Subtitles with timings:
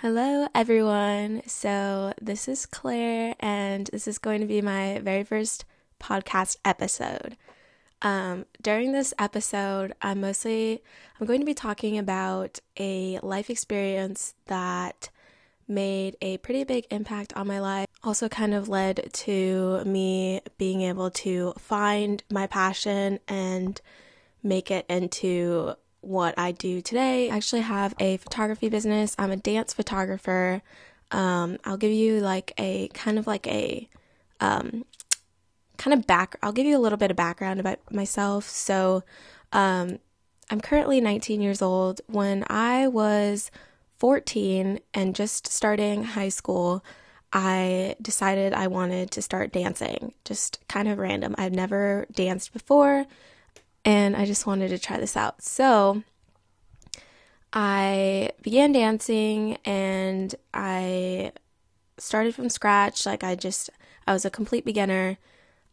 [0.00, 1.42] Hello, everyone.
[1.48, 5.64] So, this is Claire, and this is going to be my very first
[6.00, 7.36] podcast episode.
[8.00, 10.84] Um, during this episode, I'm mostly
[11.18, 15.10] I'm going to be talking about a life experience that
[15.66, 17.88] made a pretty big impact on my life.
[18.04, 23.80] Also, kind of led to me being able to find my passion and
[24.44, 27.30] make it into what I do today.
[27.30, 29.14] I actually have a photography business.
[29.18, 30.62] I'm a dance photographer.
[31.10, 33.88] Um, I'll give you like a kind of like a
[34.40, 34.84] um,
[35.76, 36.36] kind of back.
[36.42, 38.48] I'll give you a little bit of background about myself.
[38.48, 39.02] So,
[39.52, 39.98] um,
[40.50, 42.00] I'm currently 19 years old.
[42.06, 43.50] When I was
[43.98, 46.84] 14 and just starting high school,
[47.32, 50.14] I decided I wanted to start dancing.
[50.24, 51.34] Just kind of random.
[51.36, 53.06] I've never danced before
[53.88, 55.40] and I just wanted to try this out.
[55.40, 56.02] So
[57.54, 61.32] I began dancing and I
[61.96, 63.06] started from scratch.
[63.06, 63.70] Like I just,
[64.06, 65.16] I was a complete beginner.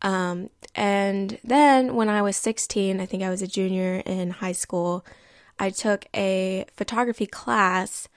[0.01, 4.53] Um, and then when I was 16, I think I was a junior in high
[4.53, 5.05] school,
[5.59, 8.07] I took a photography class.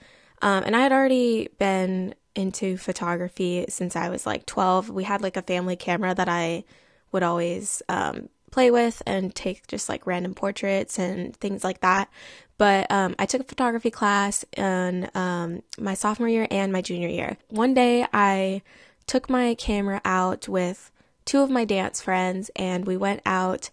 [0.42, 4.90] Um, and I had already been into photography since I was like 12.
[4.90, 6.62] We had like a family camera that I
[7.10, 12.10] would always um, play with and take just like random portraits and things like that.
[12.56, 17.08] But um, I took a photography class in um, my sophomore year and my junior
[17.08, 17.36] year.
[17.48, 18.62] One day I
[19.06, 20.90] took my camera out with
[21.24, 23.70] two of my dance friends and we went out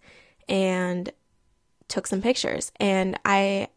[0.48, 1.12] and
[1.88, 2.72] took some pictures.
[2.80, 3.70] And I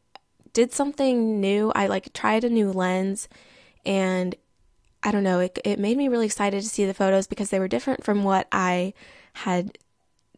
[0.52, 1.72] did something new.
[1.74, 3.28] I like tried a new lens
[3.86, 4.34] and
[5.02, 7.60] I don't know, it, it made me really excited to see the photos because they
[7.60, 8.94] were different from what I
[9.32, 9.78] had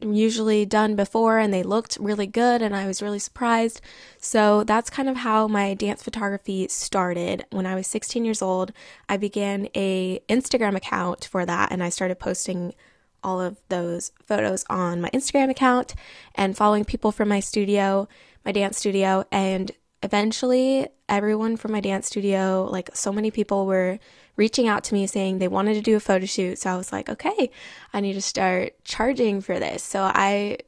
[0.01, 3.81] usually done before and they looked really good and I was really surprised.
[4.19, 7.45] So that's kind of how my dance photography started.
[7.51, 8.73] When I was 16 years old,
[9.09, 12.75] I began a Instagram account for that and I started posting
[13.23, 15.95] all of those photos on my Instagram account
[16.35, 18.09] and following people from my studio,
[18.45, 23.99] my dance studio and eventually everyone from my dance studio, like so many people were
[24.37, 26.59] reaching out to me saying they wanted to do a photo shoot.
[26.59, 27.51] So I was like, okay,
[27.93, 29.83] I need to start charging for this.
[29.83, 30.59] So I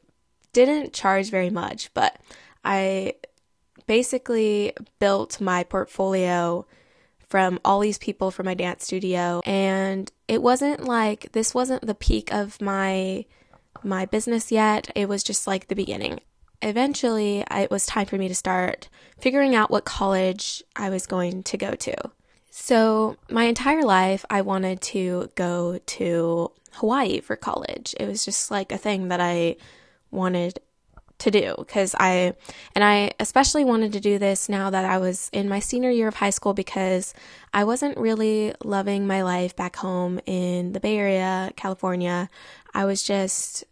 [0.53, 2.19] didn't charge very much, but
[2.65, 3.15] I
[3.87, 6.67] basically built my portfolio
[7.29, 11.95] from all these people from my dance studio and it wasn't like this wasn't the
[11.95, 13.25] peak of my
[13.83, 14.91] my business yet.
[14.95, 16.21] It was just like the beginning.
[16.63, 21.43] Eventually, it was time for me to start figuring out what college I was going
[21.43, 21.95] to go to.
[22.51, 27.95] So, my entire life, I wanted to go to Hawaii for college.
[27.99, 29.57] It was just like a thing that I
[30.11, 30.61] wanted
[31.19, 32.35] to do because I,
[32.75, 36.09] and I especially wanted to do this now that I was in my senior year
[36.09, 37.15] of high school because
[37.55, 42.29] I wasn't really loving my life back home in the Bay Area, California.
[42.75, 43.65] I was just,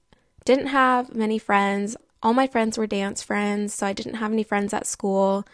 [0.45, 1.97] didn't have many friends.
[2.23, 5.47] All my friends were dance friends, so I didn't have any friends at school.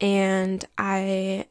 [0.00, 1.46] And I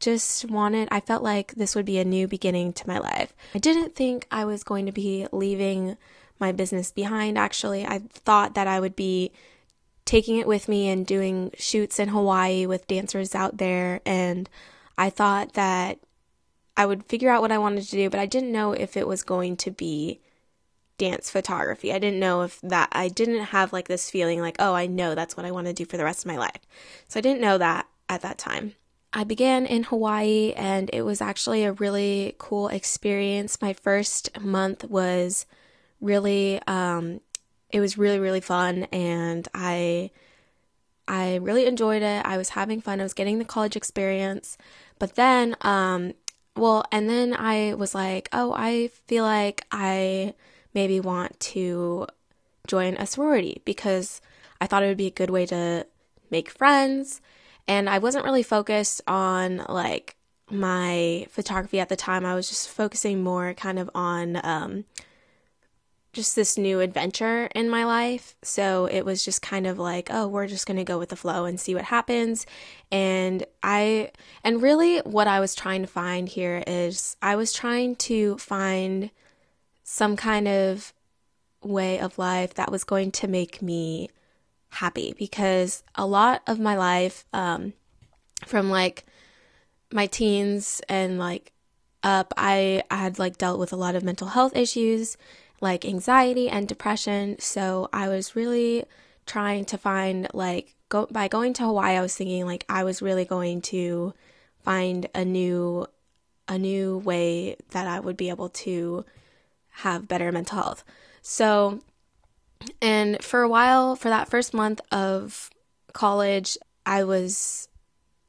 [0.00, 3.32] just wanted, I felt like this would be a new beginning to my life.
[3.54, 5.96] I didn't think I was going to be leaving
[6.38, 7.86] my business behind, actually.
[7.86, 9.32] I thought that I would be
[10.04, 14.00] taking it with me and doing shoots in Hawaii with dancers out there.
[14.04, 14.48] And
[14.98, 15.98] I thought that
[16.76, 19.08] I would figure out what I wanted to do, but I didn't know if it
[19.08, 20.20] was going to be
[20.98, 21.92] dance photography.
[21.92, 25.14] I didn't know if that, I didn't have like this feeling like, oh, I know
[25.14, 26.60] that's what I want to do for the rest of my life.
[27.08, 28.74] So I didn't know that at that time.
[29.12, 33.62] I began in Hawaii and it was actually a really cool experience.
[33.62, 35.46] My first month was
[36.00, 37.20] really um,
[37.70, 40.10] it was really really fun and I
[41.06, 42.24] I really enjoyed it.
[42.24, 42.98] I was having fun.
[43.00, 44.58] I was getting the college experience.
[44.98, 46.14] But then um
[46.56, 50.34] well, and then I was like, "Oh, I feel like I
[50.74, 52.06] maybe want to
[52.66, 54.20] join a sorority because
[54.60, 55.86] I thought it would be a good way to
[56.30, 57.20] make friends
[57.66, 60.16] and I wasn't really focused on like
[60.50, 62.24] my photography at the time.
[62.24, 64.84] I was just focusing more kind of on um,
[66.12, 68.36] just this new adventure in my life.
[68.42, 71.16] So it was just kind of like, oh, we're just going to go with the
[71.16, 72.46] flow and see what happens.
[72.92, 74.10] And I,
[74.42, 79.10] and really what I was trying to find here is I was trying to find
[79.84, 80.92] some kind of
[81.62, 84.10] way of life that was going to make me
[84.70, 87.72] happy because a lot of my life, um,
[88.44, 89.04] from like
[89.92, 91.52] my teens and like
[92.02, 95.16] up, I, I had like dealt with a lot of mental health issues
[95.60, 97.36] like anxiety and depression.
[97.38, 98.84] So I was really
[99.26, 103.02] trying to find like go by going to Hawaii, I was thinking like I was
[103.02, 104.14] really going to
[104.62, 105.86] find a new
[106.46, 109.04] a new way that I would be able to
[109.78, 110.84] have better mental health.
[111.22, 111.80] So,
[112.80, 115.50] and for a while, for that first month of
[115.92, 116.56] college,
[116.86, 117.68] I was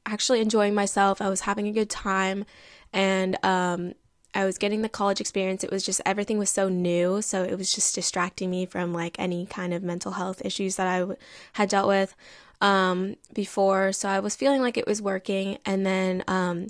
[0.06, 1.22] actually enjoying myself.
[1.22, 2.46] I was having a good time,
[2.94, 3.94] and um,
[4.34, 5.64] I was getting the college experience.
[5.64, 9.18] It was just everything was so new, so it was just distracting me from like
[9.20, 11.18] any kind of mental health issues that I w-
[11.54, 12.16] had dealt with
[12.62, 13.92] um, before.
[13.94, 16.68] So I was feeling like it was working, and then um,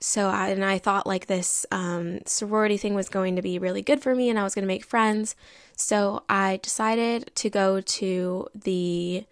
[0.00, 3.82] so I and I thought like this um, sorority thing was going to be really
[3.82, 5.34] good for me, and I was going to make friends.
[5.76, 9.24] So I decided to go to the.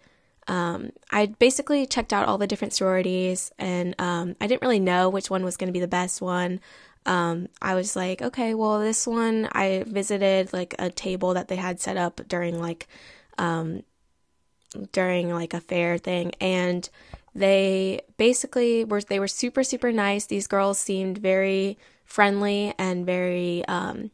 [0.49, 5.09] Um, I basically checked out all the different sororities, and um, I didn't really know
[5.09, 6.59] which one was going to be the best one.
[7.05, 11.55] Um, I was like, okay, well, this one I visited like a table that they
[11.55, 12.87] had set up during like
[13.37, 13.83] um,
[14.91, 16.89] during like a fair thing, and
[17.35, 20.25] they basically were they were super super nice.
[20.25, 24.11] These girls seemed very friendly and very um,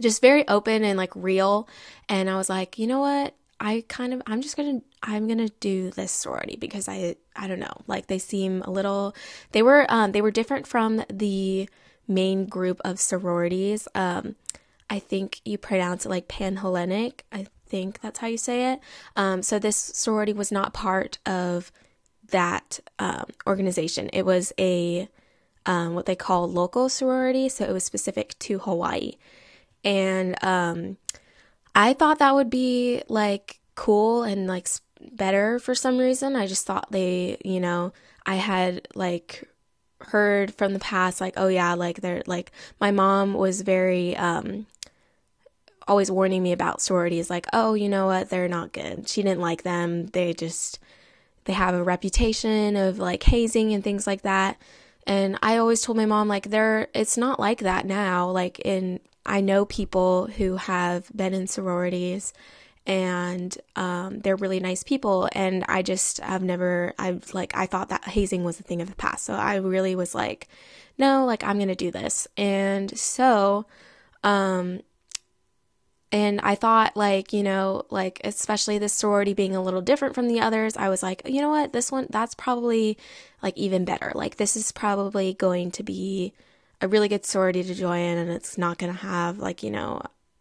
[0.00, 1.68] just very open and like real.
[2.08, 3.34] And I was like, you know what?
[3.60, 7.58] I kind of I'm just gonna I'm gonna do this sorority because I I don't
[7.58, 9.14] know like they seem a little
[9.52, 11.68] they were um they were different from the
[12.06, 14.36] main group of sororities um
[14.88, 18.80] I think you pronounce it like Panhellenic I think that's how you say it
[19.16, 21.70] um so this sorority was not part of
[22.30, 24.10] that um, organization.
[24.12, 25.08] It was a
[25.66, 29.12] um, what they call local sorority, so it was specific to Hawaii,
[29.84, 30.96] and um,
[31.74, 34.68] I thought that would be like cool and like
[35.12, 36.36] better for some reason.
[36.36, 37.92] I just thought they, you know,
[38.24, 39.48] I had like
[40.00, 44.64] heard from the past like oh yeah like they're like my mom was very um
[45.88, 48.30] always warning me about sororities like oh you know what?
[48.30, 49.08] They're not good.
[49.08, 50.06] She didn't like them.
[50.08, 50.78] They just
[51.44, 54.60] they have a reputation of like hazing and things like that.
[55.06, 58.30] And I always told my mom like there it's not like that now.
[58.30, 62.32] Like in I know people who have been in sororities
[62.86, 65.28] and um, they're really nice people.
[65.32, 68.88] And i just have never i've like i thought that hazing was a thing of
[68.88, 69.24] the past.
[69.24, 70.48] So i really was like
[70.98, 72.28] no like i'm gonna do this.
[72.36, 73.66] And so
[74.24, 74.80] um
[76.10, 80.28] and I thought, like, you know, like, especially this sorority being a little different from
[80.28, 82.96] the others, I was like, you know what, this one, that's probably
[83.42, 84.12] like even better.
[84.14, 86.32] Like, this is probably going to be
[86.80, 90.00] a really good sorority to join, and it's not going to have, like, you know,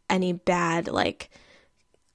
[0.09, 1.29] any bad, like,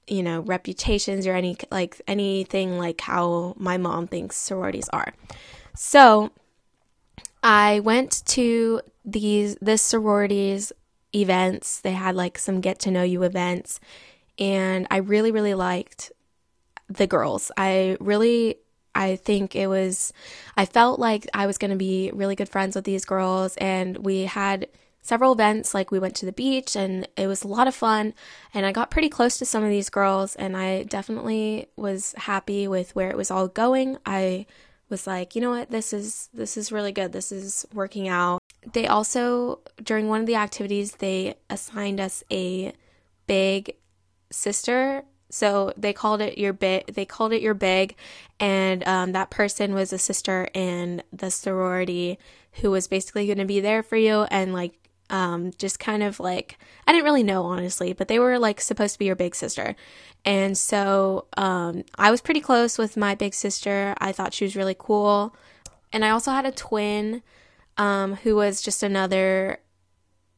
[0.07, 5.13] you know, reputations or any, like, anything like how my mom thinks sororities are.
[5.75, 6.31] So,
[7.43, 10.71] I went to these, this sorority's
[11.13, 11.79] events.
[11.81, 13.79] They had like some get to know you events.
[14.39, 16.11] And I really, really liked
[16.87, 17.51] the girls.
[17.57, 18.57] I really,
[18.95, 20.11] I think it was,
[20.57, 23.55] I felt like I was going to be really good friends with these girls.
[23.57, 24.67] And we had
[25.01, 25.73] several events.
[25.73, 28.13] Like we went to the beach and it was a lot of fun.
[28.53, 30.35] And I got pretty close to some of these girls.
[30.35, 33.97] And I definitely was happy with where it was all going.
[34.05, 34.45] I
[34.93, 37.11] was like, you know what, this is this is really good.
[37.11, 38.39] This is working out.
[38.73, 42.73] They also, during one of the activities, they assigned us a
[43.25, 43.75] big
[44.31, 45.03] sister.
[45.31, 46.93] So they called it your big.
[46.93, 47.95] They called it your big,
[48.39, 52.19] and um, that person was a sister in the sorority
[52.61, 56.19] who was basically going to be there for you and like um, just kind of
[56.19, 56.57] like
[56.87, 59.75] I didn't really know honestly, but they were like supposed to be your big sister,
[60.25, 63.95] and so um, I was pretty close with my big sister.
[63.99, 65.35] I thought she was really cool,
[65.91, 67.21] and I also had a twin
[67.77, 69.59] um, who was just another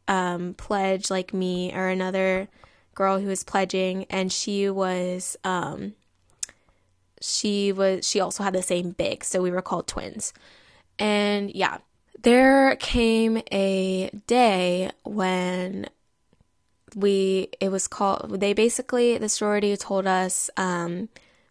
[0.07, 2.47] um, pledge like me, or another
[2.95, 5.93] girl who was pledging, and she was um,
[7.21, 10.33] she was she also had the same big, so we were called twins.
[10.97, 11.79] And yeah,
[12.21, 15.87] there came a day when
[16.95, 21.09] we it was called they basically the sorority told us um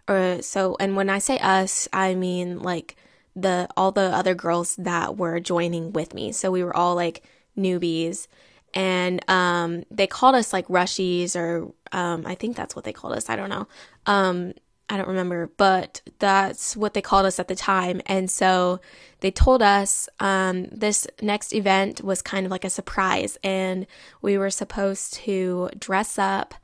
[0.08, 2.96] or so and when I say us, I mean like
[3.36, 6.32] the all the other girls that were joining with me.
[6.32, 7.22] So we were all like
[7.56, 8.26] newbies
[8.74, 13.14] and um, they called us like rushies or um, I think that's what they called
[13.14, 13.30] us.
[13.30, 13.68] I don't know.
[14.06, 14.54] Um,
[14.88, 18.02] I don't remember, but that's what they called us at the time.
[18.06, 18.80] And so
[19.20, 23.86] they told us um, this next event was kind of like a surprise, and
[24.20, 26.54] we were supposed to dress up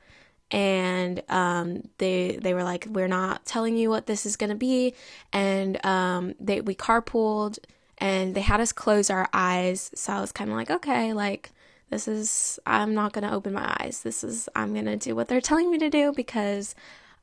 [0.51, 4.93] and um, they they were like, "We're not telling you what this is gonna be,"
[5.31, 7.57] and um, they we carpooled,
[7.97, 9.91] and they had us close our eyes.
[9.95, 11.51] So I was kind of like, "Okay, like
[11.89, 14.01] this is I'm not gonna open my eyes.
[14.03, 16.75] This is I'm gonna do what they're telling me to do because."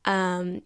[0.05, 0.63] Um,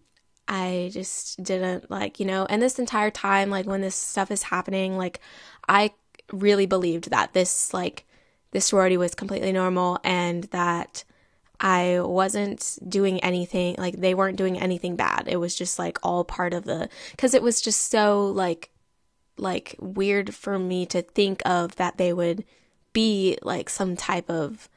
[0.47, 4.43] I just didn't like, you know, and this entire time, like when this stuff is
[4.43, 5.19] happening, like
[5.67, 5.93] I
[6.31, 8.05] really believed that this, like,
[8.51, 11.03] this sorority was completely normal and that
[11.59, 15.27] I wasn't doing anything, like, they weren't doing anything bad.
[15.27, 18.69] It was just like all part of the, because it was just so, like,
[19.37, 22.43] like weird for me to think of that they would
[22.91, 24.69] be like some type of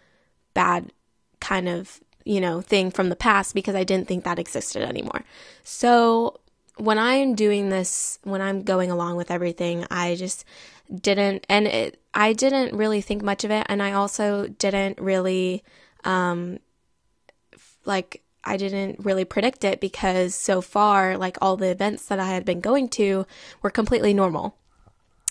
[0.55, 0.93] bad
[1.41, 5.25] kind of you know, thing from the past because I didn't think that existed anymore.
[5.63, 6.41] So
[6.77, 10.45] when I'm doing this, when I'm going along with everything, I just
[10.93, 13.65] didn't, and it, I didn't really think much of it.
[13.69, 15.63] And I also didn't really,
[16.05, 16.59] um,
[17.85, 22.27] like, I didn't really predict it because so far, like, all the events that I
[22.27, 23.25] had been going to
[23.63, 24.57] were completely normal.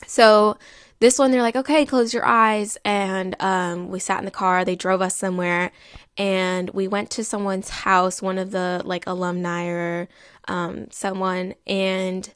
[0.07, 0.57] So
[0.99, 2.77] this one, they're like, okay, close your eyes.
[2.85, 4.63] And um, we sat in the car.
[4.63, 5.71] They drove us somewhere.
[6.17, 10.07] And we went to someone's house, one of the like alumni or
[10.47, 11.55] um, someone.
[11.67, 12.31] And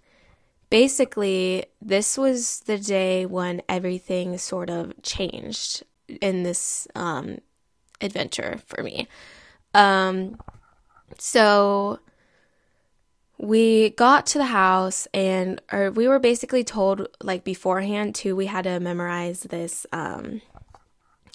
[0.70, 5.84] basically, this was the day when everything sort of changed
[6.22, 7.40] in this um,
[8.02, 9.08] adventure for me.
[9.74, 10.38] Um,
[11.18, 12.00] so
[13.40, 18.48] we got to the house and or we were basically told like beforehand too we
[18.48, 20.42] had to memorize this um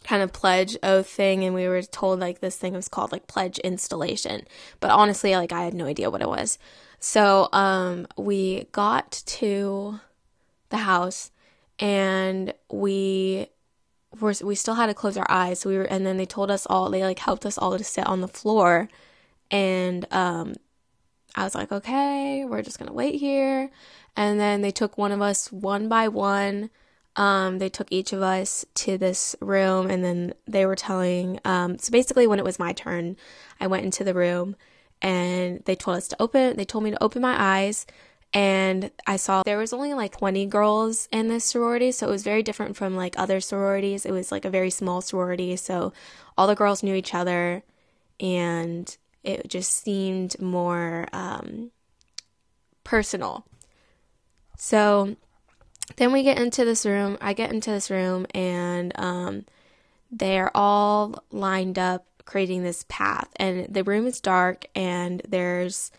[0.05, 3.27] kind of pledge oath thing and we were told like this thing was called like
[3.27, 4.43] pledge installation
[4.81, 6.59] but honestly like i had no idea what it was
[7.01, 9.99] so um we got to
[10.69, 11.31] the house
[11.79, 13.49] and we
[14.21, 16.51] were we still had to close our eyes so we were and then they told
[16.51, 18.89] us all they like helped us all to sit on the floor
[19.51, 20.55] and um
[21.35, 23.71] I was like, okay, we're just gonna wait here.
[24.17, 26.71] And then they took one of us one by one.
[27.17, 31.41] Um, they took each of us to this room, and then they were telling.
[31.45, 33.17] Um, so basically, when it was my turn,
[33.61, 34.57] I went into the room,
[35.01, 36.57] and they told us to open.
[36.57, 37.87] They told me to open my eyes,
[38.33, 42.25] and I saw there was only like 20 girls in this sorority, so it was
[42.25, 44.05] very different from like other sororities.
[44.05, 45.93] It was like a very small sorority, so
[46.37, 47.63] all the girls knew each other,
[48.19, 51.71] and it just seemed more um,
[52.83, 53.47] personal.
[54.57, 55.17] So
[55.97, 57.19] then we get into this room.
[57.21, 59.45] I get into this room, and um,
[60.11, 63.29] they're all lined up creating this path.
[63.37, 65.91] And the room is dark, and there's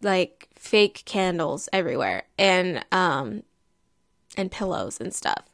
[0.00, 3.42] like fake candles everywhere, and um,
[4.36, 5.44] and pillows and stuff.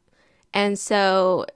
[0.53, 1.47] And so,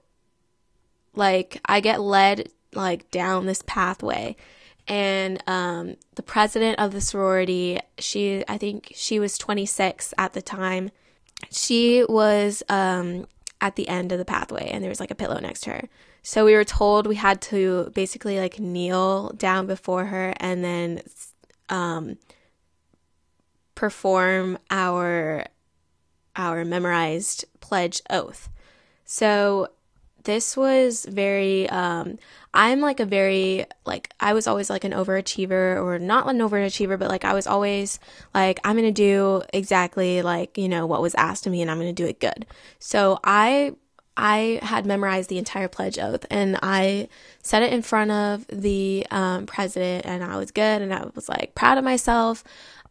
[1.13, 4.35] like, I get led like down this pathway
[4.87, 10.41] and um, the president of the sorority she i think she was 26 at the
[10.41, 10.91] time
[11.51, 13.25] she was um,
[13.61, 15.89] at the end of the pathway and there was like a pillow next to her.
[16.21, 21.01] So we were told we had to basically like kneel down before her and then
[21.69, 22.17] um,
[23.75, 25.45] perform our
[26.35, 28.49] our memorized pledge oath.
[29.05, 29.69] So
[30.29, 32.19] this was very um
[32.53, 36.99] I'm like a very like I was always like an overachiever or not an overachiever
[36.99, 37.99] but like I was always
[38.33, 41.71] like I'm going to do exactly like you know what was asked of me and
[41.71, 42.45] I'm going to do it good.
[42.77, 43.73] So I
[44.15, 47.09] I had memorized the entire pledge oath and I
[47.41, 51.27] said it in front of the um, president and I was good and I was
[51.27, 52.43] like proud of myself.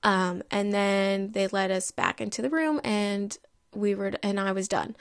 [0.03, 3.37] Um, and then they led us back into the room and
[3.75, 4.97] we were and I was done.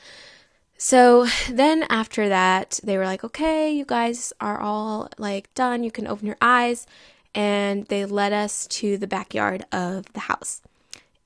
[0.78, 5.84] So then after that, they were like, okay, you guys are all like done.
[5.84, 6.86] You can open your eyes.
[7.34, 10.62] And they led us to the backyard of the house.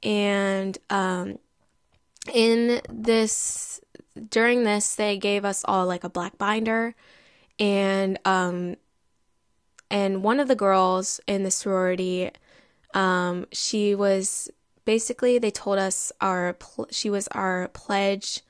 [0.03, 1.38] And um,
[2.34, 3.81] in this,
[4.29, 6.96] during this, they gave us all like a black binder.
[7.60, 8.75] And, um,
[9.89, 12.31] and one of the girls in the sorority,
[12.93, 14.50] um, she was
[14.86, 18.41] basically, they told us our, pl- she was our pledge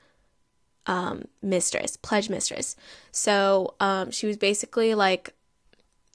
[0.86, 2.76] um, mistress, pledge mistress.
[3.10, 5.34] So um, she was basically like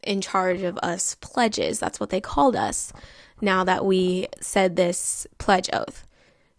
[0.04, 1.80] in charge of us pledges.
[1.80, 2.94] That's what they called us
[3.42, 6.06] now that we said this pledge oath.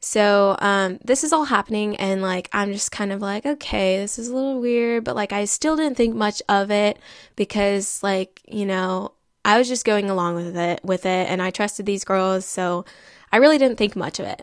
[0.00, 4.18] So um, this is all happening, and like I'm just kind of like, okay, this
[4.18, 6.98] is a little weird, but like I still didn't think much of it
[7.34, 9.12] because like you know
[9.44, 12.84] I was just going along with it with it, and I trusted these girls, so
[13.32, 14.42] I really didn't think much of it.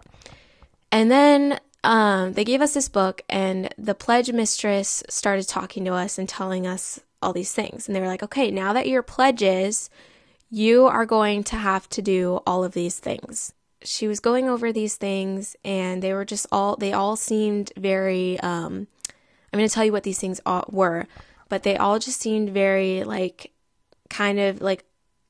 [0.92, 5.94] And then um, they gave us this book, and the pledge mistress started talking to
[5.94, 7.88] us and telling us all these things.
[7.88, 9.90] And they were like, okay, now that you're pledges,
[10.50, 13.54] you are going to have to do all of these things.
[13.84, 18.40] She was going over these things, and they were just all, they all seemed very,
[18.40, 18.88] um,
[19.54, 21.06] I'm going to tell you what these things were,
[21.50, 23.52] but they all just seemed very, like,
[24.10, 24.86] kind of like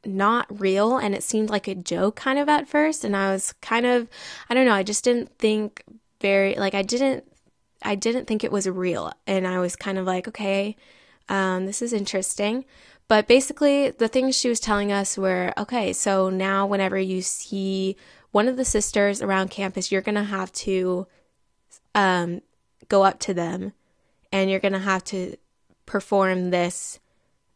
[0.05, 3.53] not real and it seemed like a joke kind of at first and I was
[3.61, 4.07] kind of
[4.49, 5.83] I don't know, I just didn't think
[6.25, 7.23] very like I didn't
[7.83, 10.75] I didn't think it was real and I was kind of like, okay,
[11.29, 12.65] um, this is interesting.
[13.07, 17.95] But basically the things she was telling us were okay, so now whenever you see
[18.31, 21.05] one of the sisters around campus, you're gonna have to
[21.93, 22.41] um,
[22.89, 23.73] go up to them
[24.31, 25.37] and you're gonna have to
[25.85, 26.99] perform this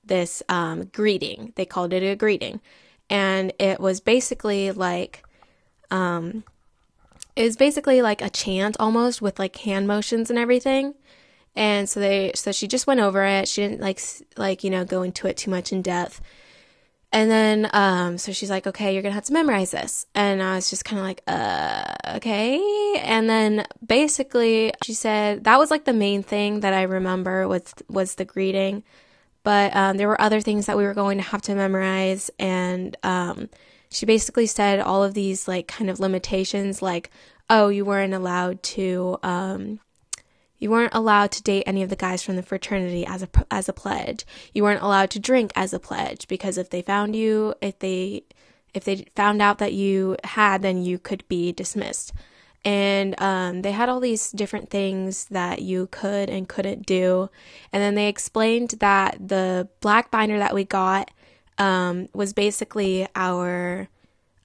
[0.06, 1.54] this um, greeting.
[1.56, 2.62] They called it a greeting,
[3.10, 5.24] and it was basically like
[5.90, 6.44] um,
[7.40, 10.94] it was basically like a chant almost with like hand motions and everything.
[11.56, 13.48] And so they so she just went over it.
[13.48, 14.02] She didn't like
[14.36, 16.20] like you know go into it too much in depth.
[17.12, 20.06] And then, um, so she's like, okay, you're gonna have to memorize this.
[20.14, 22.60] And I was just kind of like, uh, okay.
[23.02, 27.74] And then basically she said that was like the main thing that I remember was,
[27.90, 28.84] was the greeting.
[29.44, 32.30] But, um, there were other things that we were going to have to memorize.
[32.38, 33.50] And, um,
[33.92, 37.10] she basically said all of these like kind of limitations, like,
[37.50, 39.80] oh, you weren't allowed to, um,
[40.60, 43.70] you weren't allowed to date any of the guys from the fraternity as a as
[43.70, 44.26] a pledge.
[44.54, 48.24] You weren't allowed to drink as a pledge because if they found you, if they
[48.74, 52.14] if they found out that you had, then you could be dismissed.
[52.66, 57.30] And um, they had all these different things that you could and couldn't do.
[57.72, 61.10] And then they explained that the black binder that we got
[61.60, 63.88] um, was basically our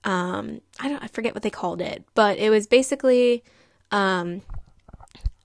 [0.04, 3.42] um, I don't I forget what they called it, but it was basically
[3.90, 4.42] um,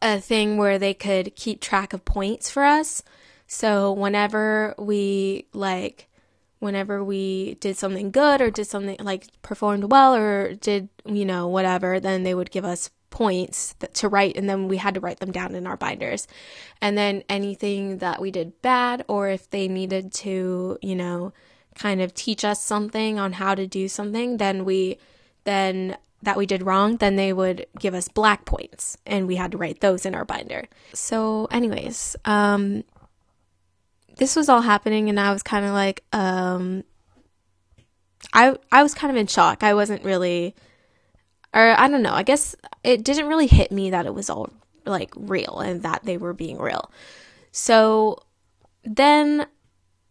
[0.01, 3.03] a thing where they could keep track of points for us.
[3.47, 6.09] So whenever we like
[6.59, 11.47] whenever we did something good or did something like performed well or did, you know,
[11.47, 15.19] whatever, then they would give us points to write and then we had to write
[15.19, 16.27] them down in our binders.
[16.81, 21.33] And then anything that we did bad or if they needed to, you know,
[21.75, 24.97] kind of teach us something on how to do something, then we
[25.43, 29.51] then that we did wrong, then they would give us black points and we had
[29.51, 30.67] to write those in our binder.
[30.93, 32.83] So, anyways, um,
[34.17, 36.83] this was all happening and I was kind of like, um,
[38.33, 39.63] I, I was kind of in shock.
[39.63, 40.55] I wasn't really,
[41.53, 42.53] or I don't know, I guess
[42.83, 44.49] it didn't really hit me that it was all
[44.85, 46.91] like real and that they were being real.
[47.53, 48.19] So
[48.83, 49.47] then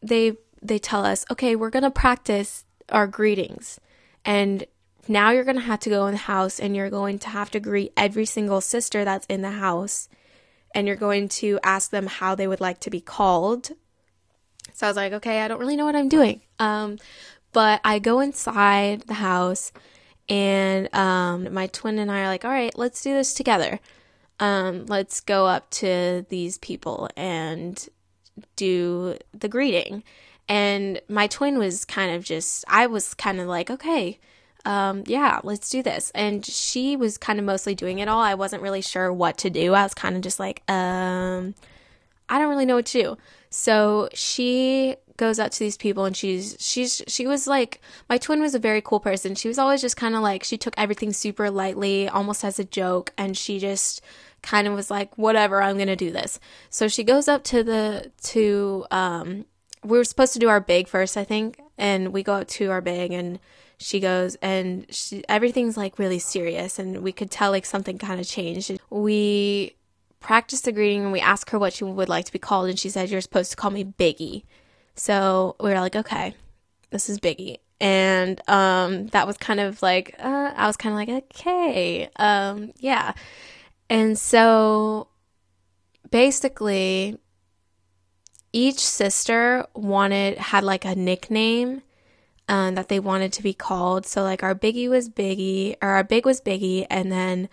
[0.02, 3.80] they, they tell us, okay, we're going to practice our greetings
[4.24, 4.64] and
[5.08, 7.50] now you're going to have to go in the house and you're going to have
[7.50, 10.08] to greet every single sister that's in the house
[10.74, 13.70] and you're going to ask them how they would like to be called.
[14.74, 16.42] So I was like, okay, I don't really know what I'm doing.
[16.58, 16.98] Um,
[17.52, 19.72] but I go inside the house
[20.28, 23.80] and um, my twin and I are like, all right, let's do this together.
[24.40, 27.88] Um, let's go up to these people and
[28.56, 30.04] do the greeting.
[30.48, 34.18] And my twin was kind of just, I was kind of like, okay,
[34.64, 36.10] um, yeah, let's do this.
[36.14, 38.20] And she was kind of mostly doing it all.
[38.20, 39.74] I wasn't really sure what to do.
[39.74, 41.54] I was kind of just like, um,
[42.28, 43.18] I don't really know what to do.
[43.50, 48.40] So she goes up to these people and she's she's she was like my twin
[48.40, 49.34] was a very cool person.
[49.34, 52.64] She was always just kind of like she took everything super lightly, almost as a
[52.64, 54.00] joke, and she just
[54.42, 56.38] kind of was like, whatever, I'm gonna do this.
[56.70, 59.44] So she goes up to the to um
[59.84, 62.80] we were supposed to do our big first, I think, and we go to our
[62.80, 63.38] big and
[63.78, 68.20] she goes and she, everything's like really serious and we could tell like something kind
[68.20, 68.78] of changed.
[68.90, 69.76] We
[70.20, 72.78] practiced the greeting and we asked her what she would like to be called and
[72.78, 74.42] she said you're supposed to call me biggie.
[74.96, 76.34] So we were like okay
[76.90, 77.58] this is biggie.
[77.80, 82.72] And um that was kind of like uh, i was kind of like okay um
[82.78, 83.12] yeah.
[83.88, 85.08] And so
[86.10, 87.18] basically
[88.52, 91.82] each sister wanted had like a nickname
[92.48, 94.06] um, that they wanted to be called.
[94.06, 97.48] So like our biggie was Biggie, or our big was Biggie, and then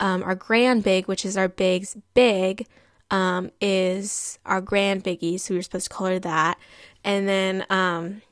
[0.00, 2.66] um, our grand big, which is our big's big,
[3.10, 5.38] um, is our grand biggie.
[5.38, 6.58] So we were supposed to call her that.
[7.04, 8.22] And then um,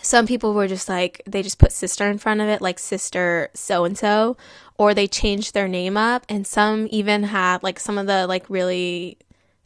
[0.00, 3.50] some people were just like they just put sister in front of it, like sister
[3.54, 4.36] so and so,
[4.78, 6.24] or they changed their name up.
[6.28, 9.18] And some even had like some of the like really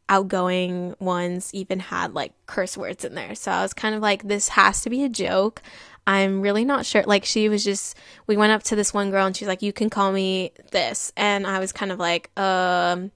[0.09, 3.35] outgoing ones even had like curse words in there.
[3.35, 5.63] So I was kind of like, this has to be a joke.
[6.07, 7.03] I'm really not sure.
[7.03, 7.97] Like, she was just,
[8.29, 11.13] we went up to this one girl and she's like, you can call me this.
[11.17, 13.11] And I was kind of like, um,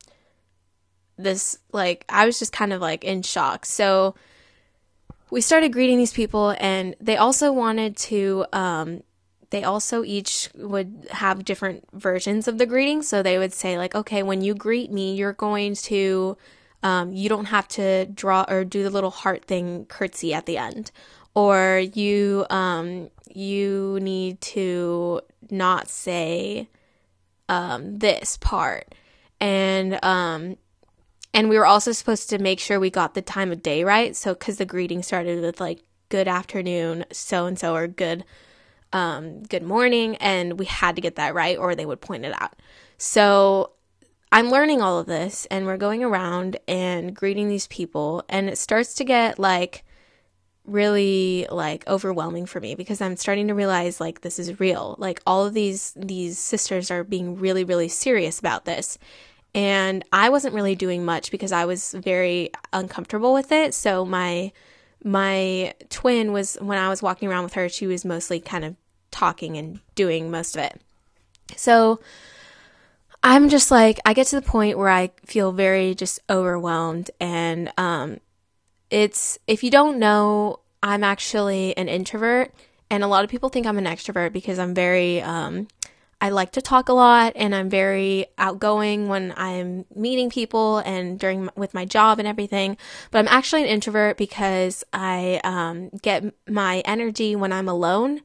[1.16, 3.64] this, like, I was just kind of like in shock.
[3.64, 4.16] So
[5.30, 9.04] we started greeting these people and they also wanted to, um,
[9.50, 13.02] they also each would have different versions of the greeting.
[13.02, 16.36] So they would say, like, okay, when you greet me, you're going to
[16.82, 20.56] um, you don't have to draw or do the little heart thing curtsy at the
[20.58, 20.90] end.
[21.34, 26.68] or you um you need to not say
[27.48, 28.94] um this part.
[29.40, 30.56] And um
[31.32, 34.16] and we were also supposed to make sure we got the time of day right.
[34.16, 38.24] So cuz the greeting started with like good afternoon so and so or good
[38.92, 42.34] um good morning and we had to get that right or they would point it
[42.42, 42.54] out.
[42.98, 43.70] So
[44.32, 48.58] I'm learning all of this and we're going around and greeting these people and it
[48.58, 49.84] starts to get like
[50.64, 54.94] really like overwhelming for me because I'm starting to realize like this is real.
[54.98, 58.98] Like all of these these sisters are being really really serious about this.
[59.52, 63.74] And I wasn't really doing much because I was very uncomfortable with it.
[63.74, 64.52] So my
[65.02, 68.76] my twin was when I was walking around with her, she was mostly kind of
[69.10, 70.80] talking and doing most of it.
[71.56, 72.00] So
[73.22, 77.70] I'm just like I get to the point where I feel very just overwhelmed and
[77.76, 78.18] um
[78.90, 82.52] it's if you don't know, I'm actually an introvert,
[82.90, 85.68] and a lot of people think I'm an extrovert because I'm very um,
[86.20, 91.18] I like to talk a lot and I'm very outgoing when I'm meeting people and
[91.18, 92.76] during with my job and everything.
[93.10, 98.20] But I'm actually an introvert because I um, get my energy when I'm alone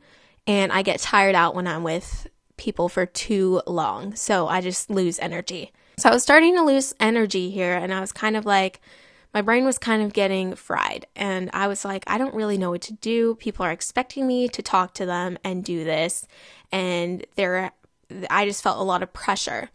[0.45, 4.15] and I get tired out when I'm with people for too long.
[4.15, 5.71] So I just lose energy.
[5.97, 8.81] So I was starting to lose energy here and I was kind of like,
[9.33, 11.07] my brain was kind of getting fried.
[11.15, 13.35] And I was like, I don't really know what to do.
[13.35, 16.25] People are expecting me to talk to them and do this.
[16.71, 17.71] And there,
[18.29, 19.69] I just felt a lot of pressure.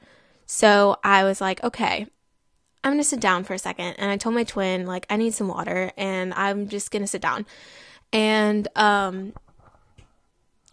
[0.47, 2.07] So I was like, okay,
[2.83, 3.97] I'm to sit down for a second.
[3.99, 7.21] And I told my twin, like, I need some water and I'm just to sit
[7.21, 7.45] down.
[8.13, 9.35] And, um,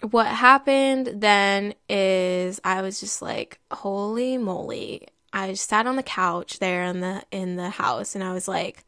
[0.02, 6.60] what happened then is I was just like, holy moly, I sat on the couch
[6.60, 8.86] there in the in the house and I was like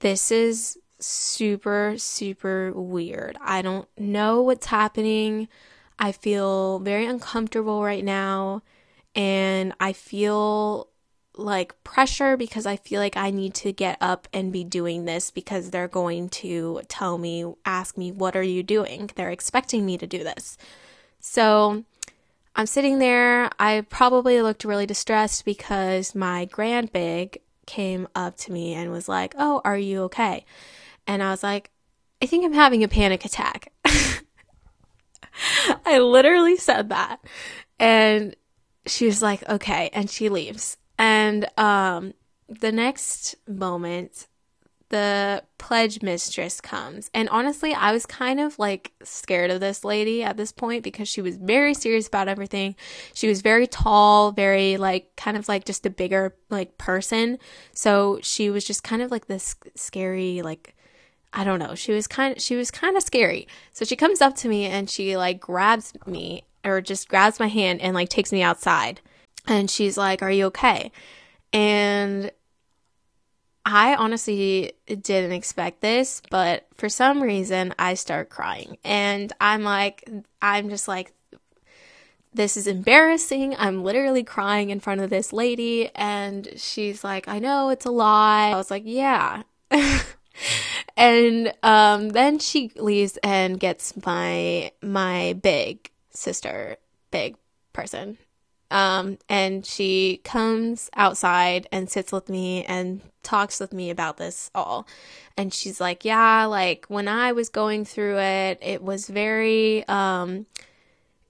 [0.00, 3.36] this is super super weird.
[3.42, 5.48] I don't know what's happening.
[5.98, 8.62] I feel very uncomfortable right now
[9.14, 10.88] and I feel
[11.40, 15.30] like pressure because I feel like I need to get up and be doing this
[15.30, 19.10] because they're going to tell me, ask me, what are you doing?
[19.14, 20.58] They're expecting me to do this.
[21.20, 21.84] So
[22.56, 23.50] I'm sitting there.
[23.58, 29.08] I probably looked really distressed because my grand big came up to me and was
[29.08, 30.44] like, Oh, are you okay?
[31.06, 31.70] And I was like,
[32.20, 33.72] I think I'm having a panic attack.
[35.86, 37.20] I literally said that.
[37.78, 38.34] And
[38.86, 39.90] she was like, Okay.
[39.92, 40.76] And she leaves.
[41.00, 42.12] And um,
[42.46, 44.26] the next moment,
[44.90, 47.10] the pledge mistress comes.
[47.14, 51.08] And honestly, I was kind of like scared of this lady at this point because
[51.08, 52.76] she was very serious about everything.
[53.14, 57.38] She was very tall, very like kind of like just a bigger like person.
[57.72, 60.76] So she was just kind of like this scary like
[61.32, 61.74] I don't know.
[61.76, 63.48] She was kind of, she was kind of scary.
[63.72, 67.46] So she comes up to me and she like grabs me or just grabs my
[67.46, 69.00] hand and like takes me outside.
[69.46, 70.92] And she's like, "Are you okay?"
[71.52, 72.30] And
[73.64, 78.78] I honestly didn't expect this, but for some reason I start crying.
[78.84, 80.08] And I'm like,
[80.40, 81.12] I'm just like,
[82.32, 83.54] this is embarrassing.
[83.58, 85.90] I'm literally crying in front of this lady.
[85.94, 88.50] And she's like, I know it's a lie.
[88.50, 89.42] I was like, yeah.
[90.96, 96.76] and um, then she leaves and gets my my big sister,
[97.10, 97.36] big
[97.72, 98.16] person
[98.70, 104.50] um, and she comes outside and sits with me and talks with me about this
[104.54, 104.86] all.
[105.36, 110.46] And she's like, Yeah, like when I was going through it, it was very, um,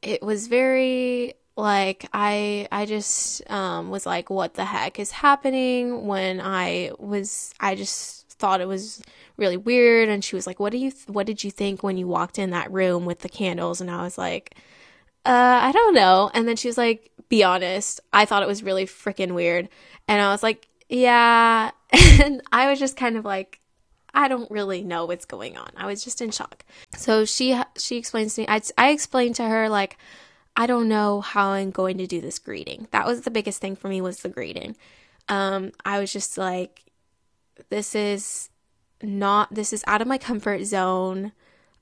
[0.03, 6.07] it was very like I I just um was like what the heck is happening?
[6.07, 9.03] When I was I just thought it was
[9.37, 10.09] really weird.
[10.09, 12.39] And she was like what do you th- what did you think when you walked
[12.39, 13.81] in that room with the candles?
[13.81, 14.55] And I was like
[15.27, 16.31] uh I don't know.
[16.35, 19.71] And then she was like be honest, I thought it was really freaking weird.
[20.07, 21.71] And I was like, yeah.
[22.23, 23.61] And I was just kind of like,
[24.13, 25.71] I don't really know what's going on.
[25.75, 26.65] I was just in shock.
[26.95, 28.47] So she she explains to me.
[28.49, 29.97] I I explained to her like
[30.57, 32.89] I don't know how I'm going to do this greeting.
[32.91, 34.77] That was the biggest thing for me was the greeting.
[35.29, 36.85] Um, I was just like,
[37.71, 38.51] this is
[39.03, 41.33] not this is out of my comfort zone.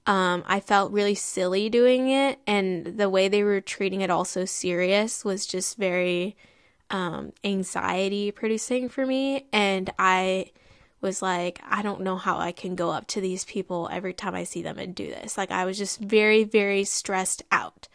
[0.06, 4.24] Um, I felt really silly doing it, and the way they were treating it all
[4.24, 6.34] so serious was just very
[6.88, 9.46] um, anxiety producing for me.
[9.52, 10.52] And I
[11.02, 14.34] was like, I don't know how I can go up to these people every time
[14.34, 15.36] I see them and do this.
[15.36, 17.86] Like, I was just very, very stressed out.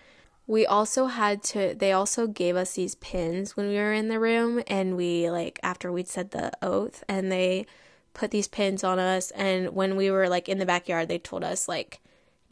[0.45, 4.19] We also had to, they also gave us these pins when we were in the
[4.19, 7.65] room, and we, like, after we'd said the oath, and they
[8.13, 11.43] put these pins on us and when we were like in the backyard they told
[11.43, 11.99] us like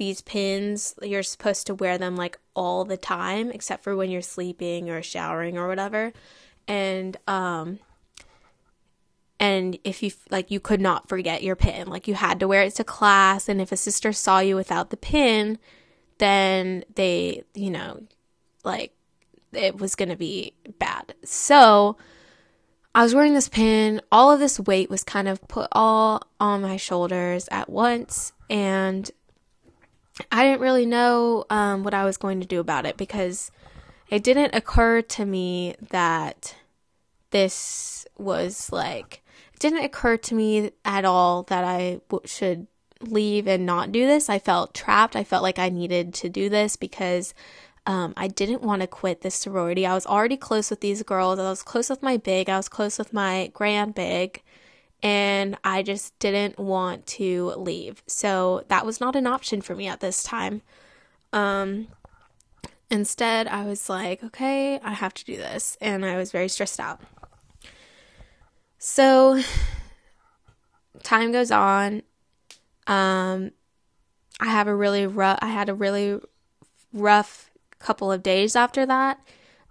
[0.02, 4.19] these pins you're supposed to wear them like all the time except for when you're
[4.19, 6.12] sleeping or showering or whatever.
[6.67, 7.78] And um
[9.39, 11.88] and if you like you could not forget your pin.
[11.88, 14.89] Like you had to wear it to class and if a sister saw you without
[14.89, 15.60] the pin
[16.17, 18.02] then they you know
[18.63, 18.93] like
[19.54, 21.13] it was going to be bad.
[21.24, 21.95] So
[22.94, 26.62] i was wearing this pin all of this weight was kind of put all on
[26.62, 29.12] my shoulders at once and
[30.32, 33.52] i didn't really know um, what i was going to do about it because
[34.12, 36.56] it didn't occur to me that
[37.32, 39.24] this was like
[39.54, 42.68] it didn't occur to me at all that I w- should
[43.00, 44.30] leave and not do this.
[44.30, 45.16] I felt trapped.
[45.16, 47.34] I felt like I needed to do this because
[47.86, 49.86] um, I didn't want to quit this sorority.
[49.86, 51.39] I was already close with these girls.
[51.39, 52.50] I was close with my big.
[52.50, 54.41] I was close with my grand big.
[55.02, 58.04] And I just didn't want to leave.
[58.06, 60.62] So that was not an option for me at this time.
[61.34, 61.88] Um,
[62.91, 65.76] instead, I was like, okay, I have to do this.
[65.82, 67.02] And I was very stressed out.
[68.78, 69.41] So
[71.02, 72.04] time goes on.
[72.86, 73.52] Um,
[74.39, 75.39] I have a really rough.
[75.41, 76.20] I had a really
[76.94, 77.51] rough
[77.82, 79.20] couple of days after that.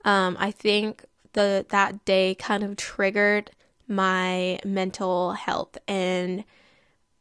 [0.05, 3.51] Um, I think the that day kind of triggered
[3.89, 6.45] my mental health, and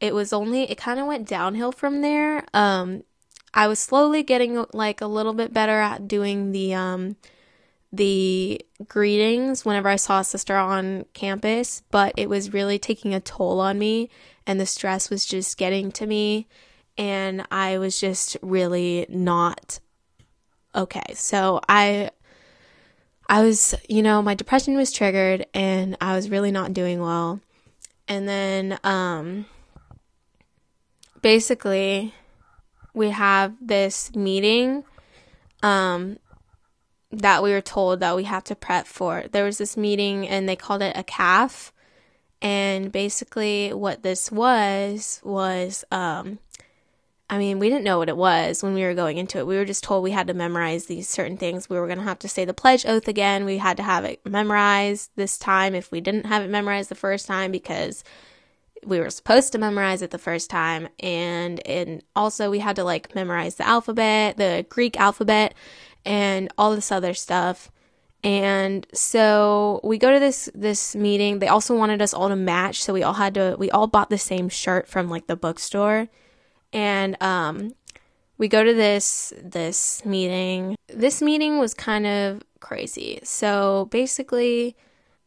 [0.00, 2.44] it was only it kind of went downhill from there.
[2.54, 3.04] Um,
[3.52, 7.16] I was slowly getting like a little bit better at doing the um
[7.92, 13.20] the greetings whenever I saw a sister on campus, but it was really taking a
[13.20, 14.08] toll on me
[14.46, 16.46] and the stress was just getting to me
[16.96, 19.80] and I was just really not
[20.74, 21.14] okay.
[21.14, 22.10] So I
[23.28, 27.40] I was, you know, my depression was triggered and I was really not doing well.
[28.08, 29.46] And then um
[31.22, 32.14] basically
[32.94, 34.84] we have this meeting
[35.62, 36.18] um
[37.12, 39.24] that we were told that we have to prep for.
[39.30, 41.72] There was this meeting and they called it a CAF.
[42.42, 46.38] And basically, what this was was, um,
[47.30, 49.46] I mean, we didn't know what it was when we were going into it.
[49.46, 51.70] We were just told we had to memorize these certain things.
[51.70, 53.44] We were going to have to say the pledge oath again.
[53.44, 56.96] We had to have it memorized this time if we didn't have it memorized the
[56.96, 58.02] first time because
[58.84, 62.82] we were supposed to memorize it the first time and and also we had to
[62.82, 65.54] like memorize the alphabet the greek alphabet
[66.04, 67.70] and all this other stuff.
[68.22, 71.38] And so we go to this this meeting.
[71.38, 74.10] They also wanted us all to match, so we all had to we all bought
[74.10, 76.08] the same shirt from like the bookstore.
[76.72, 77.74] And um
[78.38, 80.76] we go to this this meeting.
[80.88, 83.20] This meeting was kind of crazy.
[83.22, 84.76] So basically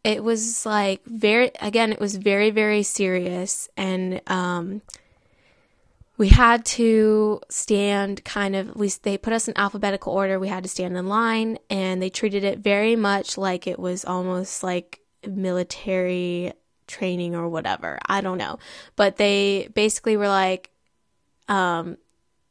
[0.03, 4.81] it was like very again it was very very serious and um
[6.17, 10.63] we had to stand kind of we they put us in alphabetical order we had
[10.63, 14.99] to stand in line and they treated it very much like it was almost like
[15.27, 16.53] military
[16.87, 18.59] training or whatever i don't know
[18.95, 20.69] but they basically were like
[21.47, 21.97] um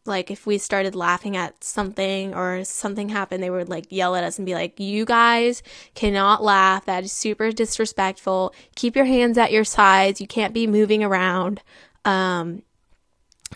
[0.05, 4.24] like if we started laughing at something or something happened they would like yell at
[4.24, 5.62] us and be like you guys
[5.94, 10.66] cannot laugh that is super disrespectful keep your hands at your sides you can't be
[10.66, 11.62] moving around
[12.05, 12.62] um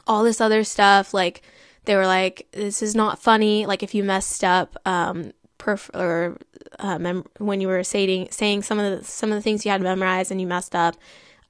[0.07, 1.14] all this other stuff.
[1.14, 1.42] Like
[1.85, 3.66] they were like, this is not funny.
[3.66, 6.38] Like if you messed up, um, perf- or
[6.79, 9.70] uh, mem- when you were saying saying some of the some of the things you
[9.70, 10.96] had memorized and you messed up,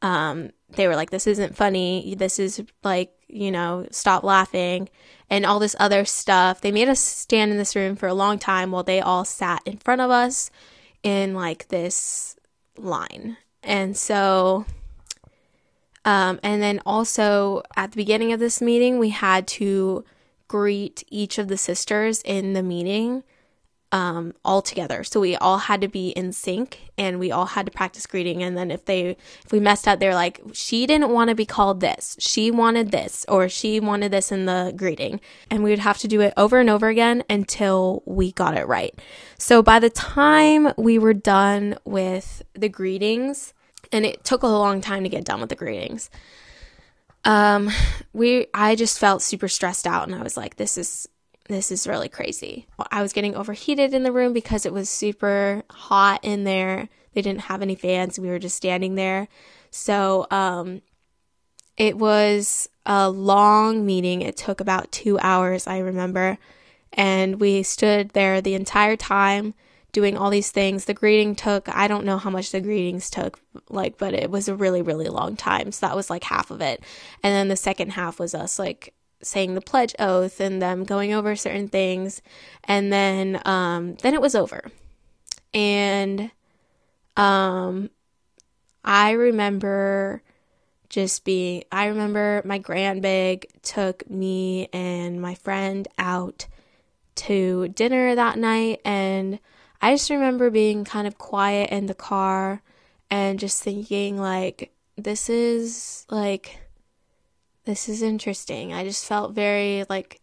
[0.02, 2.14] um, they were like, this isn't funny.
[2.16, 4.88] This is like you know, stop laughing
[5.28, 6.60] and all this other stuff.
[6.60, 9.62] They made us stand in this room for a long time while they all sat
[9.64, 10.50] in front of us
[11.02, 12.36] in like this
[12.76, 13.36] line.
[13.62, 14.66] And so
[16.06, 20.04] um, and then also at the beginning of this meeting, we had to
[20.46, 23.24] greet each of the sisters in the meeting
[23.96, 25.02] um, all together.
[25.02, 28.42] So we all had to be in sync and we all had to practice greeting.
[28.42, 31.46] And then if they, if we messed up, they're like, she didn't want to be
[31.46, 32.14] called this.
[32.20, 35.18] She wanted this or she wanted this in the greeting.
[35.50, 38.68] And we would have to do it over and over again until we got it
[38.68, 38.94] right.
[39.38, 43.54] So by the time we were done with the greetings,
[43.92, 46.10] and it took a long time to get done with the greetings.
[47.24, 47.70] Um,
[48.12, 51.08] we I just felt super stressed out, and I was like, this is
[51.48, 52.66] this is really crazy.
[52.90, 56.88] I was getting overheated in the room because it was super hot in there.
[57.14, 58.18] They didn't have any fans.
[58.18, 59.28] We were just standing there.
[59.70, 60.82] So, um,
[61.76, 64.22] it was a long meeting.
[64.22, 66.38] It took about two hours, I remember.
[66.92, 69.54] And we stood there the entire time
[69.92, 70.84] doing all these things.
[70.84, 74.48] The greeting took, I don't know how much the greetings took, like, but it was
[74.48, 75.72] a really, really long time.
[75.72, 76.82] So that was like half of it.
[77.22, 78.94] And then the second half was us like
[79.26, 82.22] saying the pledge oath and them going over certain things.
[82.64, 84.70] And then, um, then it was over.
[85.52, 86.30] And,
[87.16, 87.90] um,
[88.84, 90.22] I remember
[90.88, 96.46] just being, I remember my grandbig took me and my friend out
[97.16, 99.40] to dinner that night and
[99.80, 102.62] I just remember being kind of quiet in the car
[103.10, 106.60] and just thinking, like, this is like,
[107.66, 108.72] this is interesting.
[108.72, 110.20] I just felt very like,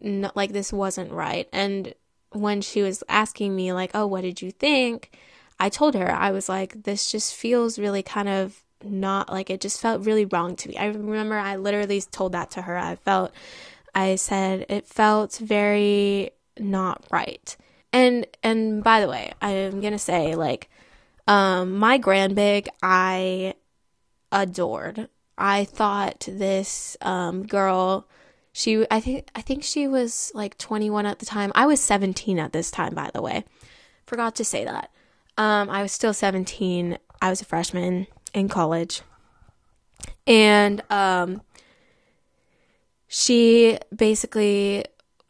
[0.00, 1.48] not, like this wasn't right.
[1.52, 1.94] And
[2.30, 5.16] when she was asking me, like, oh, what did you think?
[5.58, 9.60] I told her, I was like, this just feels really kind of not like it
[9.60, 10.76] just felt really wrong to me.
[10.76, 12.76] I remember I literally told that to her.
[12.76, 13.32] I felt,
[13.94, 17.56] I said, it felt very not right.
[17.92, 20.68] And and by the way, I'm gonna say like
[21.26, 23.54] um my grandbig I
[24.32, 25.08] adored.
[25.36, 28.06] I thought this um girl
[28.52, 31.50] she I think I think she was like 21 at the time.
[31.54, 33.44] I was 17 at this time by the way.
[34.06, 34.90] Forgot to say that.
[35.36, 36.98] Um I was still 17.
[37.20, 39.02] I was a freshman in college.
[40.26, 41.42] And um
[43.08, 44.84] she basically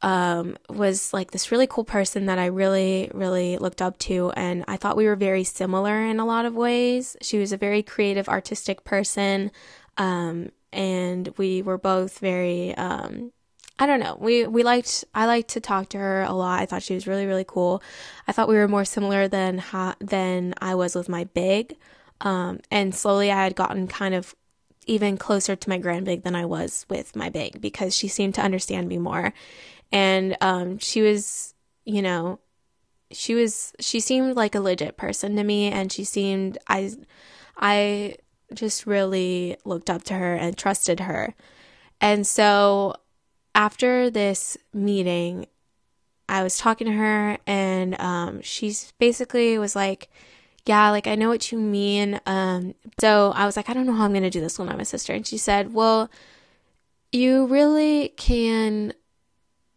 [0.04, 4.32] um, was like this really cool person that I really, really looked up to.
[4.36, 7.16] And I thought we were very similar in a lot of ways.
[7.22, 9.50] She was a very creative, artistic person.
[9.96, 13.32] Um, and we were both very, um,
[13.78, 14.16] I don't know.
[14.20, 16.60] We we liked I liked to talk to her a lot.
[16.60, 17.82] I thought she was really really cool.
[18.28, 21.76] I thought we were more similar than ha- than I was with my big.
[22.20, 24.34] Um, and slowly I had gotten kind of
[24.86, 28.34] even closer to my grand big than I was with my big because she seemed
[28.36, 29.32] to understand me more
[29.94, 31.54] and um, she was,
[31.84, 32.40] you know,
[33.12, 36.90] she was she seemed like a legit person to me, and she seemed I
[37.56, 38.16] I
[38.52, 41.34] just really looked up to her and trusted her,
[42.00, 42.94] and so
[43.54, 45.46] after this meeting,
[46.28, 50.08] I was talking to her, and um, she's basically was like
[50.66, 52.20] yeah, like I know what you mean.
[52.26, 54.68] Um, so I was like, I don't know how I'm going to do this when
[54.68, 55.12] I'm a sister.
[55.12, 56.10] And she said, Well,
[57.12, 58.94] you really can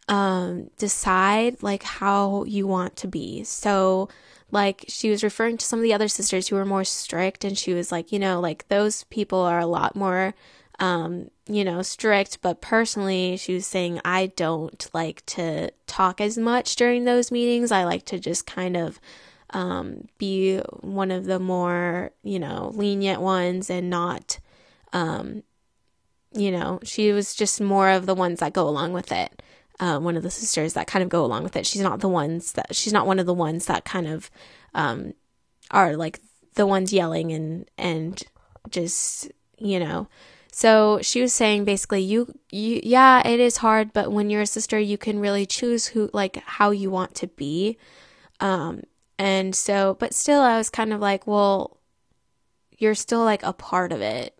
[0.08, 3.44] um, decide like how you want to be.
[3.44, 4.08] So,
[4.50, 7.56] like, she was referring to some of the other sisters who were more strict, and
[7.58, 10.34] she was like, you know, like those people are a lot more,
[10.78, 12.40] um, you know, strict.
[12.40, 17.70] But personally, she was saying, I don't like to talk as much during those meetings.
[17.70, 19.00] I like to just kind of
[19.50, 24.38] um, be one of the more, you know, lenient ones and not,
[24.92, 25.42] um,
[26.32, 29.42] you know, she was just more of the ones that go along with it
[29.80, 31.66] uh, one of the sisters that kind of go along with it.
[31.66, 34.30] She's not the ones that she's not one of the ones that kind of
[34.74, 35.14] um,
[35.70, 36.20] are like
[36.54, 38.22] the ones yelling and and
[38.70, 40.08] just you know.
[40.50, 44.46] So she was saying basically you you yeah, it is hard, but when you're a
[44.46, 47.78] sister, you can really choose who like how you want to be.
[48.40, 48.82] Um
[49.18, 51.78] and so but still I was kind of like, well,
[52.76, 54.37] you're still like a part of it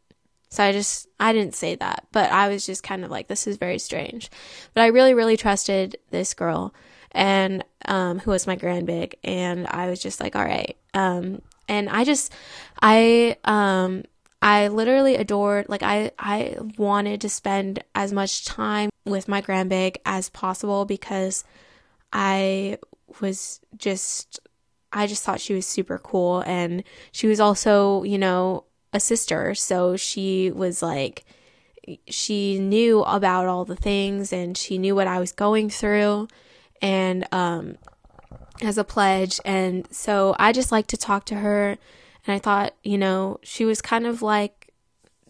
[0.50, 3.46] so I just, I didn't say that, but I was just kind of like, this
[3.46, 4.30] is very strange.
[4.72, 6.74] But I really, really trusted this girl
[7.12, 9.16] and, um, who was my grand big.
[9.22, 10.76] And I was just like, all right.
[10.94, 12.32] Um, and I just,
[12.80, 14.04] I, um,
[14.40, 19.68] I literally adored, like, I, I wanted to spend as much time with my grand
[19.68, 21.44] big as possible because
[22.12, 22.78] I
[23.20, 24.40] was just,
[24.92, 26.40] I just thought she was super cool.
[26.46, 31.24] And she was also, you know, a sister, so she was like,
[32.06, 36.28] she knew about all the things and she knew what I was going through,
[36.82, 37.76] and um,
[38.62, 39.40] as a pledge.
[39.44, 41.78] And so I just like to talk to her,
[42.26, 44.72] and I thought, you know, she was kind of like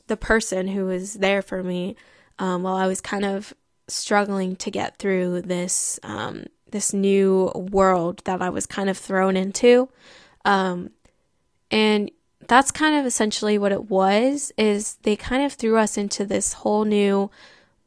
[0.09, 1.97] the person who was there for me
[2.39, 3.55] um, while I was kind of
[3.87, 9.37] struggling to get through this um, this new world that I was kind of thrown
[9.37, 9.89] into.
[10.45, 10.91] Um,
[11.71, 12.11] and
[12.47, 16.55] that's kind of essentially what it was is they kind of threw us into this
[16.55, 17.31] whole new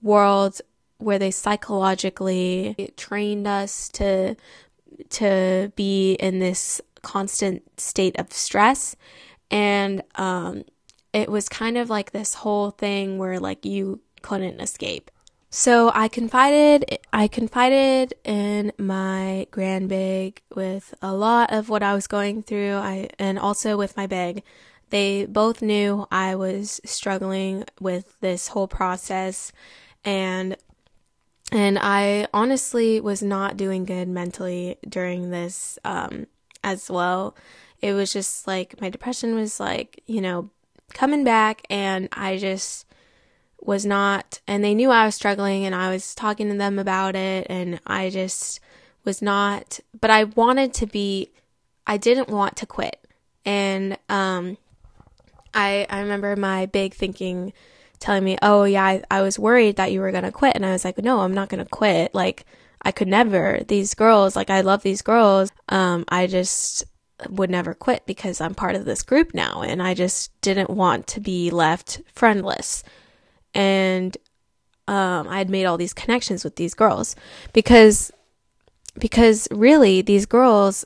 [0.01, 0.61] world
[0.97, 4.36] where they psychologically trained us to
[5.09, 8.95] to be in this constant state of stress.
[9.49, 10.63] And um,
[11.13, 15.09] it was kind of like this whole thing where like you couldn't escape
[15.52, 21.93] so I confided I confided in my grand big with a lot of what I
[21.93, 22.76] was going through.
[22.76, 24.43] I and also with my big.
[24.89, 29.52] They both knew I was struggling with this whole process
[30.04, 30.58] and
[31.52, 36.28] And I honestly was not doing good mentally during this um,
[36.64, 37.36] as well.
[37.82, 40.49] It was just like my depression was like, you know,
[40.93, 42.86] coming back, and I just
[43.62, 47.16] was not, and they knew I was struggling, and I was talking to them about
[47.16, 48.59] it, and I just
[49.03, 51.32] was not, but I wanted to be,
[51.88, 52.97] I didn't want to quit.
[53.45, 54.57] And um,
[55.53, 57.53] I, I remember my big thinking
[57.99, 60.55] telling me, Oh, yeah, I, I was worried that you were going to quit.
[60.55, 62.14] And I was like, No, I'm not going to quit.
[62.14, 62.45] Like,
[62.82, 63.62] I could never.
[63.68, 65.51] These girls, like, I love these girls.
[65.70, 66.84] Um, I just
[67.30, 69.62] would never quit because I'm part of this group now.
[69.62, 72.84] And I just didn't want to be left friendless.
[73.54, 74.18] And
[74.88, 77.16] um, I had made all these connections with these girls
[77.54, 78.12] because
[78.99, 80.86] because really these girls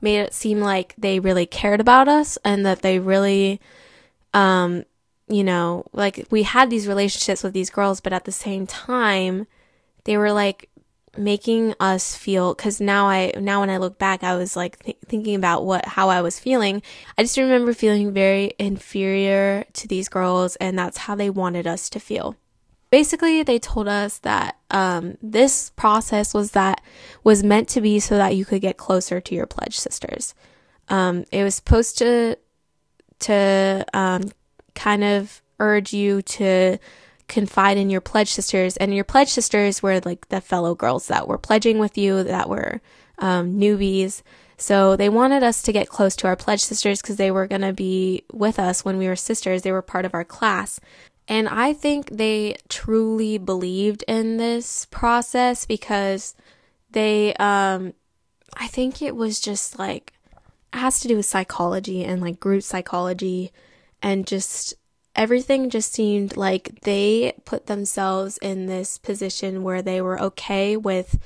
[0.00, 3.60] made it seem like they really cared about us and that they really
[4.32, 4.84] um
[5.28, 9.46] you know, like we had these relationships with these girls, but at the same time,
[10.04, 10.68] they were like
[11.18, 14.96] making us feel because now i now when i look back i was like th-
[15.06, 16.82] thinking about what how i was feeling.
[17.16, 21.88] I just remember feeling very inferior to these girls and that's how they wanted us
[21.90, 22.36] to feel.
[22.90, 26.80] Basically they told us that um, this process was that
[27.24, 30.34] was meant to be so that you could get closer to your pledge sisters.
[30.88, 32.36] Um, it was supposed to
[33.20, 34.30] to um,
[34.74, 36.78] kind of urge you to
[37.28, 38.76] confide in your pledge sisters.
[38.76, 42.48] And your pledge sisters were like the fellow girls that were pledging with you, that
[42.48, 42.80] were
[43.18, 44.22] um, newbies.
[44.58, 47.60] So they wanted us to get close to our pledge sisters because they were going
[47.62, 49.62] to be with us when we were sisters.
[49.62, 50.80] They were part of our class.
[51.28, 56.34] And I think they truly believed in this process because
[56.90, 57.92] they, um,
[58.56, 60.12] I think it was just like,
[60.72, 63.52] it has to do with psychology and like group psychology
[64.02, 64.74] and just
[65.16, 71.18] everything just seemed like they put themselves in this position where they were okay with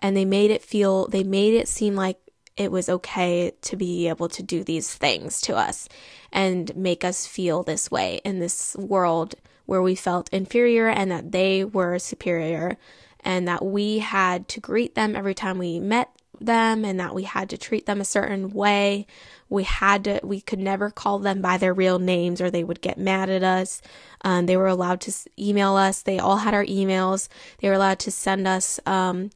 [0.00, 2.18] and they made it feel they made it seem like
[2.56, 5.88] it was okay to be able to do these things to us
[6.32, 9.34] and make us feel this way in this world
[9.66, 12.76] where we felt inferior and that they were superior
[13.20, 17.24] and that we had to greet them every time we met them and that we
[17.24, 19.06] had to treat them a certain way.
[19.48, 22.80] We had to, we could never call them by their real names or they would
[22.80, 23.80] get mad at us.
[24.22, 26.02] Um, they were allowed to email us.
[26.02, 27.28] They all had our emails.
[27.60, 29.30] They were allowed to send us um,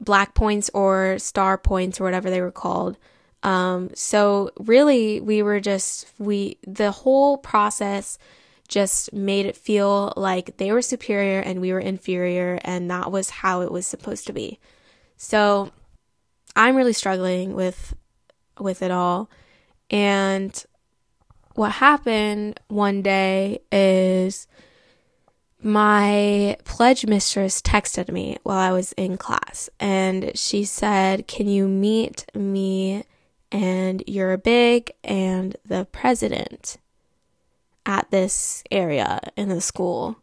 [0.00, 2.98] black points or star points or whatever they were called.
[3.42, 8.18] Um, so really, we were just, we, the whole process
[8.68, 13.30] just made it feel like they were superior and we were inferior, and that was
[13.30, 14.58] how it was supposed to be.
[15.16, 15.70] So
[16.54, 17.94] I'm really struggling with
[18.60, 19.30] with it all.
[19.90, 20.64] And
[21.54, 24.46] what happened one day is
[25.60, 31.66] my pledge mistress texted me while I was in class and she said, Can you
[31.66, 33.04] meet me
[33.50, 36.78] and your big and the president
[37.86, 40.18] at this area in the school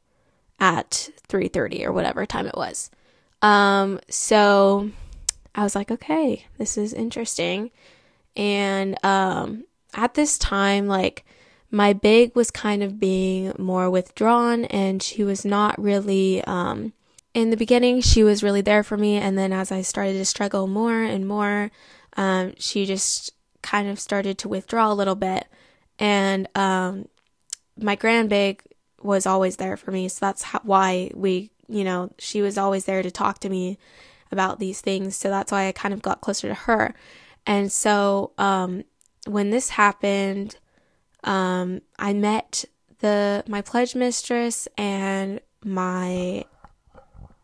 [0.60, 2.92] at 3:30 or whatever time it was.
[3.42, 4.92] Um so
[5.54, 7.72] I was like, okay, this is interesting.
[8.36, 11.26] And um, at this time, like,
[11.72, 16.44] my big was kind of being more withdrawn, and she was not really.
[16.46, 16.94] Um,
[17.34, 20.26] in the beginning, she was really there for me, and then as I started to
[20.26, 21.72] struggle more and more,
[22.16, 23.32] um, she just
[23.62, 25.48] kind of started to withdraw a little bit.
[26.00, 27.10] And um,
[27.78, 28.62] my grand big
[29.02, 32.86] was always there for me, so that's how, why we, you know, she was always
[32.86, 33.78] there to talk to me
[34.32, 35.18] about these things.
[35.18, 36.96] So that's why I kind of got closer to her.
[37.46, 38.84] And so um,
[39.28, 40.58] when this happened,
[41.24, 42.66] um, I met
[43.00, 46.46] the my pledge mistress and my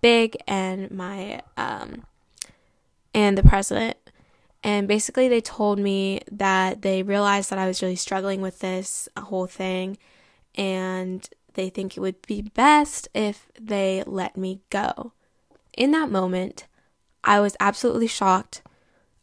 [0.02, 2.06] big and my um,
[3.14, 3.98] and the president.
[4.64, 9.10] And basically, they told me that they realized that I was really struggling with this
[9.18, 9.98] whole thing,
[10.54, 15.14] and they think it would be best if they let me go.
[15.76, 16.68] In that moment,
[17.24, 18.62] I was absolutely shocked.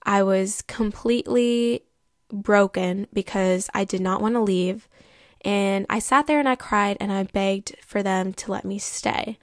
[0.09, 1.83] I was completely
[2.33, 4.89] broken because I did not want to leave.
[5.45, 8.79] And I sat there and I cried and I begged for them to let me
[8.79, 9.39] stay.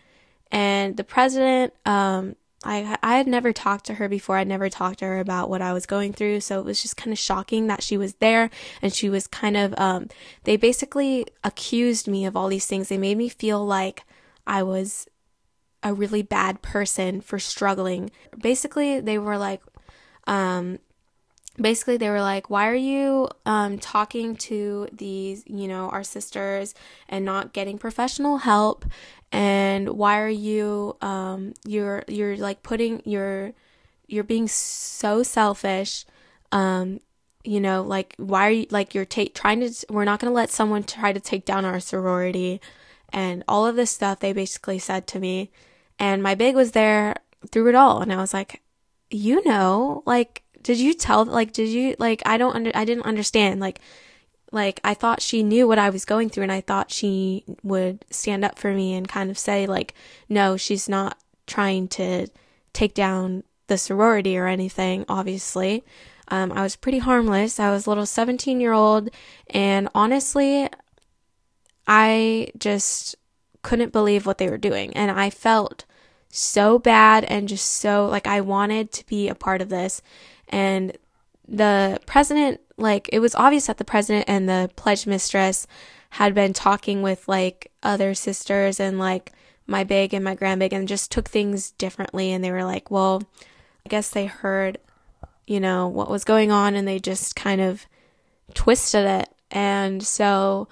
[0.51, 4.37] And the president, um, I I had never talked to her before.
[4.37, 6.97] I'd never talked to her about what I was going through, so it was just
[6.97, 8.49] kind of shocking that she was there
[8.81, 10.07] and she was kind of um
[10.45, 12.89] they basically accused me of all these things.
[12.89, 14.03] They made me feel like
[14.47, 15.07] I was
[15.83, 18.09] a really bad person for struggling.
[18.35, 19.61] Basically, they were like,
[20.27, 20.79] um,
[21.59, 26.73] basically they were like why are you um, talking to these you know our sisters
[27.07, 28.85] and not getting professional help?
[29.31, 33.53] And why are you um, you're you're like putting you're
[34.07, 36.05] you're being so selfish
[36.51, 36.99] um,
[37.43, 40.35] you know like why are you like you're ta- trying to we're not going to
[40.35, 42.61] let someone try to take down our sorority
[43.09, 45.51] and all of this stuff they basically said to me.
[45.97, 47.15] And my big was there
[47.51, 48.61] through it all and i was like
[49.09, 53.05] you know like did you tell like did you like I don't under I didn't
[53.05, 53.79] understand like
[54.51, 58.03] like I thought she knew what I was going through and I thought she would
[58.09, 59.93] stand up for me and kind of say like
[60.27, 62.27] no she's not trying to
[62.73, 65.83] take down the sorority or anything obviously.
[66.29, 67.59] Um, I was pretty harmless.
[67.59, 69.09] I was a little 17 year old
[69.51, 70.67] and honestly
[71.87, 73.15] I just
[73.61, 75.85] couldn't believe what they were doing and I felt
[76.37, 80.01] so bad and just so like I wanted to be a part of this
[80.49, 80.97] and
[81.47, 85.67] the president, like, it was obvious that the president and the pledge mistress
[86.11, 89.31] had been talking with like other sisters and like
[89.67, 92.31] my big and my grand big and just took things differently.
[92.31, 93.23] And they were like, well,
[93.85, 94.77] I guess they heard,
[95.45, 97.85] you know, what was going on and they just kind of
[98.53, 99.29] twisted it.
[99.51, 100.67] And so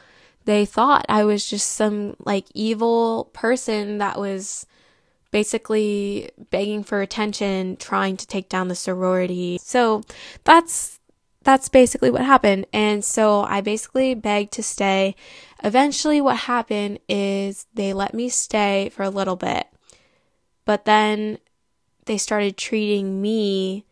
[0.45, 4.65] they thought I was just some like evil person that was
[5.33, 9.59] basically begging for attention, trying to take down the sorority.
[9.61, 10.03] So
[10.45, 10.99] that's
[11.41, 12.67] that's basically what happened.
[12.71, 15.15] And so I basically begged to stay.
[15.61, 19.67] Eventually what happened is they let me stay for a little bit.
[20.63, 21.39] But then
[22.05, 23.85] they started treating me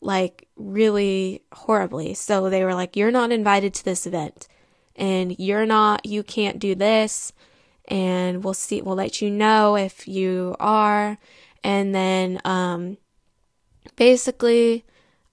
[0.00, 2.14] like really horribly.
[2.14, 4.46] So they were like, You're not invited to this event.
[4.94, 7.32] And you're not, you can't do this
[7.90, 11.18] and we'll see we'll let you know if you are.
[11.62, 12.96] And then um,
[13.96, 14.84] basically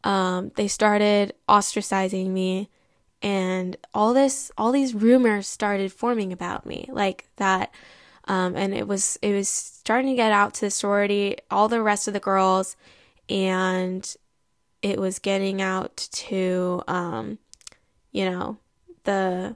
[0.03, 2.69] um, they started ostracizing me
[3.21, 7.73] and all this all these rumors started forming about me like that
[8.25, 11.81] um, and it was it was starting to get out to the sorority all the
[11.81, 12.75] rest of the girls
[13.27, 14.15] and
[14.81, 17.39] it was getting out to um,
[18.11, 18.57] you know
[19.03, 19.55] the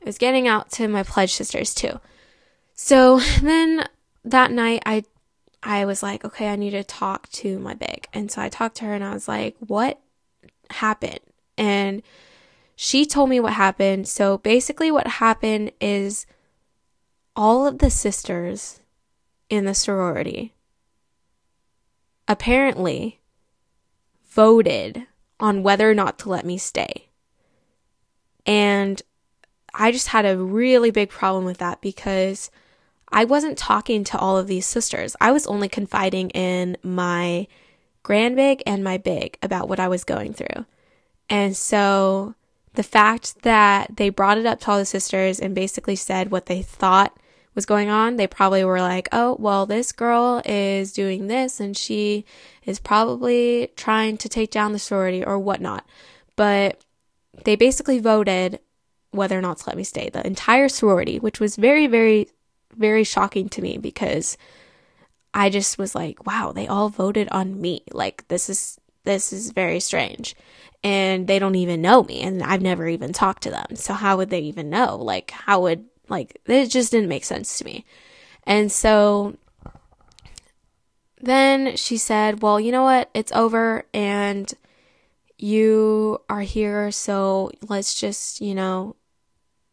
[0.00, 1.98] it was getting out to my pledge sisters too
[2.74, 3.86] so then
[4.24, 5.04] that night I
[5.62, 8.06] I was like, okay, I need to talk to my big.
[8.12, 9.98] And so I talked to her and I was like, what
[10.68, 11.20] happened?
[11.56, 12.02] And
[12.76, 14.06] she told me what happened.
[14.06, 16.26] So basically what happened is
[17.34, 18.80] all of the sisters
[19.48, 20.52] in the sorority
[22.28, 23.20] apparently
[24.28, 25.06] voted
[25.40, 27.08] on whether or not to let me stay.
[28.44, 29.00] And
[29.72, 32.50] I just had a really big problem with that because
[33.14, 35.14] I wasn't talking to all of these sisters.
[35.20, 37.46] I was only confiding in my
[38.02, 40.66] grand big and my big about what I was going through.
[41.30, 42.34] And so
[42.74, 46.46] the fact that they brought it up to all the sisters and basically said what
[46.46, 47.16] they thought
[47.54, 51.76] was going on, they probably were like, oh, well, this girl is doing this and
[51.76, 52.24] she
[52.64, 55.86] is probably trying to take down the sorority or whatnot.
[56.34, 56.84] But
[57.44, 58.58] they basically voted
[59.12, 60.10] whether or not to let me stay.
[60.10, 62.26] The entire sorority, which was very, very
[62.76, 64.36] very shocking to me because
[65.32, 67.82] I just was like, wow, they all voted on me.
[67.92, 70.34] Like this is this is very strange.
[70.82, 73.74] And they don't even know me and I've never even talked to them.
[73.74, 74.96] So how would they even know?
[74.96, 77.84] Like how would like it just didn't make sense to me.
[78.44, 79.36] And so
[81.20, 83.10] then she said, "Well, you know what?
[83.14, 84.52] It's over and
[85.38, 88.96] you are here, so let's just, you know,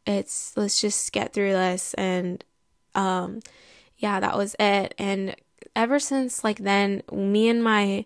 [0.05, 2.43] it's let's just get through this and
[2.95, 3.39] um
[3.97, 4.95] yeah, that was it.
[4.97, 5.35] And
[5.75, 8.05] ever since like then, me and my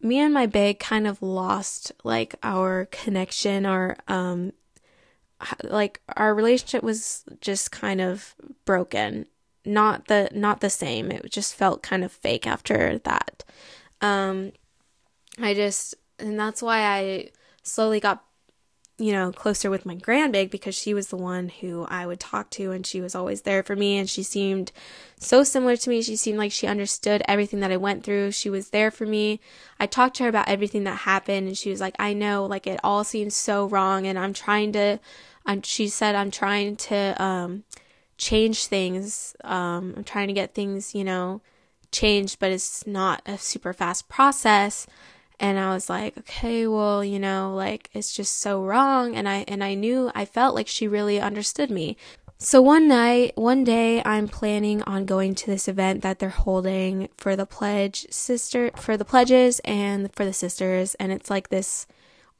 [0.00, 4.52] me and my big kind of lost like our connection or um
[5.64, 9.26] like our relationship was just kind of broken.
[9.64, 11.10] Not the not the same.
[11.10, 13.44] It just felt kind of fake after that.
[14.00, 14.52] Um
[15.40, 17.28] i just and that's why i
[17.62, 18.24] slowly got
[18.96, 22.50] you know, closer with my grandbig because she was the one who I would talk
[22.50, 24.70] to and she was always there for me and she seemed
[25.18, 26.00] so similar to me.
[26.00, 28.30] She seemed like she understood everything that I went through.
[28.30, 29.40] She was there for me.
[29.80, 32.68] I talked to her about everything that happened and she was like, I know, like
[32.68, 35.00] it all seems so wrong and I'm trying to
[35.44, 37.64] I'm she said I'm trying to um
[38.16, 39.34] change things.
[39.42, 41.40] Um I'm trying to get things, you know,
[41.90, 44.86] changed, but it's not a super fast process
[45.40, 49.44] and I was like, okay, well, you know, like it's just so wrong and I
[49.48, 51.96] and I knew I felt like she really understood me.
[52.38, 57.08] So one night, one day I'm planning on going to this event that they're holding
[57.16, 61.86] for the pledge sister for the pledges and for the sisters and it's like this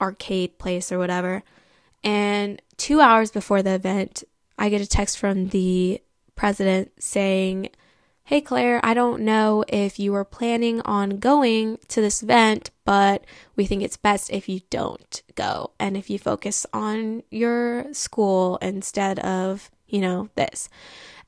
[0.01, 1.43] arcade place or whatever.
[2.03, 4.25] And two hours before the event,
[4.59, 6.03] I get a text from the
[6.37, 7.71] president saying,
[8.27, 13.23] Hey Claire, I don't know if you were planning on going to this event, but
[13.55, 18.57] we think it's best if you don't go and if you focus on your school
[18.63, 20.71] instead of, you know, this.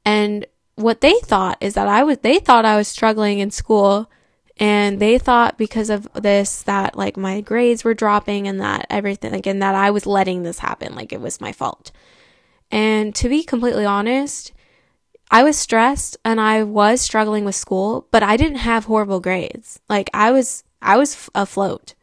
[0.06, 4.10] And what they thought is that I was, they thought I was struggling in school
[4.56, 9.32] and they thought because of this that like my grades were dropping and that everything,
[9.32, 11.92] like, and that I was letting this happen, like it was my fault.
[12.70, 14.52] And to be completely honest,
[15.30, 19.80] I was stressed and I was struggling with school, but I didn't have horrible grades.
[19.88, 21.94] Like I was I was afloat.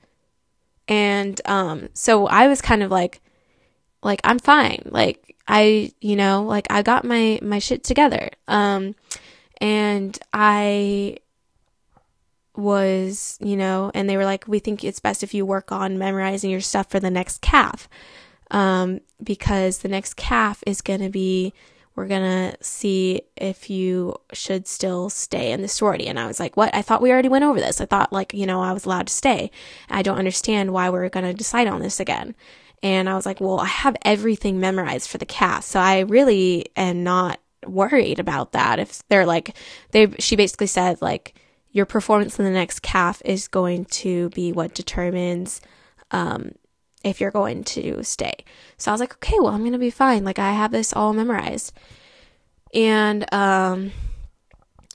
[0.88, 3.22] And um so I was kind of like
[4.02, 4.84] like I'm fine.
[4.86, 8.30] Like I, you know, like I got my my shit together.
[8.48, 8.96] Um
[9.62, 11.18] and I
[12.56, 15.98] was, you know, and they were like we think it's best if you work on
[15.98, 17.88] memorizing your stuff for the next calf.
[18.52, 21.54] Um because the next calf is going to be
[21.96, 26.08] we're gonna see if you should still stay in the sorority.
[26.08, 26.74] And I was like, what?
[26.74, 27.80] I thought we already went over this.
[27.82, 29.52] I thought, like, you know, I was allowed to stay.
[29.90, 32.36] I don't understand why we're gonna decide on this again.
[32.82, 35.70] And I was like, well, I have everything memorized for the cast.
[35.70, 38.80] So I really am not worried about that.
[38.80, 39.56] If they're like,
[39.92, 41.34] they, she basically said, like,
[41.72, 45.62] your performance in the next calf is going to be what determines,
[46.12, 46.52] um,
[47.04, 48.34] if you're going to stay.
[48.78, 50.24] So I was like, okay, well, I'm going to be fine.
[50.24, 51.74] Like, I have this all memorized.
[52.74, 53.92] And, um,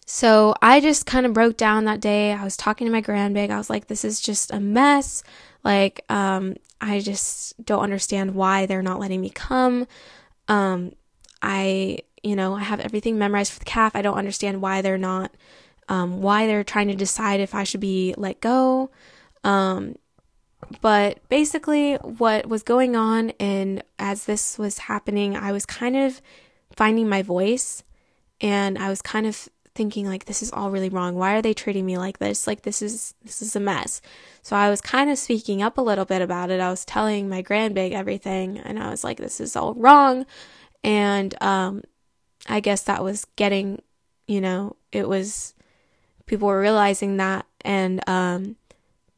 [0.07, 2.33] so I just kind of broke down that day.
[2.33, 3.51] I was talking to my grandbig.
[3.51, 5.23] I was like, this is just a mess.
[5.65, 9.87] Like, um, I just don't understand why they're not letting me come.
[10.49, 10.93] Um,
[11.43, 13.95] I, you know, I have everything memorized for the calf.
[13.95, 15.31] I don't understand why they're not,
[15.91, 18.91] um, why they're trying to decide if I should be let go.
[19.45, 19.97] Um,
[20.81, 26.21] but basically, what was going on, and as this was happening, I was kind of
[26.77, 27.83] finding my voice,
[28.41, 29.49] and I was kind of
[29.79, 31.14] thinking like this is all really wrong.
[31.14, 32.49] Why are they treating me like this?
[32.49, 34.03] Like this is this is a mess.
[34.43, 36.59] So i was kind of speaking up a little bit about it.
[36.61, 40.27] I was telling my grandbig everything and i was like this is all wrong.
[40.83, 41.83] And um
[42.49, 43.81] i guess that was getting
[44.27, 45.55] you know it was
[46.27, 48.57] people were realizing that and um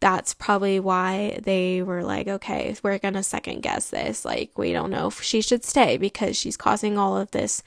[0.00, 4.24] that's probably why they were like, okay, we're going to second guess this.
[4.24, 7.62] Like, we don't know if she should stay because she's causing all of this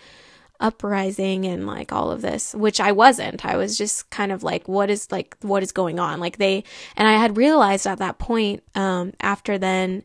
[0.59, 3.45] uprising and like all of this, which I wasn't.
[3.45, 6.19] I was just kind of like, what is like, what is going on?
[6.19, 6.63] Like, they,
[6.97, 10.03] and I had realized at that point, um, after then,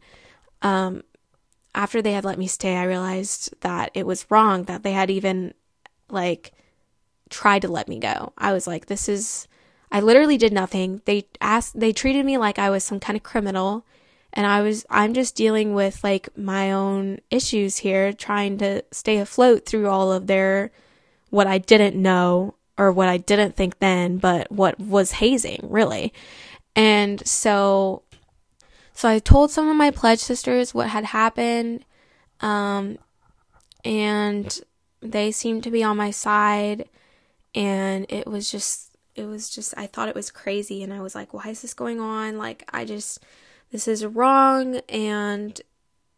[0.60, 1.02] um,
[1.74, 5.10] after they had let me stay, I realized that it was wrong that they had
[5.10, 5.54] even
[6.10, 6.52] like
[7.30, 8.32] tried to let me go.
[8.36, 9.46] I was like, this is,
[9.90, 11.00] I literally did nothing.
[11.04, 13.84] They asked, they treated me like I was some kind of criminal.
[14.32, 19.16] And I was, I'm just dealing with like my own issues here, trying to stay
[19.16, 20.70] afloat through all of their,
[21.30, 26.12] what I didn't know or what I didn't think then, but what was hazing really.
[26.76, 28.02] And so,
[28.92, 31.84] so I told some of my pledge sisters what had happened.
[32.40, 32.98] Um,
[33.84, 34.60] and
[35.00, 36.88] they seemed to be on my side.
[37.54, 38.87] And it was just
[39.18, 41.74] it was just I thought it was crazy and I was like, why is this
[41.74, 42.38] going on?
[42.38, 43.22] Like I just
[43.70, 45.60] this is wrong and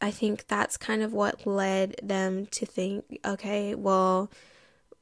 [0.00, 4.30] I think that's kind of what led them to think, okay, well,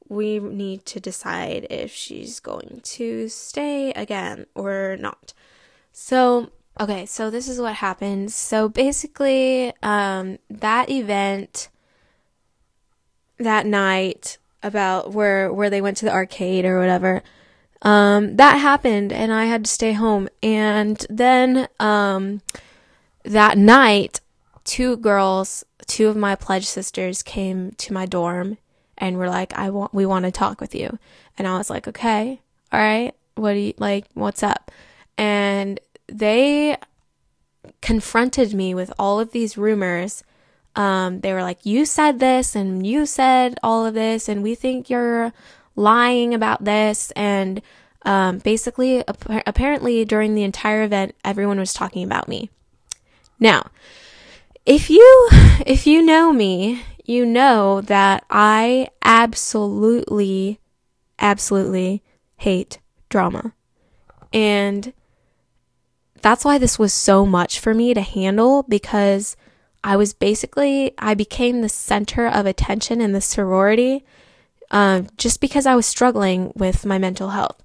[0.09, 5.33] we need to decide if she's going to stay again or not.
[5.93, 8.31] So, okay, so this is what happened.
[8.31, 11.69] So basically, um, that event
[13.37, 17.23] that night about where where they went to the arcade or whatever
[17.81, 20.29] um, that happened and I had to stay home.
[20.43, 22.41] And then um,
[23.23, 24.21] that night,
[24.63, 28.57] two girls, two of my pledge sisters came to my dorm
[28.97, 30.99] and were like, I want, we want to talk with you.
[31.37, 34.71] And I was like, okay, all right, what do you, like, what's up?
[35.17, 36.77] And they
[37.81, 40.23] confronted me with all of these rumors.
[40.75, 44.53] Um, they were like, you said this and you said all of this and we
[44.53, 45.33] think you're
[45.79, 47.11] lying about this.
[47.11, 47.61] And
[48.03, 52.49] um, basically, ap- apparently, during the entire event, everyone was talking about me.
[53.39, 53.71] Now,
[54.65, 55.29] if you
[55.65, 60.59] if you know me, you know that I absolutely
[61.17, 62.03] absolutely
[62.37, 63.53] hate drama.
[64.31, 64.93] And
[66.21, 69.35] that's why this was so much for me to handle because
[69.83, 74.05] I was basically I became the center of attention in the sorority
[74.71, 77.61] um, just because I was struggling with my mental health.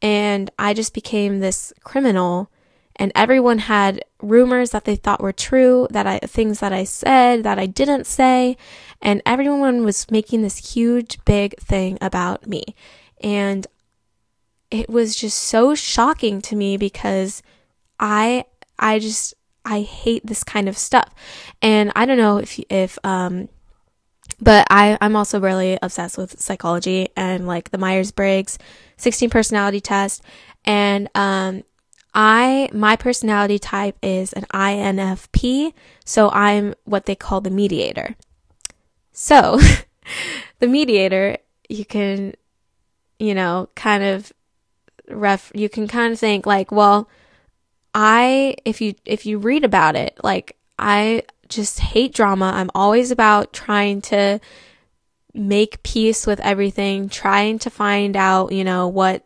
[0.00, 2.50] And I just became this criminal
[2.98, 7.44] and everyone had rumors that they thought were true, that I things that I said
[7.44, 8.56] that I didn't say,
[9.00, 12.64] and everyone was making this huge big thing about me.
[13.22, 13.66] And
[14.70, 17.42] it was just so shocking to me because
[18.00, 18.44] I
[18.78, 19.34] I just
[19.64, 21.14] I hate this kind of stuff.
[21.62, 23.48] And I don't know if if um
[24.40, 28.58] but I I'm also really obsessed with psychology and like the Myers-Briggs
[28.96, 30.22] 16 personality test
[30.64, 31.62] and um
[32.14, 35.72] I my personality type is an INFP,
[36.04, 38.16] so I'm what they call the mediator.
[39.12, 39.60] So,
[40.58, 41.36] the mediator,
[41.68, 42.34] you can
[43.18, 44.32] you know, kind of
[45.08, 47.08] ref you can kind of think like, well,
[47.94, 52.52] I if you if you read about it, like I just hate drama.
[52.54, 54.40] I'm always about trying to
[55.34, 59.24] make peace with everything, trying to find out, you know, what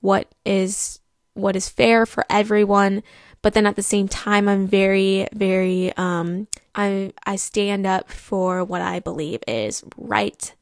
[0.00, 1.00] what is
[1.34, 3.02] what is fair for everyone
[3.42, 8.64] but then at the same time i'm very very um i i stand up for
[8.64, 10.54] what i believe is right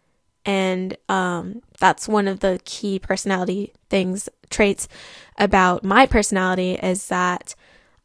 [0.44, 4.88] and um that's one of the key personality things traits
[5.38, 7.54] about my personality is that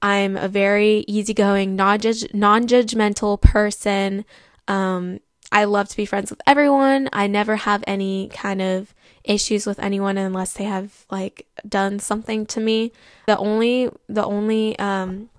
[0.02, 4.26] i'm a very easygoing non-judge non-judgmental person
[4.68, 5.20] um
[5.52, 8.94] i love to be friends with everyone i never have any kind of
[9.30, 12.92] issues with anyone unless they have like done something to me.
[13.28, 15.30] The only the only um,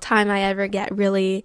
[0.00, 1.44] time I ever get really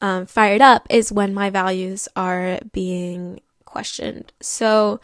[0.00, 4.32] um, fired up is when my values are being questioned.
[4.40, 5.00] So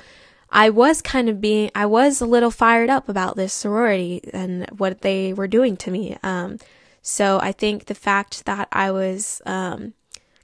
[0.51, 4.67] I was kind of being I was a little fired up about this sorority and
[4.77, 6.17] what they were doing to me.
[6.23, 6.59] Um,
[7.07, 9.93] so I think the fact that I was um,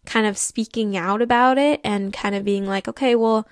[0.04, 3.48] kind of speaking out about it and kind of being like, okay, well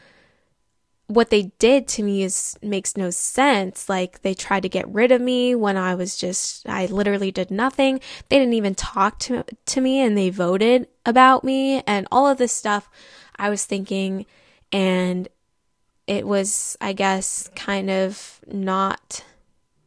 [1.06, 3.88] what they did to me is makes no sense.
[3.88, 7.50] Like they tried to get rid of me when I was just I literally did
[7.50, 8.00] nothing.
[8.28, 12.36] They didn't even talk to to me and they voted about me and all of
[12.36, 12.90] this stuff.
[13.36, 14.26] I was thinking
[14.70, 15.28] and
[16.06, 19.24] it was I guess kind of not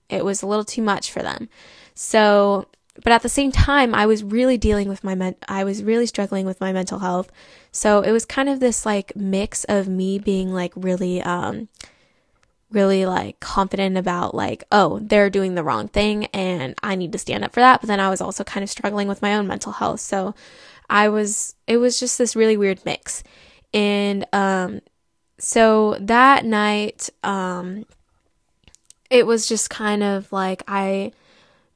[0.09, 1.49] it was a little too much for them.
[1.93, 2.65] So
[3.03, 6.05] but at the same time i was really dealing with my men- i was really
[6.05, 7.31] struggling with my mental health.
[7.71, 11.69] So it was kind of this like mix of me being like really um
[12.69, 17.17] really like confident about like oh they're doing the wrong thing and i need to
[17.17, 17.81] stand up for that.
[17.81, 19.99] But then i was also kind of struggling with my own mental health.
[20.01, 20.33] So
[20.89, 23.23] i was it was just this really weird mix.
[23.73, 24.81] And um
[25.37, 27.85] so that night um
[29.09, 31.11] it was just kind of like i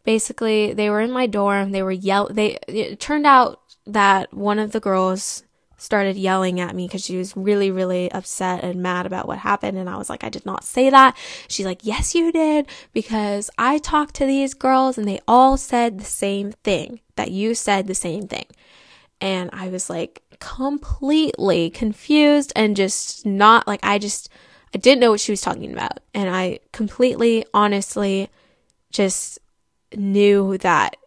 [0.05, 1.71] basically they were in my dorm.
[1.71, 5.43] They were yell they it turned out that one of the girls
[5.77, 9.77] started yelling at me because she was really really upset and mad about what happened
[9.77, 11.15] and i was like i did not say that.
[11.47, 15.99] She's like yes you did because i talked to these girls and they all said
[15.99, 18.45] the same thing that you said the same thing.
[19.19, 24.29] And i was like completely confused and just not like i just
[24.73, 25.99] i didn't know what she was talking about.
[26.13, 28.29] And i completely honestly
[28.91, 29.39] just
[29.97, 30.97] knew that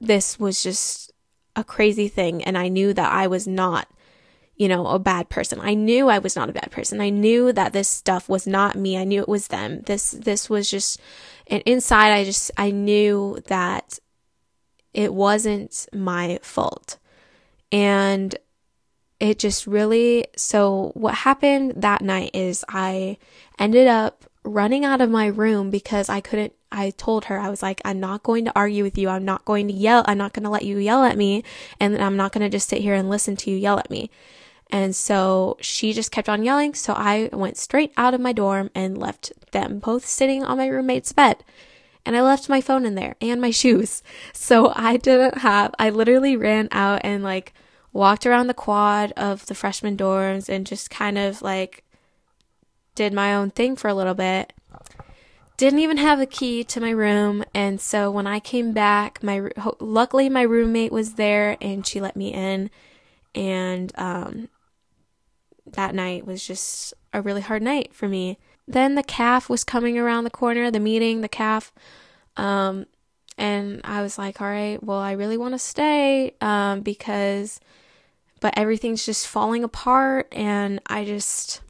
[0.00, 1.12] this was just
[1.56, 3.88] a crazy thing and I knew that I was not
[4.56, 5.58] you know a bad person.
[5.60, 7.00] I knew I was not a bad person.
[7.00, 8.96] I knew that this stuff was not me.
[8.96, 9.80] I knew it was them.
[9.82, 11.00] This this was just
[11.46, 13.98] and inside I just I knew that
[14.92, 16.98] it wasn't my fault.
[17.72, 18.36] And
[19.18, 23.18] it just really so what happened that night is I
[23.58, 27.62] ended up running out of my room because I couldn't I told her, I was
[27.62, 29.08] like, I'm not going to argue with you.
[29.08, 30.04] I'm not going to yell.
[30.06, 31.44] I'm not going to let you yell at me.
[31.78, 34.10] And I'm not going to just sit here and listen to you yell at me.
[34.70, 36.74] And so she just kept on yelling.
[36.74, 40.66] So I went straight out of my dorm and left them both sitting on my
[40.66, 41.44] roommate's bed.
[42.04, 44.02] And I left my phone in there and my shoes.
[44.32, 47.54] So I didn't have, I literally ran out and like
[47.92, 51.84] walked around the quad of the freshman dorms and just kind of like
[52.94, 54.52] did my own thing for a little bit.
[55.56, 57.44] Didn't even have a key to my room.
[57.54, 62.16] And so when i came back my luckily my roommate was there and she let
[62.16, 62.70] me in.
[63.34, 64.48] And um,
[65.66, 68.38] that night was just a really hard night for me.
[68.66, 71.72] Then the calf was coming around the corner the meeting the calf
[72.36, 72.86] um,
[73.36, 77.60] and i was like all right well i really want to stay um, because
[78.40, 81.60] but everything's just falling apart and i just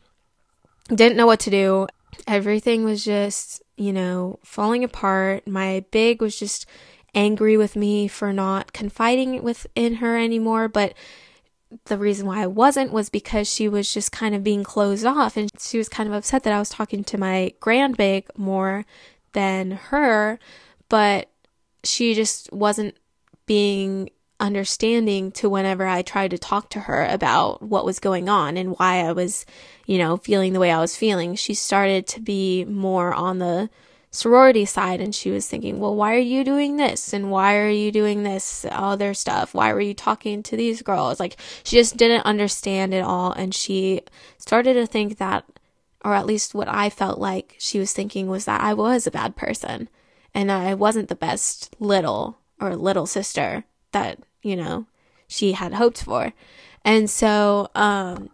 [0.89, 1.87] didn't know what to do.
[2.26, 5.47] Everything was just you know, falling apart.
[5.47, 6.66] My big was just
[7.14, 10.95] angry with me for not confiding within her anymore, but
[11.87, 15.37] the reason why I wasn't was because she was just kind of being closed off.
[15.37, 18.85] And she was kind of upset that I was talking to my grand big more
[19.32, 20.39] than her,
[20.89, 21.30] but
[21.82, 22.97] she just wasn't
[23.47, 24.11] being
[24.41, 28.76] understanding to whenever I tried to talk to her about what was going on and
[28.78, 29.47] why I was,
[29.87, 31.35] you know, feeling the way I was feeling.
[31.37, 33.70] She started to be more on the
[34.11, 37.12] sorority side and she was thinking, well, why are you doing this?
[37.12, 39.55] And why are you doing this other stuff?
[39.55, 41.18] Why were you talking to these girls?
[41.18, 43.32] Like, she just didn't understand it all.
[43.32, 44.03] And she
[44.39, 45.45] started to think that,
[46.05, 49.11] or at least what I felt like she was thinking was that I was a
[49.11, 49.89] bad person
[50.32, 53.64] and I wasn't the best little or little sister
[53.95, 54.86] that, you know,
[55.26, 56.32] she had hoped for.
[56.84, 58.28] And so, um,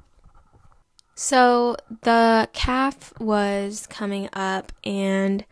[1.14, 5.44] so the calf was coming up and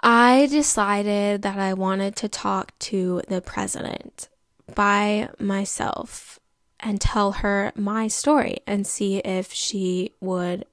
[0.00, 4.28] I decided that I wanted to talk to the president
[4.74, 6.38] by myself
[6.78, 10.66] and tell her my story and see if she would,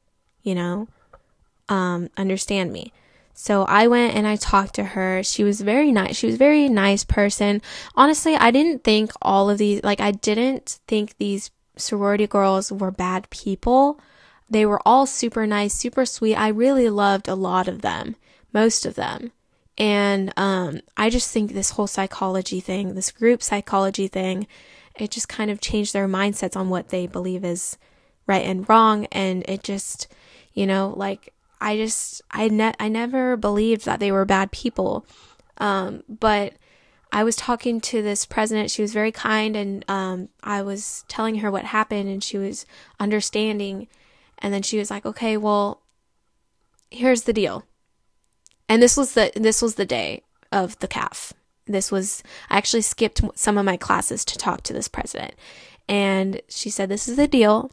[0.44, 0.88] you know,
[1.70, 2.92] um, understand me.
[3.34, 5.24] So I went and I talked to her.
[5.24, 6.16] She was very nice.
[6.16, 7.62] She was a very nice person.
[7.96, 12.92] Honestly, I didn't think all of these, like, I didn't think these sorority girls were
[12.92, 14.00] bad people.
[14.50, 16.36] They were all super nice, super sweet.
[16.36, 18.16] I really loved a lot of them
[18.54, 19.32] most of them.
[19.78, 24.48] And um, I just think this whole psychology thing, this group psychology thing,
[24.96, 27.78] it just kind of changed their mindsets on what they believe is
[28.28, 29.08] right and wrong.
[29.12, 30.08] And it just,
[30.54, 31.33] you know, like
[31.64, 35.06] I just, I, ne- I never believed that they were bad people.
[35.58, 36.54] Um, but
[37.12, 38.72] I was talking to this president.
[38.72, 42.66] She was very kind, and um, I was telling her what happened, and she was
[43.00, 43.88] understanding.
[44.40, 45.84] And then she was like, "Okay, well,
[46.94, 47.64] here's the deal.
[48.70, 51.34] And this was the this was the day of the calf.
[51.66, 55.34] This was I actually skipped some of my classes to talk to this president.
[55.90, 57.72] And she said this is the deal.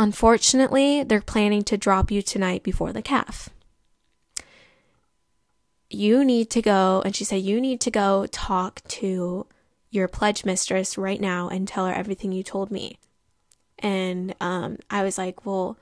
[0.00, 3.50] Unfortunately, they're planning to drop you tonight before the calf.
[5.90, 9.46] You need to go, and she said, You need to go talk to
[9.90, 12.98] your pledge mistress right now and tell her everything you told me.
[13.78, 15.76] And um, I was like, Well,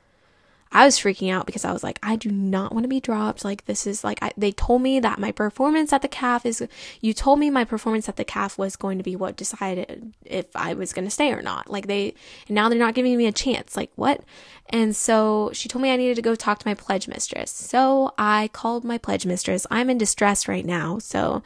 [0.71, 3.45] I was freaking out because I was like, I do not want to be dropped.
[3.45, 6.67] Like, this is like, I, they told me that my performance at the calf is,
[7.01, 10.55] you told me my performance at the calf was going to be what decided if
[10.55, 11.71] I was going to stay or not.
[11.71, 12.15] Like, they,
[12.49, 13.77] and now they're not giving me a chance.
[13.77, 14.23] Like, what?
[14.69, 17.51] And so she told me I needed to go talk to my pledge mistress.
[17.51, 19.67] So I called my pledge mistress.
[19.71, 20.99] I'm in distress right now.
[20.99, 21.43] So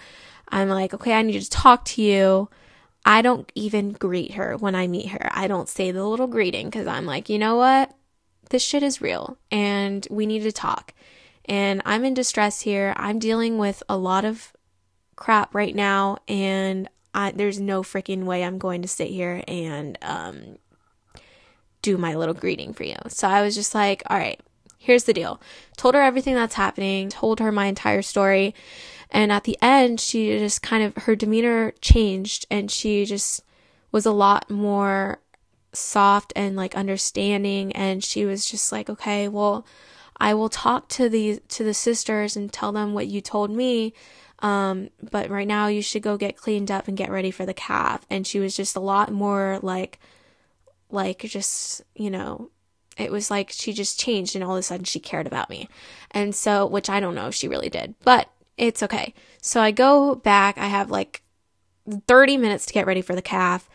[0.49, 2.49] I'm like, okay, I need to talk to you.
[3.05, 5.29] I don't even greet her when I meet her.
[5.33, 7.93] I don't say the little greeting because I'm like, you know what?
[8.53, 10.95] This shit is real and we need to talk.
[11.47, 12.95] And I'm in distress here.
[12.97, 14.53] I'm dealing with a lot of
[15.17, 19.99] crap right now and I, there's no freaking way I'm going to sit here and
[20.03, 20.59] um,
[21.81, 22.97] do my little greeting for you.
[23.09, 24.41] So I was just like, all right,
[24.79, 25.41] here's the deal.
[25.77, 28.55] Told her everything that's happening, told her my entire story.
[29.11, 33.43] And at the end, she just kind of, her demeanor changed and she just
[33.91, 35.21] was a lot more
[35.73, 39.67] soft and like understanding and she was just like okay well
[40.19, 43.95] i will talk to the to the sisters and tell them what you told me
[44.43, 47.55] um but right now you should go get cleaned up and get ready for the
[47.55, 48.05] calf.
[48.11, 49.99] And she was just a lot more like
[50.91, 52.51] like just you know
[52.99, 55.69] it was like she just changed and all of a sudden she cared about me.
[56.11, 59.15] And so which i don't know if she really did but it's okay.
[59.41, 61.23] So i go back i have like
[62.07, 63.69] 30 minutes to get ready for the calf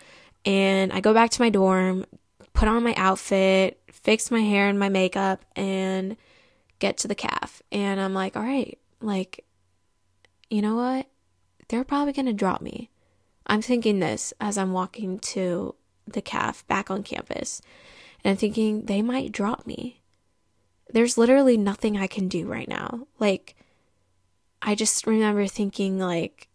[0.48, 2.06] and I go back to my dorm,
[2.54, 6.16] put on my outfit, fix my hair and my makeup, and
[6.80, 7.62] get to the calf.
[7.70, 9.44] And I'm like, all right, like,
[10.50, 11.08] you know what?
[11.68, 12.90] They're probably going to drop me.
[13.46, 15.76] I'm thinking this as I'm walking to
[16.08, 17.62] the calf back on campus.
[18.24, 20.02] And I'm thinking they might drop me.
[20.94, 23.08] There's literally nothing I can do right now.
[23.20, 23.58] Like,
[24.62, 26.48] I just remember thinking, like,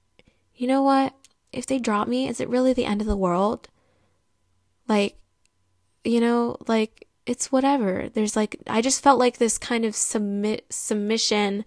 [0.56, 1.14] you know what?
[1.52, 3.68] If they drop me, is it really the end of the world?
[4.88, 5.16] Like,
[6.04, 8.08] you know, like it's whatever.
[8.12, 11.64] There's like I just felt like this kind of submit submission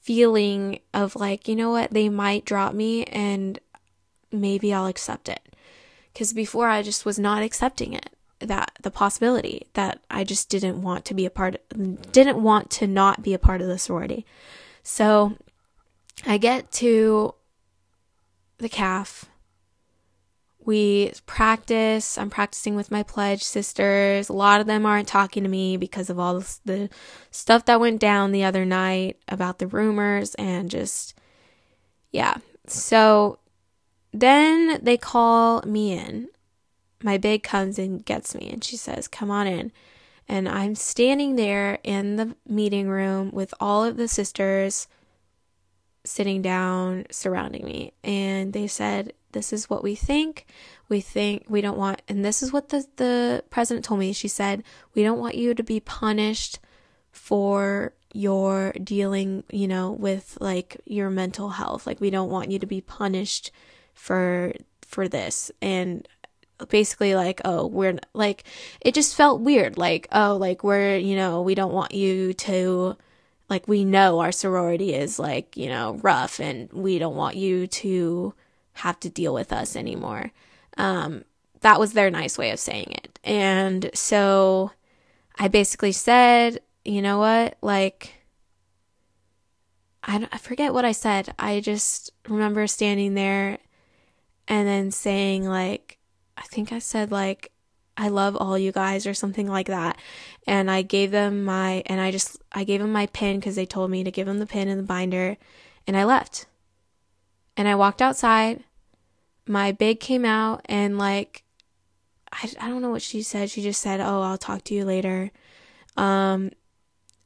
[0.00, 3.58] feeling of like, you know what, they might drop me and
[4.32, 5.40] maybe I'll accept it.
[6.14, 8.10] Cuz before I just was not accepting it.
[8.40, 12.70] That the possibility that I just didn't want to be a part of, didn't want
[12.70, 14.24] to not be a part of the sorority.
[14.82, 15.36] So
[16.26, 17.34] I get to
[18.56, 19.26] the calf
[20.64, 22.18] we practice.
[22.18, 24.28] I'm practicing with my pledge sisters.
[24.28, 26.90] A lot of them aren't talking to me because of all the
[27.30, 31.18] stuff that went down the other night about the rumors and just,
[32.12, 32.36] yeah.
[32.66, 33.38] So
[34.12, 36.28] then they call me in.
[37.02, 39.72] My big comes and gets me and she says, Come on in.
[40.28, 44.86] And I'm standing there in the meeting room with all of the sisters
[46.04, 47.92] sitting down surrounding me.
[48.02, 50.46] And they said this is what we think.
[50.88, 54.12] We think we don't want and this is what the the president told me.
[54.12, 56.58] She said we don't want you to be punished
[57.12, 61.86] for your dealing you know with like your mental health.
[61.86, 63.50] Like we don't want you to be punished
[63.94, 65.50] for for this.
[65.60, 66.06] And
[66.68, 68.44] basically like oh we're like
[68.80, 69.78] it just felt weird.
[69.78, 72.96] Like oh like we're you know we don't want you to
[73.50, 77.66] like we know our sorority is like you know rough and we don't want you
[77.66, 78.32] to
[78.74, 80.32] have to deal with us anymore.
[80.76, 81.24] Um
[81.60, 83.18] that was their nice way of saying it.
[83.24, 84.70] And so
[85.38, 87.58] i basically said you know what?
[87.60, 88.14] Like
[90.02, 91.34] I, I forget what i said.
[91.38, 93.58] I just remember standing there
[94.50, 95.98] and then saying like
[96.36, 97.52] i think i said like
[97.96, 99.98] I love all you guys or something like that.
[100.46, 103.66] And I gave them my and I just I gave them my pin cuz they
[103.66, 105.36] told me to give them the pin and the binder
[105.86, 106.46] and I left.
[107.56, 108.64] And I walked outside.
[109.46, 111.44] My big came out and like
[112.32, 113.50] I, I don't know what she said.
[113.50, 115.30] She just said, "Oh, I'll talk to you later."
[115.96, 116.52] Um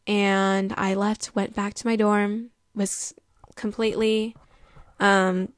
[0.07, 3.15] and I left, went back to my dorm, was
[3.55, 4.35] completely
[4.99, 5.53] um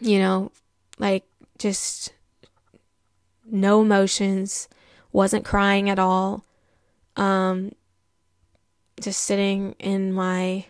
[0.00, 0.52] you know,
[0.98, 1.24] like
[1.58, 2.12] just
[3.50, 4.68] no emotions,
[5.12, 6.44] wasn't crying at all.
[7.16, 7.72] Um,
[9.00, 10.66] just sitting in my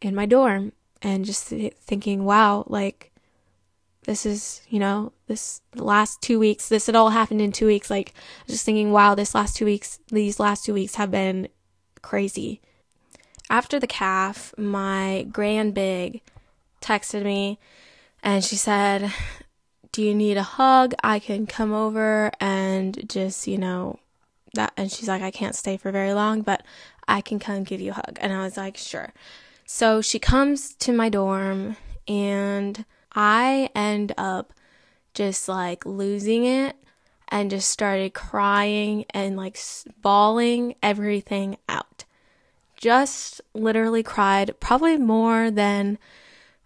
[0.00, 3.12] in my dorm and just thinking, wow, like
[4.04, 7.88] this is, you know, this last two weeks, this had all happened in two weeks.
[7.88, 8.14] Like,
[8.48, 11.48] just thinking, wow, this last two weeks, these last two weeks have been
[12.02, 12.60] crazy.
[13.48, 16.20] After the calf, my grand big
[16.80, 17.58] texted me
[18.22, 19.12] and she said,
[19.92, 20.94] do you need a hug?
[21.04, 23.98] I can come over and just, you know,
[24.54, 24.72] that.
[24.76, 26.62] And she's like, I can't stay for very long, but
[27.06, 28.18] I can come give you a hug.
[28.20, 29.12] And I was like, sure.
[29.66, 31.76] So she comes to my dorm
[32.08, 32.84] and
[33.14, 34.52] I end up
[35.14, 36.76] just like losing it
[37.28, 39.58] and just started crying and like
[40.00, 42.04] bawling everything out.
[42.76, 45.98] Just literally cried probably more than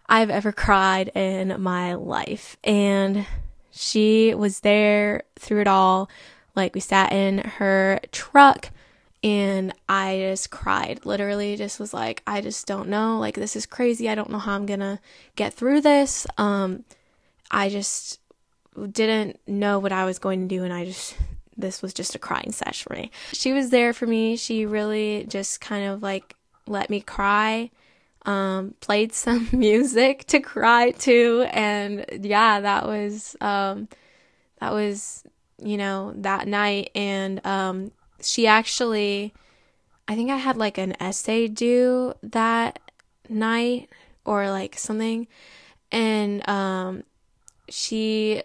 [0.09, 2.57] I've ever cried in my life.
[2.63, 3.25] And
[3.71, 6.09] she was there through it all.
[6.55, 8.71] Like, we sat in her truck
[9.23, 11.05] and I just cried.
[11.05, 13.19] Literally, just was like, I just don't know.
[13.19, 14.09] Like, this is crazy.
[14.09, 14.99] I don't know how I'm gonna
[15.35, 16.25] get through this.
[16.37, 16.85] Um,
[17.51, 18.19] I just
[18.91, 21.15] didn't know what I was going to do, and I just
[21.59, 23.11] this was just a crying sesh for me.
[23.33, 24.37] She was there for me.
[24.37, 26.35] She really just kind of like
[26.67, 27.71] let me cry
[28.27, 33.87] um, played some music to cry to, and yeah, that was um,
[34.59, 35.23] that was
[35.63, 39.33] you know that night, and um, she actually,
[40.07, 42.79] I think I had like an essay due that
[43.29, 43.89] night
[44.25, 45.27] or like something,
[45.91, 47.03] and um,
[47.69, 48.43] she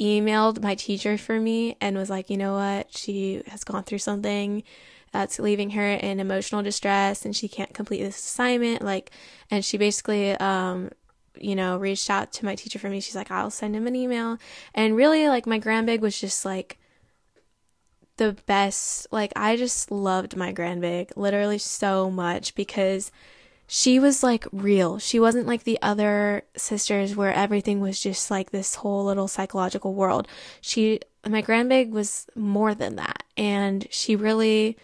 [0.00, 3.98] emailed my teacher for me and was like, you know what, she has gone through
[3.98, 4.64] something
[5.14, 9.12] that's leaving her in emotional distress and she can't complete this assignment like
[9.48, 10.90] and she basically um
[11.38, 13.94] you know reached out to my teacher for me she's like I'll send him an
[13.94, 14.38] email
[14.74, 16.78] and really like my grandbig was just like
[18.16, 23.12] the best like I just loved my grandbig literally so much because
[23.66, 24.98] she was like real.
[24.98, 29.94] She wasn't like the other sisters where everything was just like this whole little psychological
[29.94, 30.28] world.
[30.60, 34.76] She my grandbig was more than that and she really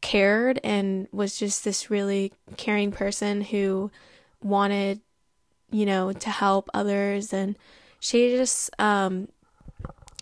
[0.00, 3.90] cared and was just this really caring person who
[4.42, 5.00] wanted,
[5.70, 7.32] you know, to help others.
[7.32, 7.56] And
[7.98, 9.28] she just, um,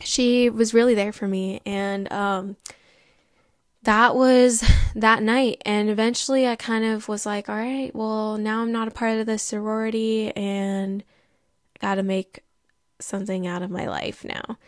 [0.00, 1.60] she was really there for me.
[1.64, 2.56] And, um,
[3.82, 4.62] that was
[4.94, 5.62] that night.
[5.64, 9.18] And eventually I kind of was like, all right, well, now I'm not a part
[9.18, 11.04] of the sorority and
[11.80, 12.40] got to make
[12.98, 14.58] something out of my life now.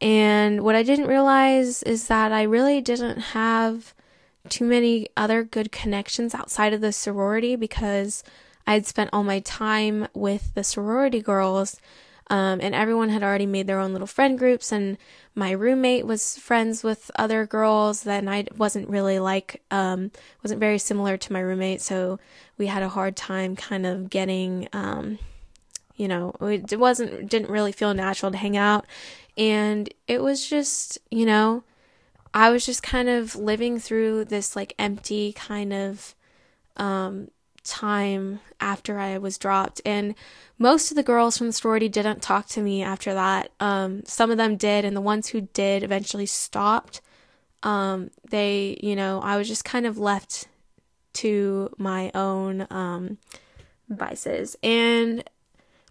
[0.00, 3.94] And what I didn't realize is that I really didn't have
[4.48, 8.24] too many other good connections outside of the sorority because
[8.66, 11.78] I had spent all my time with the sorority girls.
[12.28, 14.96] Um, and everyone had already made their own little friend groups, and
[15.34, 18.04] my roommate was friends with other girls.
[18.04, 20.12] Then I wasn't really like, um,
[20.42, 22.18] wasn't very similar to my roommate, so
[22.56, 25.18] we had a hard time kind of getting, um,
[25.96, 28.86] you know, it wasn't, didn't really feel natural to hang out.
[29.36, 31.64] And it was just, you know,
[32.34, 36.14] I was just kind of living through this like empty kind of
[36.76, 37.28] um,
[37.64, 39.80] time after I was dropped.
[39.84, 40.14] And
[40.58, 43.50] most of the girls from the sorority didn't talk to me after that.
[43.60, 47.00] Um, some of them did, and the ones who did eventually stopped.
[47.62, 50.48] Um, they, you know, I was just kind of left
[51.14, 53.18] to my own um,
[53.88, 54.56] vices.
[54.62, 55.22] And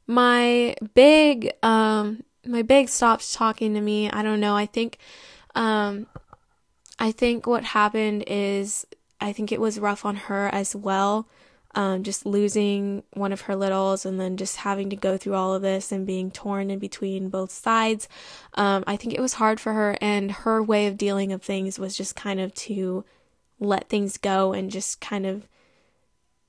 [0.08, 4.10] my big, um, my big stopped talking to me.
[4.10, 4.56] I don't know.
[4.56, 4.98] I think,
[5.56, 6.08] um,
[7.00, 8.86] I think what happened is
[9.20, 11.28] I think it was rough on her as well.
[11.74, 15.54] Um, just losing one of her littles and then just having to go through all
[15.54, 18.10] of this and being torn in between both sides.
[18.56, 21.80] Um, I think it was hard for her, and her way of dealing of things
[21.80, 23.06] was just kind of to
[23.62, 25.48] let things go and just kind of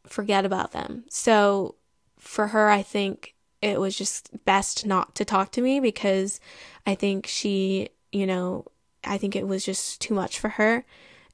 [0.05, 1.05] forget about them.
[1.09, 1.77] So
[2.19, 6.41] for her, I think it was just best not to talk to me because
[6.85, 8.65] I think she, you know,
[9.05, 10.85] I think it was just too much for her.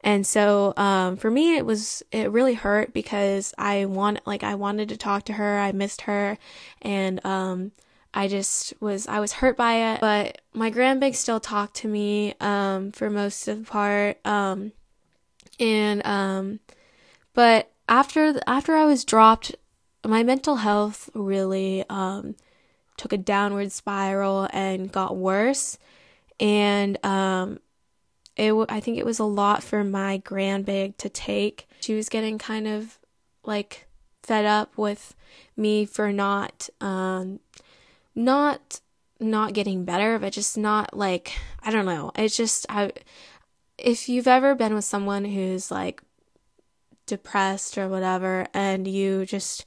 [0.03, 4.55] And so um, for me, it was it really hurt because I want like I
[4.55, 5.59] wanted to talk to her.
[5.59, 6.39] I missed her,
[6.81, 7.73] and um,
[8.15, 10.01] I just was I was hurt by it.
[10.01, 14.73] But my grandbig still talked to me um, for most of the part, um,
[15.59, 16.61] and um,
[17.35, 19.57] but after after I was dropped,
[20.07, 22.37] my mental health really um,
[22.97, 25.77] took a downward spiral and got worse,
[26.41, 27.61] and um,
[28.37, 31.69] it w- I think it was a lot for my grandbig to take.
[31.81, 32.99] She was getting kind of
[33.45, 33.87] like
[34.23, 35.15] fed up with
[35.57, 37.41] me for not um
[38.15, 38.81] not
[39.21, 41.33] not getting better, but just not like
[41.63, 42.13] I don't know.
[42.15, 42.93] It's just I
[43.77, 46.03] if you've ever been with someone who's like
[47.07, 49.65] depressed or whatever and you just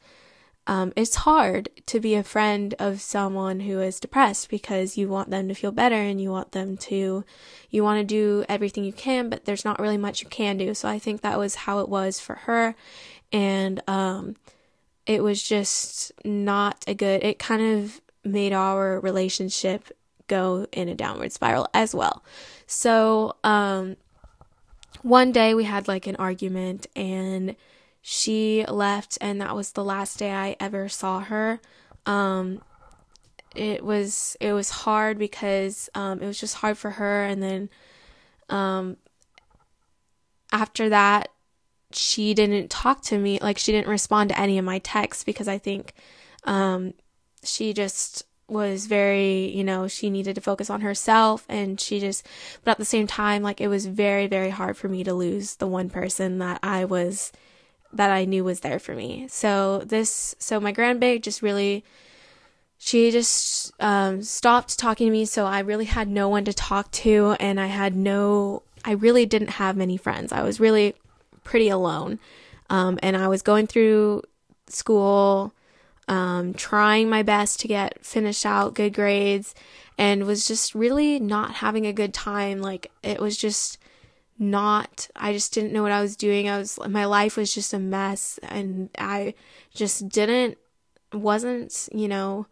[0.68, 5.30] um, it's hard to be a friend of someone who is depressed because you want
[5.30, 7.26] them to feel better and you want them to,
[7.70, 10.74] you want to do everything you can, but there's not really much you can do.
[10.74, 12.76] So I think that was how it was for her.
[13.34, 14.36] And, um,
[15.08, 19.92] it was just not a good, it kind of made our relationship
[20.28, 22.24] go in a downward spiral as well.
[22.68, 23.98] So, um,
[25.02, 27.56] one day we had like an argument and
[28.02, 31.60] she left and that was the last day I ever saw her.
[32.06, 32.62] Um,
[33.56, 37.70] it was it was hard because um, it was just hard for her and then
[38.50, 38.98] um,
[40.52, 41.30] after that
[41.92, 45.48] she didn't talk to me like she didn't respond to any of my texts because
[45.48, 45.94] I think
[46.46, 46.94] um,
[47.44, 52.28] she just was very, you know, she needed to focus on herself and she just,
[52.64, 55.56] but at the same time, like it was very, very hard for me to lose
[55.56, 57.32] the one person that I was
[57.94, 59.28] that I knew was there for me.
[59.30, 61.84] So this, so my grandbig just really,
[62.78, 65.26] she just um, stopped talking to me.
[65.26, 69.26] So I really had no one to talk to, and I had no, I really
[69.26, 70.32] didn't have many friends.
[70.32, 70.96] I was really
[71.44, 72.20] pretty alone,
[72.70, 74.24] um, and I was going through
[74.68, 75.54] school,
[76.08, 79.54] um, trying my best to get finished out good grades,
[79.98, 82.62] and was just really not having a good time.
[82.62, 83.78] Like it was just
[84.42, 86.50] not I just didn't know what I was doing.
[86.50, 89.36] I was my life was just a mess and I
[89.74, 90.58] just didn't
[91.14, 92.48] wasn't, you know,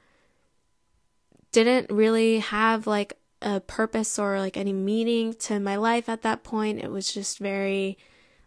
[1.51, 6.43] didn't really have like a purpose or like any meaning to my life at that
[6.43, 6.79] point.
[6.79, 7.97] It was just very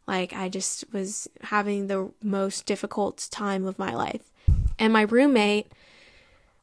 [0.07, 4.31] like I just was having the most difficult time of my life.
[4.79, 5.67] And my roommate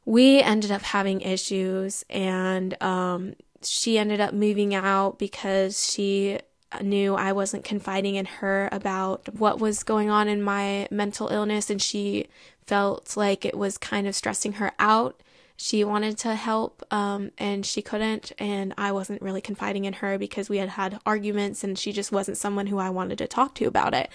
[0.06, 6.40] we ended up having issues and um she ended up moving out because she
[6.82, 11.70] knew I wasn't confiding in her about what was going on in my mental illness,
[11.70, 12.28] and she
[12.66, 15.20] felt like it was kind of stressing her out.
[15.62, 20.18] She wanted to help, um, and she couldn't, and I wasn't really confiding in her
[20.18, 23.56] because we had had arguments, and she just wasn't someone who I wanted to talk
[23.56, 24.10] to about it.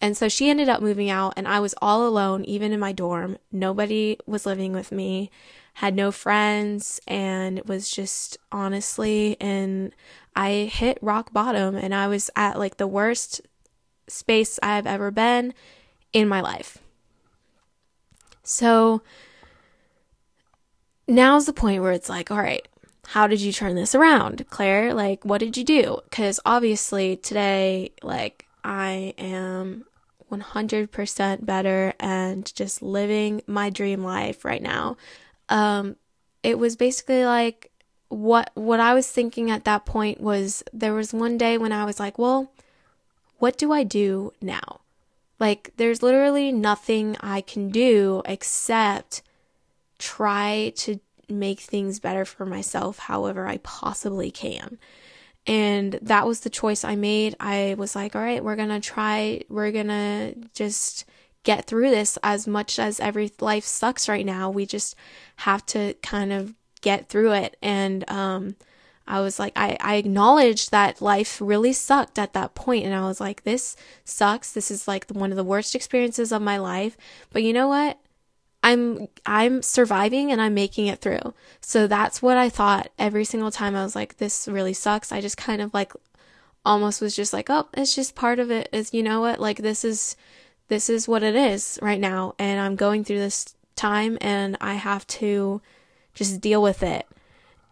[0.00, 2.90] And so she ended up moving out, and I was all alone, even in my
[2.90, 3.38] dorm.
[3.52, 5.30] Nobody was living with me
[5.74, 9.94] had no friends and was just honestly and
[10.34, 13.40] I hit rock bottom and I was at like the worst
[14.08, 15.54] space I've ever been
[16.12, 16.78] in my life.
[18.42, 19.02] So
[21.10, 22.66] now's the point where it's like, all right,
[23.08, 24.94] how did you turn this around, Claire?
[24.94, 25.98] Like, what did you do?
[26.04, 29.84] Because obviously today, like, I am
[30.30, 34.96] 100% better and just living my dream life right now.
[35.48, 35.96] Um,
[36.42, 37.70] it was basically like
[38.08, 41.84] what what I was thinking at that point was there was one day when I
[41.84, 42.52] was like, well,
[43.38, 44.80] what do I do now?
[45.38, 49.22] Like there's literally nothing I can do except
[50.00, 50.98] try to
[51.28, 54.78] make things better for myself however I possibly can.
[55.46, 57.36] And that was the choice I made.
[57.40, 61.04] I was like, all right, we're going to try, we're going to just
[61.44, 64.50] get through this as much as every life sucks right now.
[64.50, 64.96] We just
[65.36, 67.56] have to kind of get through it.
[67.62, 68.56] And um,
[69.06, 73.06] I was like, I, I acknowledged that life really sucked at that point, and I
[73.06, 74.52] was like, this sucks.
[74.52, 76.96] This is like one of the worst experiences of my life.
[77.32, 77.98] But you know what?
[78.62, 81.34] I'm I'm surviving and I'm making it through.
[81.60, 85.12] So that's what I thought every single time I was like this really sucks.
[85.12, 85.92] I just kind of like
[86.64, 88.68] almost was just like, "Oh, it's just part of it.
[88.72, 89.40] Is you know what?
[89.40, 90.16] Like this is
[90.68, 94.74] this is what it is right now and I'm going through this time and I
[94.74, 95.62] have to
[96.14, 97.06] just deal with it."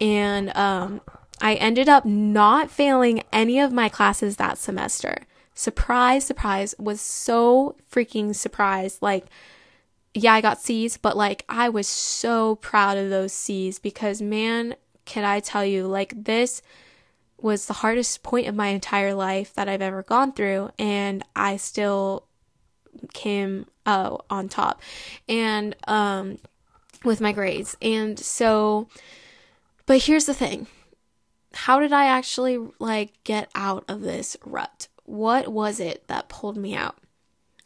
[0.01, 1.03] And um
[1.41, 5.27] I ended up not failing any of my classes that semester.
[5.55, 9.03] Surprise, surprise, was so freaking surprised.
[9.03, 9.27] Like
[10.23, 14.75] yeah, I got C's, but like I was so proud of those C's because man,
[15.05, 16.63] can I tell you, like this
[17.41, 21.57] was the hardest point of my entire life that I've ever gone through, and I
[21.57, 22.27] still
[23.15, 24.81] came uh, on top,
[25.29, 26.39] and um,
[27.05, 28.89] with my grades, and so,
[29.87, 30.67] but here's the thing,
[31.55, 34.89] how did I actually like get out of this rut?
[35.05, 36.97] What was it that pulled me out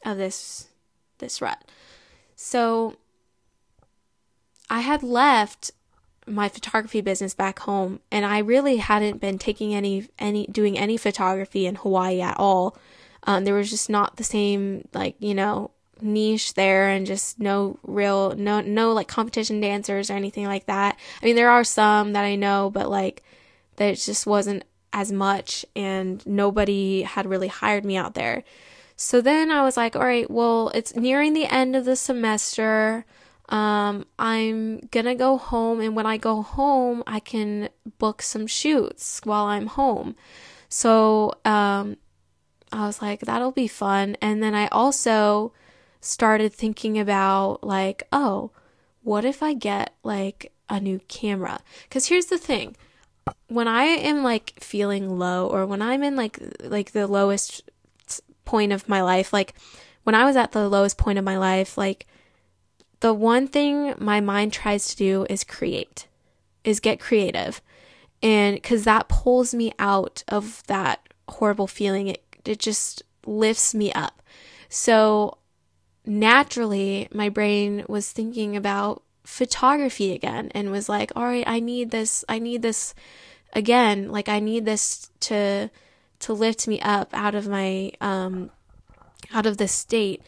[0.04, 0.68] of this
[1.18, 1.64] this rut?
[2.44, 2.96] So
[4.68, 5.70] I had left
[6.26, 10.96] my photography business back home and I really hadn't been taking any any doing any
[10.96, 12.76] photography in Hawaii at all.
[13.22, 15.70] Um, there was just not the same like, you know,
[16.00, 20.98] niche there and just no real no no like competition dancers or anything like that.
[21.22, 23.22] I mean there are some that I know but like
[23.76, 28.42] that it just wasn't as much and nobody had really hired me out there.
[29.02, 33.04] So then I was like, all right, well, it's nearing the end of the semester.
[33.48, 37.68] Um, I'm gonna go home, and when I go home, I can
[37.98, 40.14] book some shoots while I'm home.
[40.68, 41.96] So um,
[42.70, 44.16] I was like, that'll be fun.
[44.22, 45.52] And then I also
[46.00, 48.52] started thinking about, like, oh,
[49.02, 51.58] what if I get like a new camera?
[51.88, 52.76] Because here's the thing
[53.48, 57.68] when I am like feeling low or when I'm in like like the lowest
[58.44, 59.54] point of my life, like
[60.04, 62.06] when I was at the lowest point of my life, like
[63.00, 66.06] the one thing my mind tries to do is create,
[66.64, 67.60] is get creative.
[68.22, 73.92] And because that pulls me out of that horrible feeling, it, it just lifts me
[73.92, 74.22] up.
[74.68, 75.38] So
[76.06, 81.90] naturally, my brain was thinking about photography again and was like, all right, I need
[81.90, 82.94] this, I need this
[83.52, 84.10] again.
[84.10, 85.70] Like, I need this to
[86.22, 88.50] to lift me up out of my um,
[89.32, 90.22] out of this state.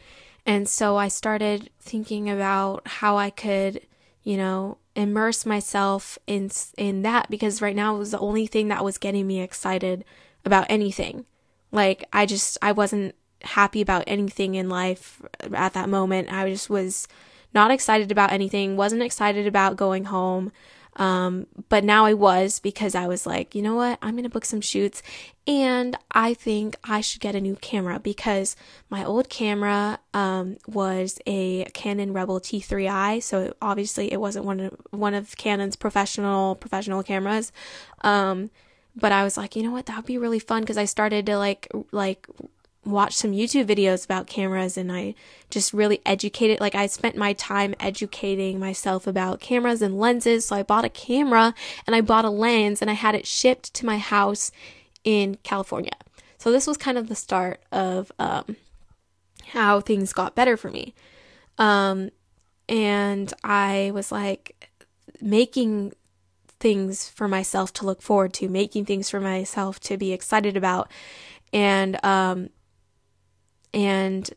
[0.47, 3.81] And so I started thinking about how I could,
[4.23, 8.69] you know, immerse myself in in that because right now it was the only thing
[8.69, 10.05] that was getting me excited
[10.45, 11.25] about anything.
[11.73, 15.23] Like I just I wasn't happy about anything in life
[15.53, 16.33] at that moment.
[16.33, 17.09] I just was
[17.53, 20.53] not excited about anything, wasn't excited about going home.
[20.97, 23.99] Um, but now I was because I was like, you know what?
[24.01, 25.03] I'm going to book some shoots
[25.47, 28.57] and I think I should get a new camera because
[28.89, 34.77] my old camera um, was a Canon Rebel T3i, so obviously it wasn't one of
[34.91, 37.53] one of Canon's professional professional cameras.
[38.01, 38.51] Um,
[38.97, 39.87] but I was like, you know what?
[39.87, 42.27] That would be really fun because I started to like like
[42.85, 45.15] watch some YouTube videos about cameras and I
[45.51, 50.47] just really educated like I spent my time educating myself about cameras and lenses.
[50.47, 51.55] So I bought a camera
[51.87, 54.51] and I bought a lens and I had it shipped to my house
[55.05, 55.93] in California.
[56.39, 58.57] So this was kind of the start of um,
[59.49, 60.95] how things got better for me.
[61.59, 62.11] Um,
[62.69, 64.71] and I was like
[65.21, 65.93] making
[66.61, 70.91] things for myself to look forward to, making things for myself to be excited about.
[71.53, 72.51] And um,
[73.75, 74.31] and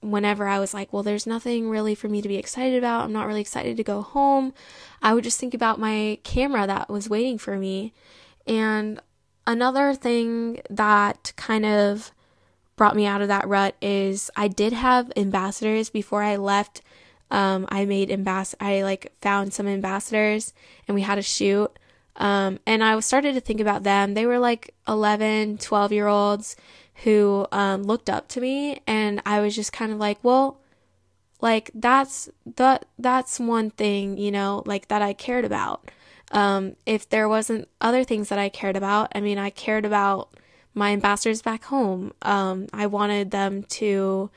[0.00, 3.12] whenever I was like, well, there's nothing really for me to be excited about, I'm
[3.12, 4.54] not really excited to go home,
[5.02, 7.92] I would just think about my camera that was waiting for me.
[8.46, 9.00] And
[9.46, 12.12] another thing that kind of
[12.76, 16.82] brought me out of that rut is I did have ambassadors before I left.
[17.30, 20.52] Um, I made ambas- I like found some ambassadors
[20.86, 21.70] and we had a shoot.
[22.16, 24.14] Um, and I started to think about them.
[24.14, 26.56] They were like 11, 12 year olds
[27.02, 30.60] who um, looked up to me and I was just kind of like, well,
[31.40, 35.90] like that's that that's one thing, you know, like that I cared about.
[36.32, 40.30] Um, if there wasn't other things that I cared about, I mean, I cared about
[40.72, 42.12] my ambassadors back home.
[42.22, 44.30] Um, I wanted them to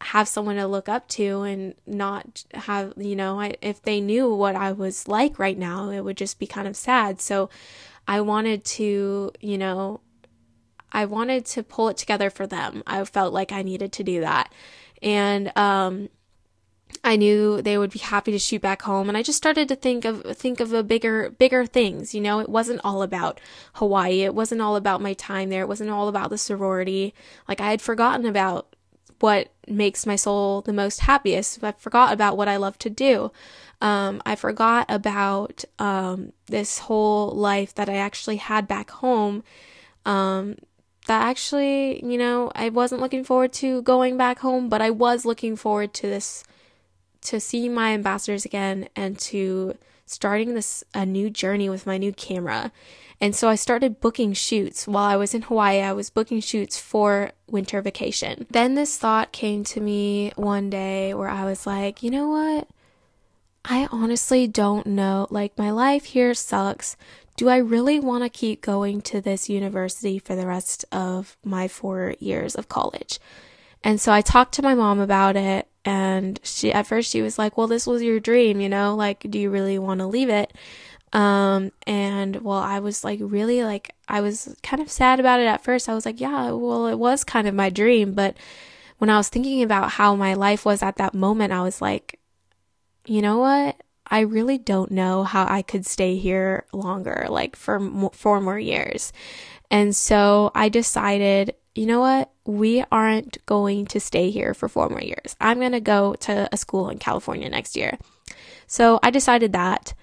[0.00, 4.32] have someone to look up to and not have, you know, I, if they knew
[4.34, 7.20] what I was like right now, it would just be kind of sad.
[7.20, 7.48] So
[8.06, 10.00] I wanted to, you know,
[10.94, 12.82] I wanted to pull it together for them.
[12.86, 14.52] I felt like I needed to do that.
[15.02, 16.08] And um,
[17.02, 19.76] I knew they would be happy to shoot back home and I just started to
[19.76, 23.40] think of think of a bigger bigger things, you know, it wasn't all about
[23.74, 24.22] Hawaii.
[24.22, 25.62] It wasn't all about my time there.
[25.62, 27.12] It wasn't all about the sorority.
[27.48, 28.74] Like I had forgotten about
[29.20, 31.62] what makes my soul the most happiest.
[31.64, 33.32] I forgot about what I love to do.
[33.80, 39.42] Um, I forgot about um, this whole life that I actually had back home.
[40.04, 40.56] Um,
[41.06, 45.24] that actually, you know, I wasn't looking forward to going back home, but I was
[45.24, 46.44] looking forward to this,
[47.22, 49.76] to seeing my ambassadors again and to
[50.06, 52.72] starting this a new journey with my new camera.
[53.20, 55.80] And so I started booking shoots while I was in Hawaii.
[55.80, 58.46] I was booking shoots for winter vacation.
[58.50, 62.68] Then this thought came to me one day where I was like, you know what?
[63.64, 65.26] I honestly don't know.
[65.30, 66.96] Like, my life here sucks.
[67.36, 71.66] Do I really want to keep going to this university for the rest of my
[71.68, 73.18] four years of college?
[73.82, 75.68] And so I talked to my mom about it.
[75.84, 78.94] And she, at first, she was like, Well, this was your dream, you know?
[78.94, 80.52] Like, do you really want to leave it?
[81.12, 85.46] Um, and well, I was like, really, like, I was kind of sad about it
[85.46, 85.88] at first.
[85.88, 88.14] I was like, Yeah, well, it was kind of my dream.
[88.14, 88.36] But
[88.98, 92.18] when I was thinking about how my life was at that moment, I was like,
[93.06, 93.76] you know what?
[94.14, 97.80] I really don't know how I could stay here longer, like for
[98.12, 99.12] four more years.
[99.72, 102.30] And so I decided, you know what?
[102.44, 105.34] We aren't going to stay here for four more years.
[105.40, 107.98] I'm going to go to a school in California next year.
[108.68, 109.94] So I decided that.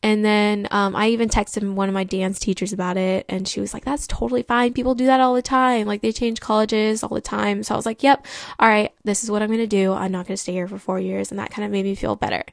[0.00, 3.60] And then um, I even texted one of my dance teachers about it, and she
[3.60, 4.74] was like, That's totally fine.
[4.74, 5.88] People do that all the time.
[5.88, 7.64] Like, they change colleges all the time.
[7.64, 8.24] So I was like, Yep,
[8.60, 9.92] all right, this is what I'm going to do.
[9.92, 11.32] I'm not going to stay here for four years.
[11.32, 12.44] And that kind of made me feel better.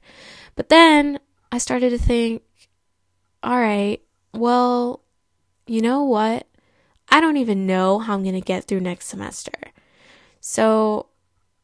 [0.55, 1.19] But then
[1.51, 2.43] I started to think,
[3.41, 4.01] All right,
[4.33, 5.03] well,
[5.67, 6.47] you know what?
[7.09, 9.51] I don't even know how I'm going to get through next semester.
[10.39, 11.07] So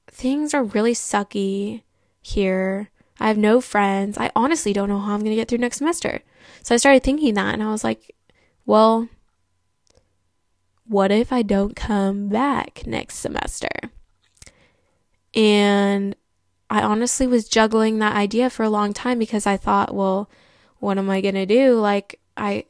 [0.07, 1.83] things are really sucky
[2.21, 2.89] here.
[3.19, 4.17] I have no friends.
[4.17, 6.21] I honestly don't know how I'm going to get through next semester.
[6.63, 8.15] So I started thinking that and I was like,
[8.65, 9.09] well,
[10.85, 13.69] what if I don't come back next semester?
[15.33, 16.15] And
[16.69, 20.29] I honestly was juggling that idea for a long time because I thought, well,
[20.79, 21.79] what am I going to do?
[21.79, 22.65] Like, I,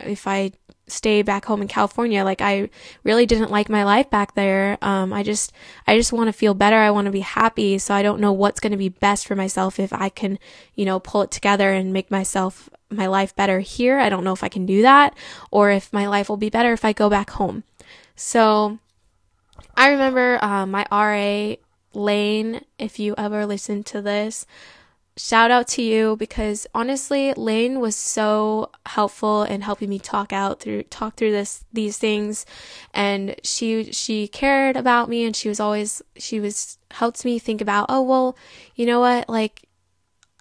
[0.00, 0.52] if I
[0.90, 2.24] stay back home in California.
[2.24, 2.70] Like I
[3.04, 4.78] really didn't like my life back there.
[4.82, 5.52] Um, I just,
[5.86, 6.76] I just want to feel better.
[6.76, 7.78] I want to be happy.
[7.78, 10.38] So I don't know what's going to be best for myself if I can,
[10.74, 13.98] you know, pull it together and make myself, my life better here.
[13.98, 15.14] I don't know if I can do that
[15.50, 17.64] or if my life will be better if I go back home.
[18.16, 18.78] So
[19.76, 21.56] I remember, um, my RA
[21.98, 24.46] Lane, if you ever listen to this,
[25.16, 30.60] shout out to you because honestly lane was so helpful in helping me talk out
[30.60, 32.46] through talk through this these things.
[32.94, 37.60] And she she cared about me and she was always she was helped me think
[37.60, 38.36] about oh well
[38.76, 39.28] you know what?
[39.28, 39.68] Like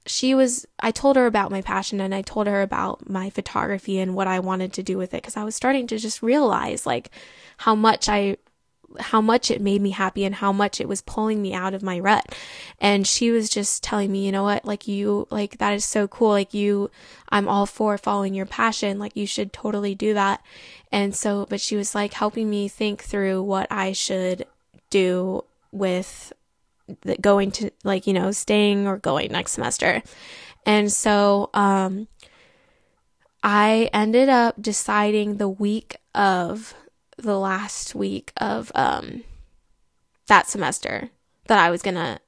[0.06, 4.00] she was I told her about my passion and I told her about my photography
[4.00, 6.86] and what I wanted to do with it because I was starting to just realize
[6.86, 7.10] like
[7.58, 8.38] how much I
[9.00, 11.84] how much it made me happy and how much it was pulling me out of
[11.84, 12.36] my rut.
[12.80, 16.08] And she was just telling me, you know what, like you, like that is so
[16.08, 16.30] cool.
[16.30, 16.90] Like you,
[17.30, 19.00] I'm all for following your passion.
[19.00, 20.42] Like you should totally do that.
[20.92, 24.46] And so, but she was like helping me think through what I should
[24.90, 26.34] do with
[27.02, 30.02] the going to like, you know, staying or going next semester.
[30.66, 32.08] And so, um,
[33.44, 36.74] I ended up deciding the week of
[37.18, 39.24] the last week of um,
[40.28, 41.10] that semester
[41.48, 42.20] that I was gonna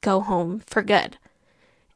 [0.00, 1.16] go home for good.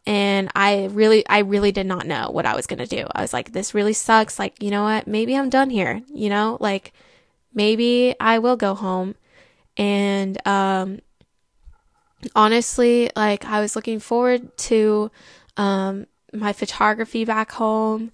[0.04, 3.06] And I really, I really did not know what I was gonna do.
[3.14, 4.38] I was like, this really sucks.
[4.38, 5.06] Like, you know what?
[5.06, 6.02] Maybe I'm done here.
[6.12, 6.92] You know, like
[7.54, 9.14] maybe I will go home.
[9.76, 11.00] And um,
[12.34, 15.10] honestly, like I was looking forward to
[15.56, 18.12] um, my photography back home,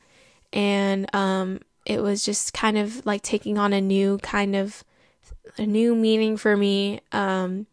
[0.53, 4.85] and um, it was just kind of like taking on a new kind of
[5.57, 7.67] a new meaning for me um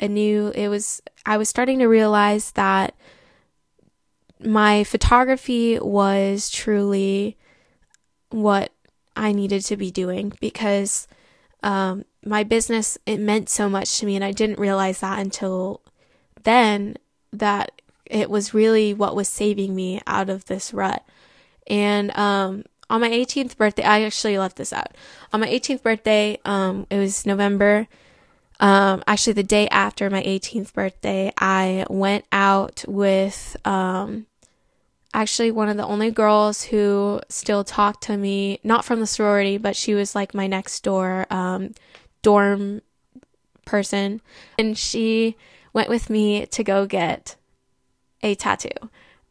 [0.00, 2.94] a new it was i was starting to realize that
[4.42, 7.36] my photography was truly
[8.30, 8.72] what
[9.14, 11.06] i needed to be doing because
[11.62, 15.82] um my business it meant so much to me and i didn't realize that until
[16.42, 16.96] then
[17.32, 17.80] that
[18.10, 21.04] it was really what was saving me out of this rut.
[21.66, 24.94] And um on my 18th birthday, I actually left this out.
[25.32, 27.86] On my 18th birthday, um, it was November.
[28.58, 34.26] Um, actually, the day after my 18th birthday, I went out with, um,
[35.14, 39.56] actually one of the only girls who still talked to me, not from the sorority,
[39.56, 41.72] but she was like my next door, um,
[42.22, 42.82] dorm
[43.64, 44.20] person.
[44.58, 45.36] And she
[45.72, 47.36] went with me to go get
[48.22, 48.68] a tattoo.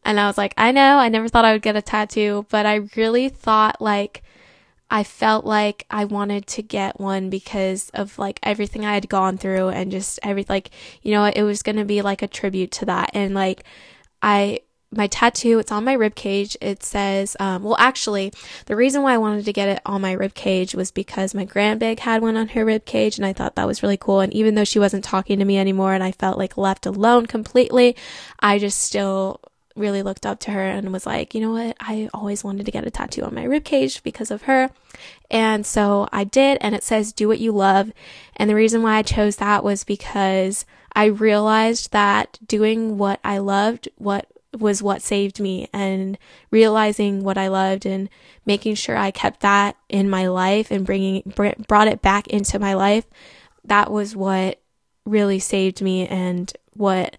[0.04, 2.66] And I was like, I know, I never thought I would get a tattoo, but
[2.66, 4.24] I really thought like
[4.92, 9.38] I felt like I wanted to get one because of like everything I had gone
[9.38, 10.72] through and just every like
[11.04, 13.12] you know it was going to be like a tribute to that.
[13.14, 13.64] And like
[14.22, 14.62] I
[14.92, 16.58] my tattoo it's on my rib cage.
[16.60, 18.34] It says um, well actually
[18.66, 21.46] the reason why i wanted to get it on my rib cage was because my
[21.46, 24.22] grandbig had one on her rib cage and i thought that was really cool.
[24.22, 27.28] And even though she wasn't talking to me anymore and i felt like left alone
[27.28, 27.96] completely
[28.40, 29.40] i just still
[29.80, 31.76] really looked up to her and was like, you know what?
[31.80, 34.70] I always wanted to get a tattoo on my rib cage because of her.
[35.32, 37.92] And so I did, and it says, do what you love.
[38.36, 43.38] And the reason why I chose that was because I realized that doing what I
[43.40, 44.28] loved, what
[44.58, 46.18] was what saved me and
[46.50, 48.10] realizing what I loved and
[48.46, 51.22] making sure I kept that in my life and bringing
[51.68, 53.06] brought it back into my life
[53.70, 54.60] that was what
[55.06, 57.16] really saved me and what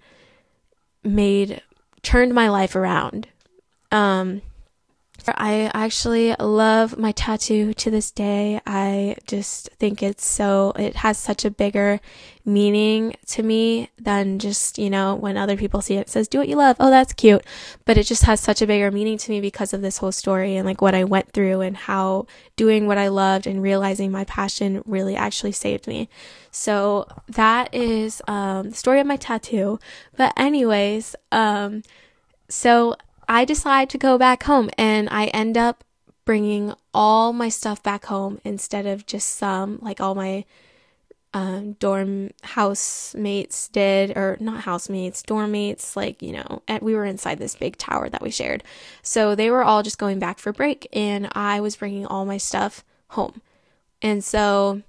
[1.02, 1.62] made
[2.02, 3.28] turned my life around.
[3.92, 4.42] Um,
[5.28, 8.60] I actually love my tattoo to this day.
[8.66, 12.00] I just think it's so, it has such a bigger
[12.44, 16.38] meaning to me than just, you know, when other people see it, it says, do
[16.38, 16.76] what you love.
[16.80, 17.44] Oh, that's cute.
[17.84, 20.56] But it just has such a bigger meaning to me because of this whole story
[20.56, 22.26] and like what I went through and how
[22.56, 26.08] doing what I loved and realizing my passion really actually saved me.
[26.50, 29.78] So that is, um, the story of my tattoo.
[30.16, 31.82] But anyways, um,
[32.48, 32.96] so
[33.30, 35.84] I decide to go back home and I end up
[36.24, 40.44] bringing all my stuff back home instead of just some, like all my
[41.32, 47.38] um, dorm housemates did, or not housemates, dorm mates, like, you know, we were inside
[47.38, 48.64] this big tower that we shared.
[49.00, 52.36] So they were all just going back for break, and I was bringing all my
[52.36, 53.42] stuff home.
[54.02, 54.82] And so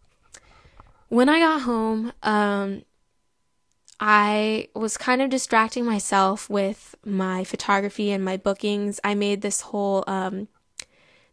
[1.10, 2.82] when I got home, um,
[4.04, 9.00] I was kind of distracting myself with my photography and my bookings.
[9.04, 10.48] I made this whole um,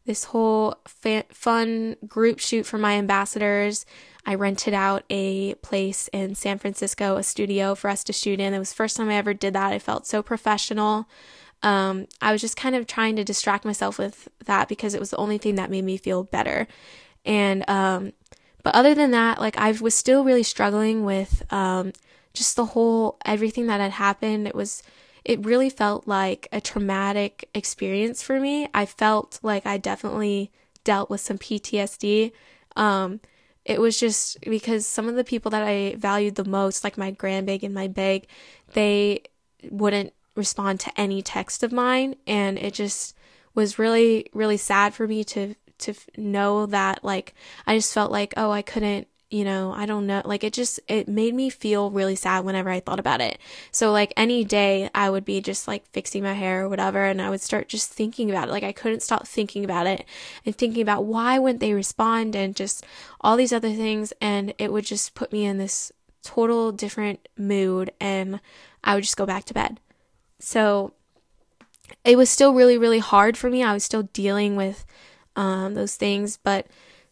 [0.04, 3.86] this whole fa- fun group shoot for my ambassadors.
[4.26, 8.52] I rented out a place in San Francisco, a studio for us to shoot in.
[8.52, 9.72] It was the first time I ever did that.
[9.72, 11.08] I felt so professional.
[11.62, 15.10] Um, I was just kind of trying to distract myself with that because it was
[15.10, 16.68] the only thing that made me feel better.
[17.24, 18.12] And um,
[18.62, 21.92] but other than that, like I was still really struggling with um,
[22.38, 24.82] just the whole everything that had happened it was
[25.24, 28.66] it really felt like a traumatic experience for me.
[28.72, 30.50] I felt like i definitely
[30.84, 32.32] dealt with some ptsd
[32.76, 33.20] um,
[33.64, 37.10] it was just because some of the people that i valued the most like my
[37.10, 38.26] grandbig and my big
[38.72, 39.22] they
[39.70, 42.14] wouldn't respond to any text of mine.
[42.26, 43.14] And it just
[43.54, 47.34] was really really sad for me to to know that like
[47.66, 50.22] i just felt like oh i couldn't you know, I don't know.
[50.24, 53.38] Like it just, it made me feel really sad whenever I thought about it.
[53.70, 57.20] So like any day I would be just like fixing my hair or whatever and
[57.20, 58.52] I would start just thinking about it.
[58.52, 60.06] Like I couldn't stop thinking about it
[60.46, 62.86] and thinking about why wouldn't they respond and just
[63.20, 64.14] all these other things.
[64.20, 65.92] And it would just put me in this
[66.22, 68.40] total different mood and
[68.82, 69.78] I would just go back to bed.
[70.38, 70.94] So
[72.04, 73.62] it was still really, really hard for me.
[73.62, 74.86] I was still dealing with
[75.36, 76.66] um, those things, but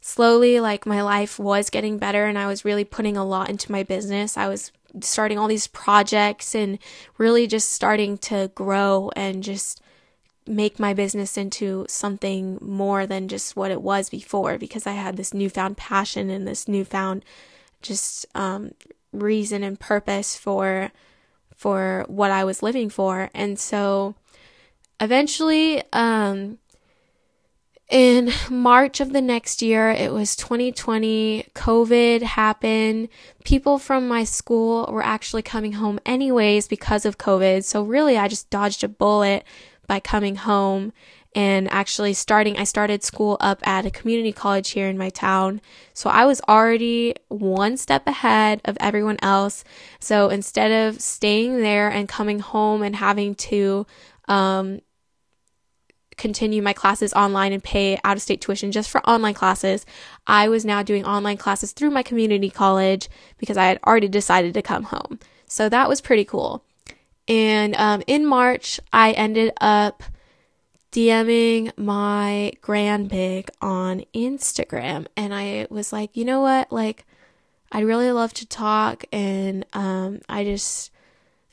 [0.07, 3.73] slowly like my life was getting better and I was really putting a lot into
[3.73, 4.37] my business.
[4.37, 4.70] I was
[5.01, 6.78] starting all these projects and
[7.19, 9.83] really just starting to grow and just
[10.47, 15.16] make my business into something more than just what it was before because I had
[15.16, 17.24] this newfound passion and this newfound
[17.83, 18.74] just um,
[19.12, 20.93] reason and purpose for
[21.57, 23.28] for what I was living for.
[23.35, 24.15] And so
[25.01, 26.59] eventually um,
[27.88, 33.08] in March of the next year, it was 2020, COVID happened.
[33.44, 37.64] People from my school were actually coming home anyways because of COVID.
[37.64, 39.44] So really, I just dodged a bullet
[39.86, 40.92] by coming home
[41.36, 42.56] and actually starting.
[42.56, 45.60] I started school up at a community college here in my town.
[45.92, 49.62] So I was already one step ahead of everyone else.
[50.00, 53.86] So instead of staying there and coming home and having to,
[54.28, 54.80] um,
[56.16, 59.84] continue my classes online and pay out of state tuition just for online classes,
[60.26, 64.55] I was now doing online classes through my community college because I had already decided
[64.55, 65.18] to come home.
[65.47, 66.64] So that was pretty cool.
[67.28, 70.02] And um, in March, I ended up
[70.93, 75.06] DMing my grand big on Instagram.
[75.16, 76.72] And I was like, you know what?
[76.72, 77.05] Like,
[77.72, 79.05] I'd really love to talk.
[79.12, 80.90] And um, I just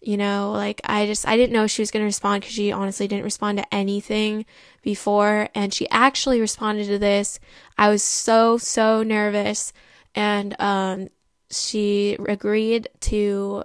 [0.03, 2.71] you know, like I just I didn't know she was going to respond because she
[2.71, 4.45] honestly didn't respond to anything
[4.81, 7.39] before and she actually responded to this.
[7.77, 9.71] I was so so nervous
[10.13, 11.07] and um
[11.49, 13.63] she agreed to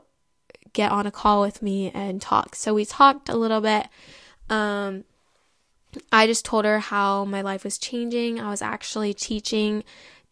[0.73, 2.55] get on a call with me and talk.
[2.55, 3.89] So we talked a little bit
[4.48, 5.05] um
[6.12, 8.40] I just told her how my life was changing.
[8.40, 9.85] I was actually teaching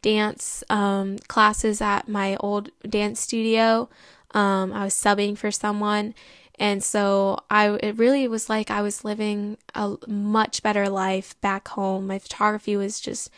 [0.03, 3.89] dance um, classes at my old dance studio.
[4.32, 6.15] Um, I was subbing for someone.
[6.59, 11.69] And so I it really was like I was living a much better life back
[11.69, 12.07] home.
[12.07, 13.31] My photography was just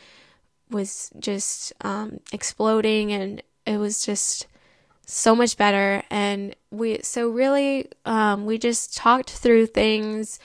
[0.70, 4.46] was just um, exploding and it was just
[5.06, 10.38] so much better and we so really um, we just talked through things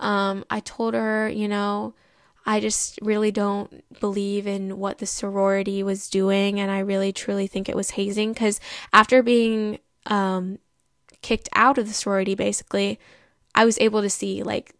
[0.00, 1.94] um, i told her you know
[2.44, 7.46] i just really don't believe in what the sorority was doing and i really truly
[7.46, 8.58] think it was hazing because
[8.92, 10.58] after being um,
[11.22, 12.98] kicked out of the sorority basically
[13.54, 14.74] i was able to see like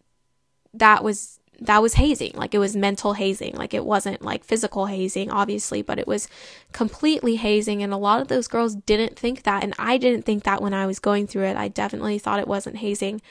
[0.73, 2.31] that was that was hazing.
[2.35, 3.55] Like it was mental hazing.
[3.55, 6.27] Like it wasn't like physical hazing, obviously, but it was
[6.71, 7.83] completely hazing.
[7.83, 9.63] And a lot of those girls didn't think that.
[9.63, 11.57] And I didn't think that when I was going through it.
[11.57, 13.21] I definitely thought it wasn't hazing.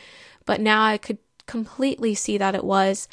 [0.45, 3.09] But now I could completely see that it was.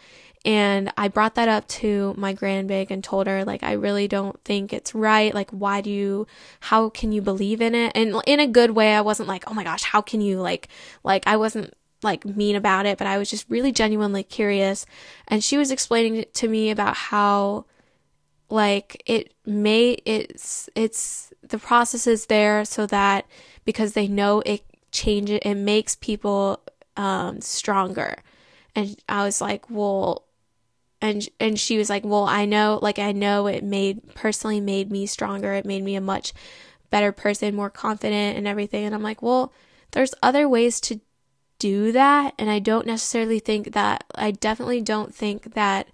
[0.45, 4.07] And I brought that up to my grand big and told her, like, I really
[4.07, 5.33] don't think it's right.
[5.33, 6.27] Like, why do you,
[6.59, 7.91] how can you believe in it?
[7.95, 10.69] And in a good way, I wasn't like, oh my gosh, how can you, like,
[11.03, 11.73] like, I wasn't
[12.03, 14.85] like mean about it, but I was just really genuinely curious.
[15.27, 17.65] And she was explaining to me about how
[18.49, 23.25] like it may it's it's the process is there so that
[23.65, 26.61] because they know it changes it makes people
[26.95, 28.15] um stronger.
[28.75, 30.24] And I was like, "Well,
[31.05, 34.91] and and she was like, "Well, I know like I know it made personally made
[34.91, 35.53] me stronger.
[35.53, 36.33] It made me a much
[36.89, 39.53] better person, more confident and everything." And I'm like, "Well,
[39.91, 40.99] there's other ways to
[41.59, 42.33] do that.
[42.37, 45.87] And I don't necessarily think that, I definitely don't think that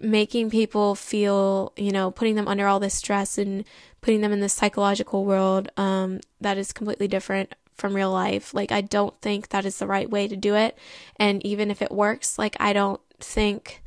[0.00, 3.64] making people feel, you know, putting them under all this stress and
[4.00, 8.52] putting them in this psychological world um, that is completely different from real life.
[8.52, 10.76] Like, I don't think that is the right way to do it.
[11.16, 13.82] And even if it works, like, I don't think,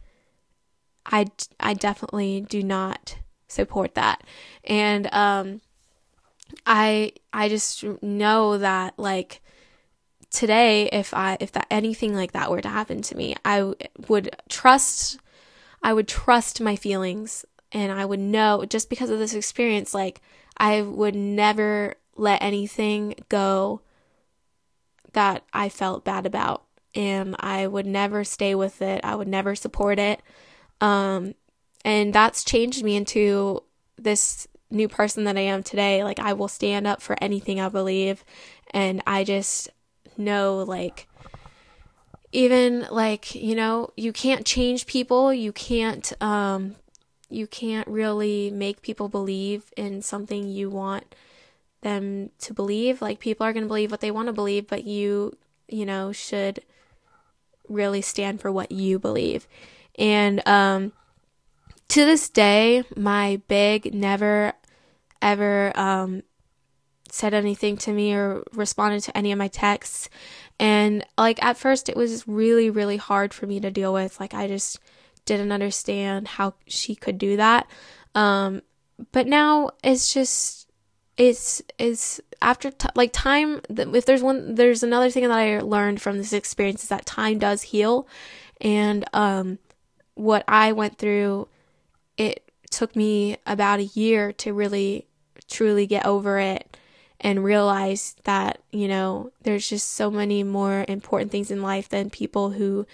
[1.05, 1.27] I,
[1.59, 3.17] I definitely do not
[3.47, 4.23] support that.
[4.63, 5.61] And, um,
[6.65, 9.41] I, I just know that, like,
[10.35, 13.73] today if i if that anything like that were to happen to me I
[14.09, 15.17] would trust
[15.81, 20.19] i would trust my feelings and i would know just because of this experience like
[20.57, 23.79] i would never let anything go
[25.13, 26.64] that i felt bad about
[26.95, 29.01] and i would never stay with it.
[29.03, 30.21] I would never support it.
[30.81, 31.35] Um
[31.83, 33.63] and that's changed me into
[33.97, 36.03] this new person that i am today.
[36.03, 38.23] Like i will stand up for anything i believe
[38.71, 39.69] and i just
[40.17, 41.07] know like
[42.35, 45.33] even like you know you can't change people.
[45.33, 46.75] You can't um
[47.29, 51.15] you can't really make people believe in something you want
[51.81, 53.01] them to believe.
[53.01, 56.11] Like people are going to believe what they want to believe but you you know
[56.11, 56.59] should
[57.69, 59.47] really stand for what you believe
[59.97, 60.91] and um
[61.87, 64.53] to this day my big never
[65.21, 66.23] ever um
[67.15, 70.09] said anything to me or responded to any of my texts.
[70.59, 74.19] And like at first, it was really, really hard for me to deal with.
[74.19, 74.79] Like, I just
[75.23, 77.67] didn't understand how she could do that.
[78.13, 78.61] Um,
[79.13, 80.69] but now it's just,
[81.17, 85.99] it's, it's after, t- like, time, if there's one, there's another thing that I learned
[85.99, 88.07] from this experience is that time does heal.
[88.61, 89.57] And, um,
[90.13, 91.47] what I went through,
[92.17, 95.07] it took me about a year to really
[95.49, 96.77] truly get over it
[97.19, 102.09] and realize that, you know, there's just so many more important things in life than
[102.09, 102.85] people who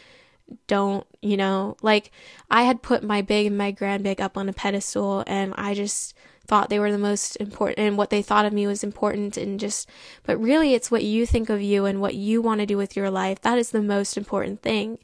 [0.68, 2.12] don't, you know, like
[2.50, 5.74] I had put my big and my grand big up on a pedestal and I
[5.74, 6.14] just
[6.52, 9.58] thought they were the most important and what they thought of me was important and
[9.58, 9.88] just
[10.24, 12.94] but really it's what you think of you and what you want to do with
[12.94, 13.40] your life.
[13.40, 14.98] That is the most important thing.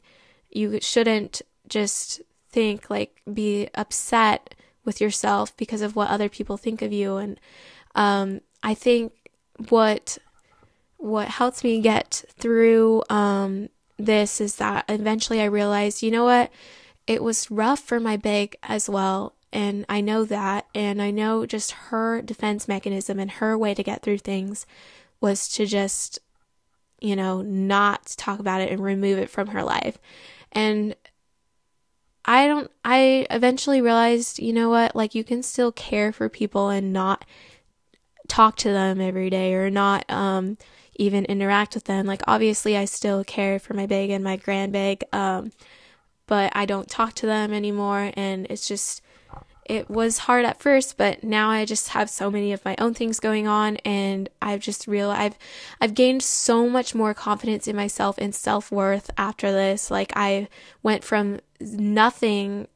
[0.50, 2.20] You shouldn't just
[2.50, 4.54] think like be upset
[4.84, 7.40] with yourself because of what other people think of you and
[7.94, 9.14] um I think
[9.70, 10.18] what
[10.98, 16.50] what helps me get through um, this is that eventually I realized, you know what,
[17.06, 19.34] it was rough for my big as well.
[19.52, 20.66] And I know that.
[20.74, 24.66] And I know just her defense mechanism and her way to get through things
[25.20, 26.18] was to just,
[27.00, 29.98] you know, not talk about it and remove it from her life.
[30.52, 30.94] And
[32.24, 36.68] I don't, I eventually realized, you know what, like you can still care for people
[36.68, 37.24] and not
[38.28, 40.58] talk to them every day or not um,
[40.96, 42.04] even interact with them.
[42.04, 45.52] Like, obviously, I still care for my big and my grand big, um,
[46.26, 48.12] but I don't talk to them anymore.
[48.14, 49.00] And it's just,
[49.68, 52.94] it was hard at first, but now I just have so many of my own
[52.94, 55.38] things going on and I've just realized I've
[55.80, 59.90] I've gained so much more confidence in myself and self-worth after this.
[59.90, 60.48] Like I
[60.82, 62.66] went from nothing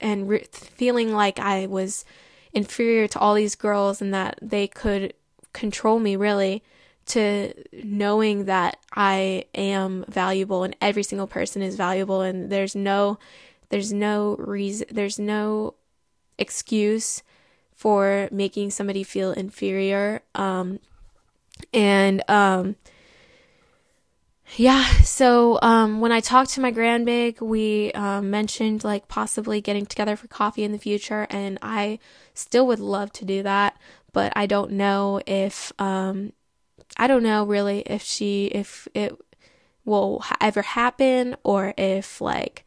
[0.00, 2.04] and re- feeling like I was
[2.52, 5.14] inferior to all these girls and that they could
[5.52, 6.64] control me really
[7.06, 13.18] to knowing that I am valuable and every single person is valuable and there's no
[13.68, 15.74] there's no reason there's no
[16.38, 17.22] excuse
[17.74, 20.22] for making somebody feel inferior.
[20.34, 20.80] Um,
[21.72, 22.76] and um,
[24.56, 29.60] yeah, so um, when I talked to my grand big, we um, mentioned like possibly
[29.60, 31.98] getting together for coffee in the future, and I
[32.34, 33.76] still would love to do that,
[34.12, 36.32] but I don't know if um,
[36.96, 39.16] I don't know really if she if it
[39.84, 42.63] will ever happen or if like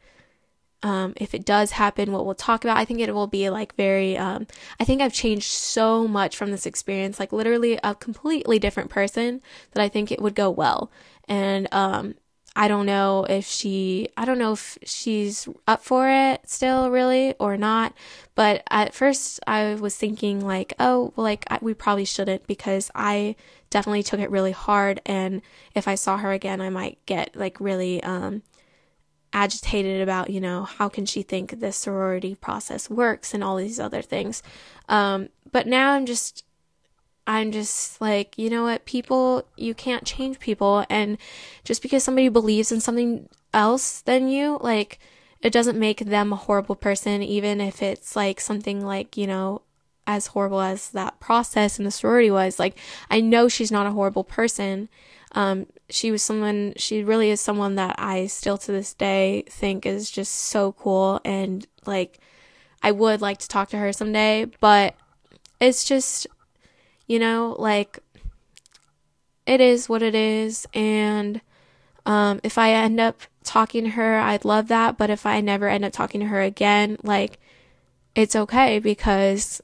[0.82, 2.76] um, if it does happen, what we'll talk about.
[2.76, 4.46] I think it will be like very, um,
[4.78, 9.42] I think I've changed so much from this experience, like literally a completely different person
[9.72, 10.90] that I think it would go well.
[11.28, 12.14] And, um,
[12.56, 17.34] I don't know if she, I don't know if she's up for it still really
[17.38, 17.94] or not.
[18.34, 22.90] But at first I was thinking like, oh, well, like I, we probably shouldn't because
[22.96, 23.36] I
[23.70, 25.00] definitely took it really hard.
[25.06, 25.42] And
[25.74, 28.42] if I saw her again, I might get like really, um,
[29.32, 33.78] agitated about, you know, how can she think this sorority process works and all these
[33.80, 34.42] other things.
[34.88, 36.44] Um, but now I'm just,
[37.26, 40.84] I'm just like, you know what, people, you can't change people.
[40.88, 41.18] And
[41.62, 44.98] just because somebody believes in something else than you, like,
[45.40, 49.62] it doesn't make them a horrible person, even if it's like something like, you know,
[50.06, 52.58] as horrible as that process in the sorority was.
[52.58, 52.78] Like,
[53.10, 54.88] I know she's not a horrible person.
[55.32, 59.86] Um, she was someone, she really is someone that I still to this day think
[59.86, 61.20] is just so cool.
[61.24, 62.18] And like,
[62.82, 64.94] I would like to talk to her someday, but
[65.60, 66.26] it's just,
[67.06, 67.98] you know, like,
[69.46, 70.66] it is what it is.
[70.74, 71.40] And
[72.04, 74.98] um, if I end up talking to her, I'd love that.
[74.98, 77.38] But if I never end up talking to her again, like,
[78.14, 79.62] it's okay because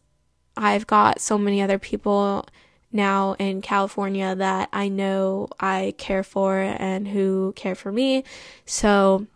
[0.56, 2.46] I've got so many other people
[2.94, 8.24] now in California that I know I care for and who care for me.
[8.64, 9.26] So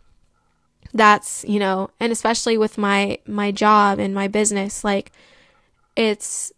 [0.94, 5.12] that's, you know, and especially with my my job and my business, like
[5.96, 6.52] it's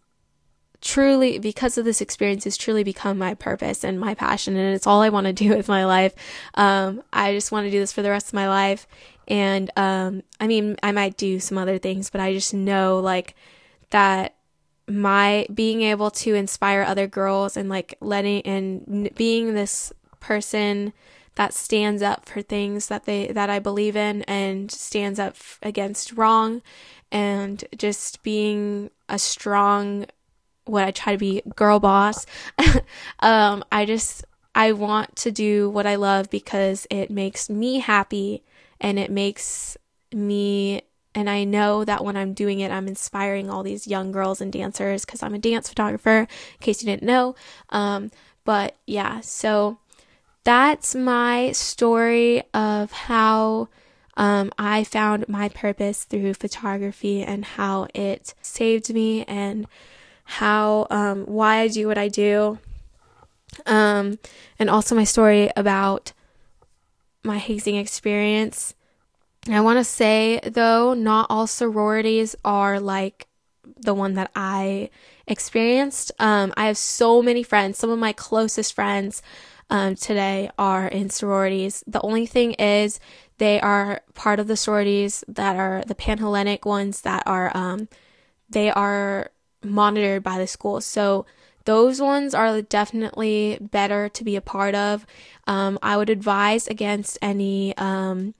[0.81, 4.87] truly because of this experience has truly become my purpose and my passion and it's
[4.87, 6.13] all I want to do with my life.
[6.55, 8.87] Um, I just want to do this for the rest of my life.
[9.27, 13.35] And um, I mean, I might do some other things, but I just know like
[13.91, 14.35] that
[14.91, 20.93] my being able to inspire other girls and like letting and being this person
[21.35, 26.13] that stands up for things that they that I believe in and stands up against
[26.13, 26.61] wrong
[27.11, 30.05] and just being a strong
[30.65, 32.25] what I try to be girl boss
[33.19, 38.43] um I just I want to do what I love because it makes me happy
[38.79, 39.77] and it makes
[40.13, 40.81] me
[41.13, 44.51] and I know that when I'm doing it, I'm inspiring all these young girls and
[44.51, 46.27] dancers because I'm a dance photographer, in
[46.59, 47.35] case you didn't know.
[47.69, 48.11] Um,
[48.45, 49.77] but yeah, so
[50.43, 53.67] that's my story of how
[54.17, 59.67] um, I found my purpose through photography and how it saved me and
[60.23, 62.59] how um, why I do what I do.
[63.65, 64.17] Um,
[64.57, 66.13] and also my story about
[67.23, 68.73] my hazing experience
[69.49, 73.27] I want to say though, not all sororities are like
[73.77, 74.89] the one that I
[75.27, 76.11] experienced.
[76.19, 77.77] Um, I have so many friends.
[77.79, 79.23] Some of my closest friends
[79.69, 81.83] um, today are in sororities.
[81.87, 82.99] The only thing is,
[83.37, 87.87] they are part of the sororities that are the Panhellenic ones that are um,
[88.47, 89.31] they are
[89.63, 90.81] monitored by the school.
[90.81, 91.25] So
[91.65, 95.05] those ones are definitely better to be a part of.
[95.47, 98.35] Um, I would advise against any um,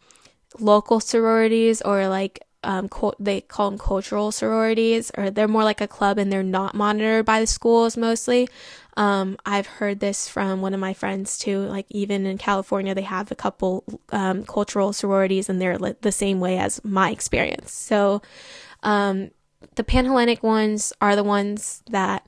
[0.59, 5.81] local sororities or like um, co- they call them cultural sororities, or they're more like
[5.81, 8.47] a club and they're not monitored by the schools mostly.
[8.97, 11.59] Um, I've heard this from one of my friends too.
[11.61, 16.11] Like even in California, they have a couple um, cultural sororities, and they're li- the
[16.11, 17.71] same way as my experience.
[17.71, 18.21] So
[18.83, 19.31] um,
[19.75, 22.27] the Panhellenic ones are the ones that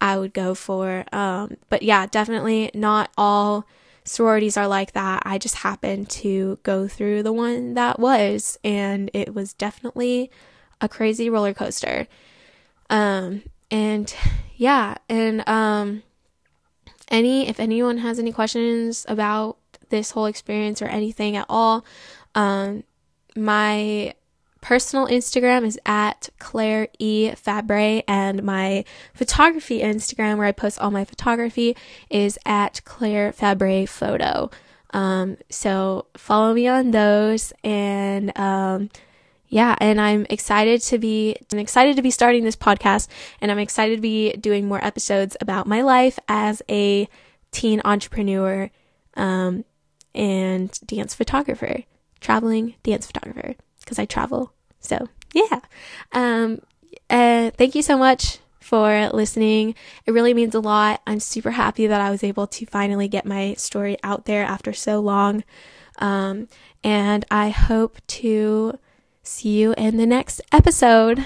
[0.00, 1.04] I would go for.
[1.12, 3.64] Um, but yeah, definitely not all
[4.08, 5.22] sororities are like that.
[5.24, 10.30] I just happened to go through the one that was, and it was definitely
[10.80, 12.06] a crazy roller coaster.
[12.90, 14.14] Um, and
[14.56, 16.02] yeah, and um,
[17.08, 19.58] any if anyone has any questions about
[19.90, 21.84] this whole experience or anything at all,
[22.34, 22.84] um,
[23.36, 24.14] my
[24.60, 27.30] personal Instagram is at Claire E.
[27.34, 31.76] Fabre, and my photography Instagram, where I post all my photography,
[32.10, 34.50] is at Claire Fabre Photo.
[34.90, 38.90] Um, so follow me on those, and um,
[39.48, 43.08] yeah, and I'm excited to be I'm excited to be starting this podcast,
[43.40, 47.08] and I'm excited to be doing more episodes about my life as a
[47.50, 48.70] teen entrepreneur
[49.14, 49.64] um,
[50.14, 51.84] and dance photographer,
[52.20, 53.54] traveling dance photographer
[53.88, 54.52] because I travel.
[54.80, 55.60] So, yeah.
[56.12, 56.60] Um,
[57.08, 59.74] uh, thank you so much for listening.
[60.04, 61.00] It really means a lot.
[61.06, 64.74] I'm super happy that I was able to finally get my story out there after
[64.74, 65.42] so long.
[65.98, 66.48] Um,
[66.84, 68.78] and I hope to
[69.22, 71.24] see you in the next episode.